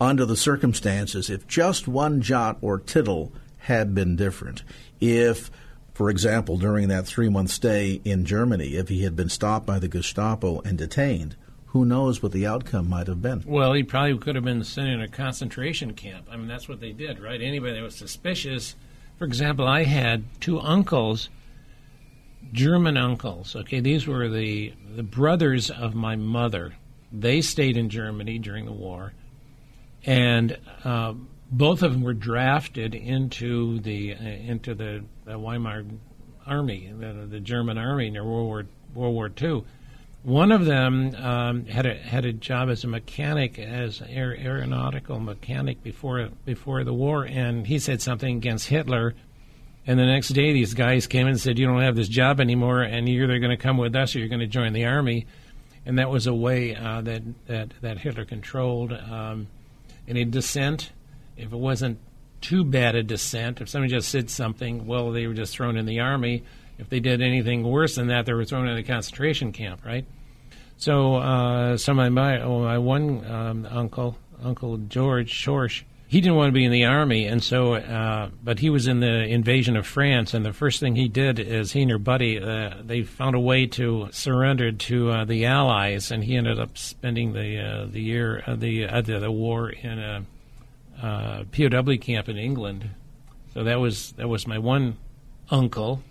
under 0.00 0.24
the 0.24 0.36
circumstances 0.36 1.28
if 1.28 1.46
just 1.46 1.88
one 1.88 2.20
jot 2.20 2.58
or 2.60 2.78
tittle 2.78 3.32
had 3.58 3.94
been 3.94 4.16
different. 4.16 4.62
If, 5.00 5.50
for 5.92 6.10
example, 6.10 6.56
during 6.56 6.88
that 6.88 7.06
three 7.06 7.28
month 7.28 7.50
stay 7.50 8.00
in 8.04 8.24
Germany, 8.24 8.74
if 8.76 8.88
he 8.88 9.02
had 9.02 9.16
been 9.16 9.28
stopped 9.28 9.66
by 9.66 9.78
the 9.78 9.88
Gestapo 9.88 10.60
and 10.60 10.78
detained, 10.78 11.36
who 11.66 11.84
knows 11.84 12.22
what 12.22 12.32
the 12.32 12.46
outcome 12.46 12.88
might 12.88 13.06
have 13.08 13.20
been. 13.20 13.42
Well, 13.46 13.74
he 13.74 13.82
probably 13.82 14.16
could 14.18 14.36
have 14.36 14.44
been 14.44 14.64
sent 14.64 14.88
in 14.88 15.00
a 15.02 15.08
concentration 15.08 15.92
camp. 15.92 16.26
I 16.30 16.36
mean, 16.36 16.48
that's 16.48 16.68
what 16.68 16.80
they 16.80 16.92
did, 16.92 17.20
right? 17.20 17.40
Anybody 17.40 17.74
that 17.74 17.82
was 17.82 17.94
suspicious. 17.94 18.74
For 19.18 19.24
example, 19.24 19.66
I 19.66 19.84
had 19.84 20.24
two 20.40 20.60
uncles, 20.60 21.28
German 22.52 22.96
uncles. 22.96 23.54
Okay, 23.54 23.80
these 23.80 24.06
were 24.06 24.28
the 24.28 24.72
the 24.96 25.02
brothers 25.02 25.70
of 25.70 25.94
my 25.94 26.16
mother. 26.16 26.74
They 27.12 27.42
stayed 27.42 27.76
in 27.76 27.90
Germany 27.90 28.38
during 28.38 28.64
the 28.64 28.72
war, 28.72 29.12
and 30.08 30.56
uh, 30.84 31.12
both 31.50 31.82
of 31.82 31.92
them 31.92 32.00
were 32.00 32.14
drafted 32.14 32.94
into 32.94 33.78
the 33.80 34.14
uh, 34.14 34.24
into 34.24 34.74
the, 34.74 35.04
the, 35.26 35.38
Weimar 35.38 35.84
army, 36.46 36.90
the, 36.98 37.26
the, 37.28 37.40
German 37.40 37.76
army 37.76 38.06
in 38.06 38.14
World 38.14 38.46
War 38.46 38.64
World 38.94 39.14
War 39.14 39.30
II. 39.40 39.64
One 40.22 40.50
of 40.50 40.64
them 40.64 41.14
um, 41.14 41.66
had 41.66 41.84
a 41.84 41.94
had 41.94 42.24
a 42.24 42.32
job 42.32 42.70
as 42.70 42.84
a 42.84 42.86
mechanic, 42.88 43.58
as 43.58 44.02
aer- 44.08 44.34
aeronautical 44.34 45.20
mechanic 45.20 45.82
before 45.82 46.30
before 46.46 46.84
the 46.84 46.94
war, 46.94 47.24
and 47.24 47.66
he 47.66 47.78
said 47.78 48.00
something 48.00 48.34
against 48.34 48.68
Hitler. 48.68 49.14
And 49.86 49.98
the 49.98 50.06
next 50.06 50.30
day, 50.30 50.54
these 50.54 50.72
guys 50.72 51.06
came 51.06 51.26
and 51.26 51.38
said, 51.38 51.58
"You 51.58 51.66
don't 51.66 51.82
have 51.82 51.96
this 51.96 52.08
job 52.08 52.40
anymore, 52.40 52.80
and 52.80 53.06
you're 53.06 53.24
either 53.24 53.38
going 53.40 53.56
to 53.56 53.62
come 53.62 53.76
with 53.76 53.94
us 53.94 54.16
or 54.16 54.20
you're 54.20 54.28
going 54.28 54.40
to 54.40 54.46
join 54.46 54.72
the 54.72 54.86
army." 54.86 55.26
And 55.84 55.98
that 55.98 56.08
was 56.08 56.26
a 56.26 56.34
way 56.34 56.74
uh, 56.74 57.02
that 57.02 57.22
that 57.46 57.72
that 57.82 57.98
Hitler 57.98 58.24
controlled 58.24 58.92
um, 58.92 59.48
any 60.08 60.24
dissent 60.24 60.90
if 61.38 61.52
it 61.52 61.56
wasn't 61.56 61.98
too 62.40 62.64
bad 62.64 62.94
a 62.94 63.02
dissent, 63.02 63.60
if 63.60 63.68
somebody 63.68 63.92
just 63.92 64.10
said 64.10 64.28
something, 64.28 64.86
well, 64.86 65.12
they 65.12 65.26
were 65.26 65.34
just 65.34 65.52
thrown 65.54 65.76
in 65.76 65.86
the 65.86 66.00
army. 66.00 66.44
If 66.78 66.88
they 66.88 67.00
did 67.00 67.22
anything 67.22 67.62
worse 67.62 67.96
than 67.96 68.08
that, 68.08 68.26
they 68.26 68.32
were 68.32 68.44
thrown 68.44 68.68
in 68.68 68.76
a 68.76 68.82
concentration 68.82 69.52
camp, 69.52 69.84
right? 69.84 70.04
So, 70.76 71.16
uh, 71.16 71.76
so 71.76 71.94
my 71.94 72.08
my, 72.08 72.40
oh, 72.40 72.60
my 72.60 72.78
one 72.78 73.24
um, 73.28 73.66
uncle, 73.70 74.16
Uncle 74.42 74.76
George 74.76 75.32
Schorsch, 75.32 75.82
he 76.08 76.22
didn't 76.22 76.36
want 76.36 76.48
to 76.48 76.52
be 76.52 76.64
in 76.64 76.72
the 76.72 76.86
army, 76.86 77.26
and 77.26 77.44
so, 77.44 77.74
uh, 77.74 78.30
but 78.42 78.60
he 78.60 78.70
was 78.70 78.86
in 78.86 79.00
the 79.00 79.24
invasion 79.24 79.76
of 79.76 79.86
France, 79.86 80.32
and 80.32 80.42
the 80.42 80.54
first 80.54 80.80
thing 80.80 80.96
he 80.96 81.06
did 81.06 81.38
is 81.38 81.72
he 81.72 81.82
and 81.82 81.90
her 81.90 81.98
buddy, 81.98 82.40
uh, 82.40 82.76
they 82.82 83.02
found 83.02 83.36
a 83.36 83.40
way 83.40 83.66
to 83.66 84.08
surrender 84.10 84.72
to 84.72 85.10
uh, 85.10 85.24
the 85.26 85.44
Allies, 85.44 86.10
and 86.10 86.24
he 86.24 86.34
ended 86.34 86.58
up 86.58 86.78
spending 86.78 87.34
the 87.34 87.60
uh, 87.60 87.86
the 87.86 88.00
year 88.00 88.42
uh, 88.46 88.56
the 88.56 88.86
uh, 88.86 89.02
the, 89.02 89.18
the 89.18 89.30
war 89.30 89.68
in 89.68 89.98
a 89.98 91.44
POW 91.52 91.96
camp 92.00 92.30
in 92.30 92.38
England. 92.38 92.88
So 93.52 93.64
that 93.64 93.78
was 93.78 94.12
that 94.12 94.28
was 94.28 94.46
my 94.46 94.58
one 94.58 94.96
uncle. 95.50 96.02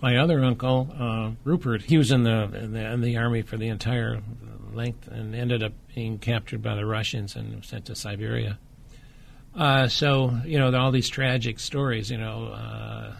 My 0.00 0.16
other 0.16 0.44
uncle, 0.44 1.36
Rupert, 1.44 1.82
he 1.82 1.96
was 1.96 2.10
in 2.10 2.24
the, 2.24 2.42
in 2.52 2.72
the, 2.72 2.92
in 2.92 3.00
the 3.00 3.16
army 3.16 3.42
for 3.42 3.56
the 3.56 3.68
entire 3.68 4.20
length 4.74 5.06
and 5.06 5.34
ended 5.34 5.62
up 5.62 5.72
being 5.94 6.18
captured 6.18 6.60
by 6.60 6.74
the 6.74 6.84
Russians 6.84 7.36
and 7.36 7.64
sent 7.64 7.86
to 7.86 7.94
Siberia. 7.94 8.58
Uh, 9.56 9.88
so 9.88 10.36
you 10.44 10.58
know 10.58 10.74
all 10.76 10.90
these 10.90 11.08
tragic 11.08 11.60
stories. 11.60 12.10
You 12.10 12.18
know, 12.18 12.48
uh, 12.48 13.12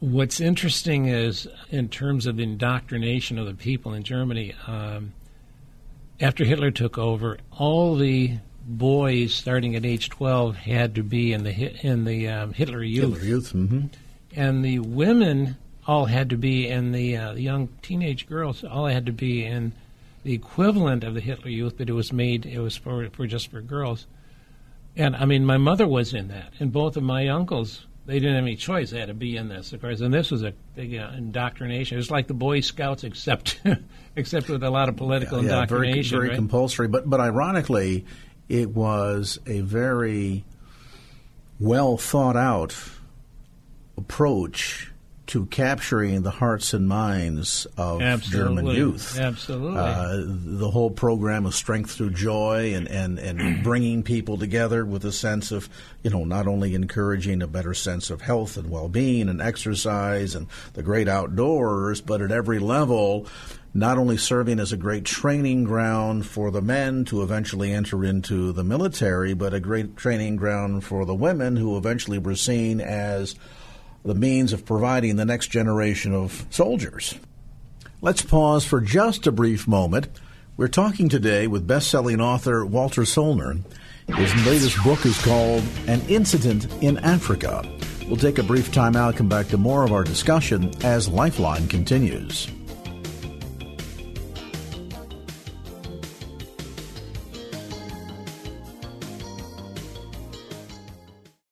what's 0.00 0.40
interesting 0.40 1.06
is 1.06 1.48
in 1.70 1.88
terms 1.88 2.26
of 2.26 2.36
the 2.36 2.42
indoctrination 2.42 3.38
of 3.38 3.46
the 3.46 3.54
people 3.54 3.94
in 3.94 4.02
Germany. 4.02 4.54
Um, 4.66 5.14
after 6.20 6.44
Hitler 6.44 6.70
took 6.70 6.96
over, 6.96 7.38
all 7.50 7.96
the 7.96 8.38
boys 8.66 9.34
starting 9.34 9.74
at 9.76 9.84
age 9.84 10.08
12 10.08 10.56
had 10.56 10.94
to 10.94 11.02
be 11.02 11.32
in 11.32 11.44
the 11.44 11.86
in 11.86 12.04
the 12.04 12.28
um, 12.28 12.52
Hitler 12.52 12.82
Youth. 12.82 13.14
Hitler 13.14 13.28
Youth, 13.28 13.52
mm-hmm. 13.52 13.86
and 14.34 14.64
the 14.64 14.78
women 14.78 15.56
all 15.86 16.06
had 16.06 16.30
to 16.30 16.36
be 16.36 16.68
in 16.68 16.92
the, 16.92 17.16
uh, 17.16 17.34
the 17.34 17.42
young 17.42 17.68
teenage 17.82 18.26
girls 18.26 18.64
all 18.64 18.86
had 18.86 19.06
to 19.06 19.12
be 19.12 19.44
in 19.44 19.72
the 20.22 20.32
equivalent 20.32 21.04
of 21.04 21.14
the 21.14 21.20
Hitler 21.20 21.50
Youth, 21.50 21.74
but 21.76 21.90
it 21.90 21.92
was 21.92 22.12
made 22.12 22.46
it 22.46 22.60
was 22.60 22.76
for 22.76 23.08
for 23.10 23.26
just 23.26 23.50
for 23.50 23.60
girls. 23.60 24.06
And 24.96 25.16
I 25.16 25.24
mean, 25.24 25.44
my 25.44 25.56
mother 25.56 25.86
was 25.86 26.14
in 26.14 26.28
that, 26.28 26.52
and 26.60 26.72
both 26.72 26.96
of 26.96 27.02
my 27.02 27.28
uncles. 27.28 27.86
They 28.06 28.20
didn't 28.20 28.34
have 28.34 28.44
any 28.44 28.56
choice; 28.56 28.90
they 28.90 29.00
had 29.00 29.08
to 29.08 29.14
be 29.14 29.36
in 29.36 29.48
this, 29.48 29.72
of 29.72 29.80
course. 29.80 30.00
And 30.00 30.12
this 30.12 30.30
was 30.30 30.42
a 30.42 30.52
big 30.76 30.94
uh, 30.94 31.10
indoctrination. 31.16 31.96
It 31.96 31.98
was 31.98 32.10
like 32.10 32.26
the 32.26 32.34
Boy 32.34 32.60
Scouts, 32.60 33.02
except 33.02 33.60
except 34.16 34.48
with 34.48 34.62
a 34.62 34.70
lot 34.70 34.88
of 34.88 34.96
political 34.96 35.38
yeah, 35.38 35.44
indoctrination. 35.44 36.10
very, 36.10 36.20
very 36.20 36.28
right? 36.28 36.36
compulsory. 36.36 36.86
But 36.86 37.08
but 37.08 37.20
ironically, 37.20 38.04
it 38.48 38.70
was 38.70 39.38
a 39.46 39.60
very 39.60 40.44
well 41.58 41.96
thought 41.96 42.36
out 42.36 42.76
approach 43.96 44.92
to 45.26 45.46
capturing 45.46 46.22
the 46.22 46.30
hearts 46.30 46.74
and 46.74 46.86
minds 46.86 47.66
of 47.78 48.02
Absolutely. 48.02 48.56
German 48.62 48.66
youth. 48.76 49.18
Absolutely. 49.18 49.78
Uh, 49.78 50.22
the 50.26 50.70
whole 50.70 50.90
program 50.90 51.46
of 51.46 51.54
Strength 51.54 51.92
Through 51.92 52.10
Joy 52.10 52.74
and, 52.74 52.86
and, 52.88 53.18
and 53.18 53.62
bringing 53.64 54.02
people 54.02 54.36
together 54.36 54.84
with 54.84 55.04
a 55.04 55.12
sense 55.12 55.50
of, 55.50 55.68
you 56.02 56.10
know, 56.10 56.24
not 56.24 56.46
only 56.46 56.74
encouraging 56.74 57.42
a 57.42 57.46
better 57.46 57.72
sense 57.72 58.10
of 58.10 58.20
health 58.20 58.58
and 58.58 58.70
well 58.70 58.88
being 58.88 59.28
and 59.30 59.40
exercise 59.40 60.34
and 60.34 60.46
the 60.74 60.82
great 60.82 61.08
outdoors, 61.08 62.02
but 62.02 62.20
at 62.20 62.30
every 62.30 62.58
level, 62.58 63.26
not 63.72 63.96
only 63.96 64.18
serving 64.18 64.60
as 64.60 64.72
a 64.72 64.76
great 64.76 65.04
training 65.04 65.64
ground 65.64 66.26
for 66.26 66.50
the 66.50 66.62
men 66.62 67.04
to 67.06 67.22
eventually 67.22 67.72
enter 67.72 68.04
into 68.04 68.52
the 68.52 68.62
military, 68.62 69.32
but 69.32 69.54
a 69.54 69.58
great 69.58 69.96
training 69.96 70.36
ground 70.36 70.84
for 70.84 71.06
the 71.06 71.14
women 71.14 71.56
who 71.56 71.76
eventually 71.78 72.18
were 72.18 72.36
seen 72.36 72.80
as 72.80 73.34
the 74.04 74.14
means 74.14 74.52
of 74.52 74.66
providing 74.66 75.16
the 75.16 75.24
next 75.24 75.48
generation 75.48 76.14
of 76.14 76.46
soldiers. 76.50 77.14
Let's 78.02 78.22
pause 78.22 78.64
for 78.64 78.80
just 78.80 79.26
a 79.26 79.32
brief 79.32 79.66
moment. 79.66 80.08
We're 80.56 80.68
talking 80.68 81.08
today 81.08 81.46
with 81.46 81.66
best-selling 81.66 82.20
author 82.20 82.66
Walter 82.66 83.02
Soellner. 83.02 83.62
His 84.06 84.46
latest 84.46 84.82
book 84.84 85.06
is 85.06 85.20
called 85.24 85.64
An 85.86 86.02
Incident 86.08 86.70
in 86.82 86.98
Africa. 86.98 87.66
We'll 88.06 88.18
take 88.18 88.38
a 88.38 88.42
brief 88.42 88.70
time 88.70 88.94
out, 88.94 89.16
come 89.16 89.30
back 89.30 89.48
to 89.48 89.56
more 89.56 89.84
of 89.84 89.92
our 89.92 90.04
discussion 90.04 90.74
as 90.84 91.08
Lifeline 91.08 91.66
continues. 91.68 92.48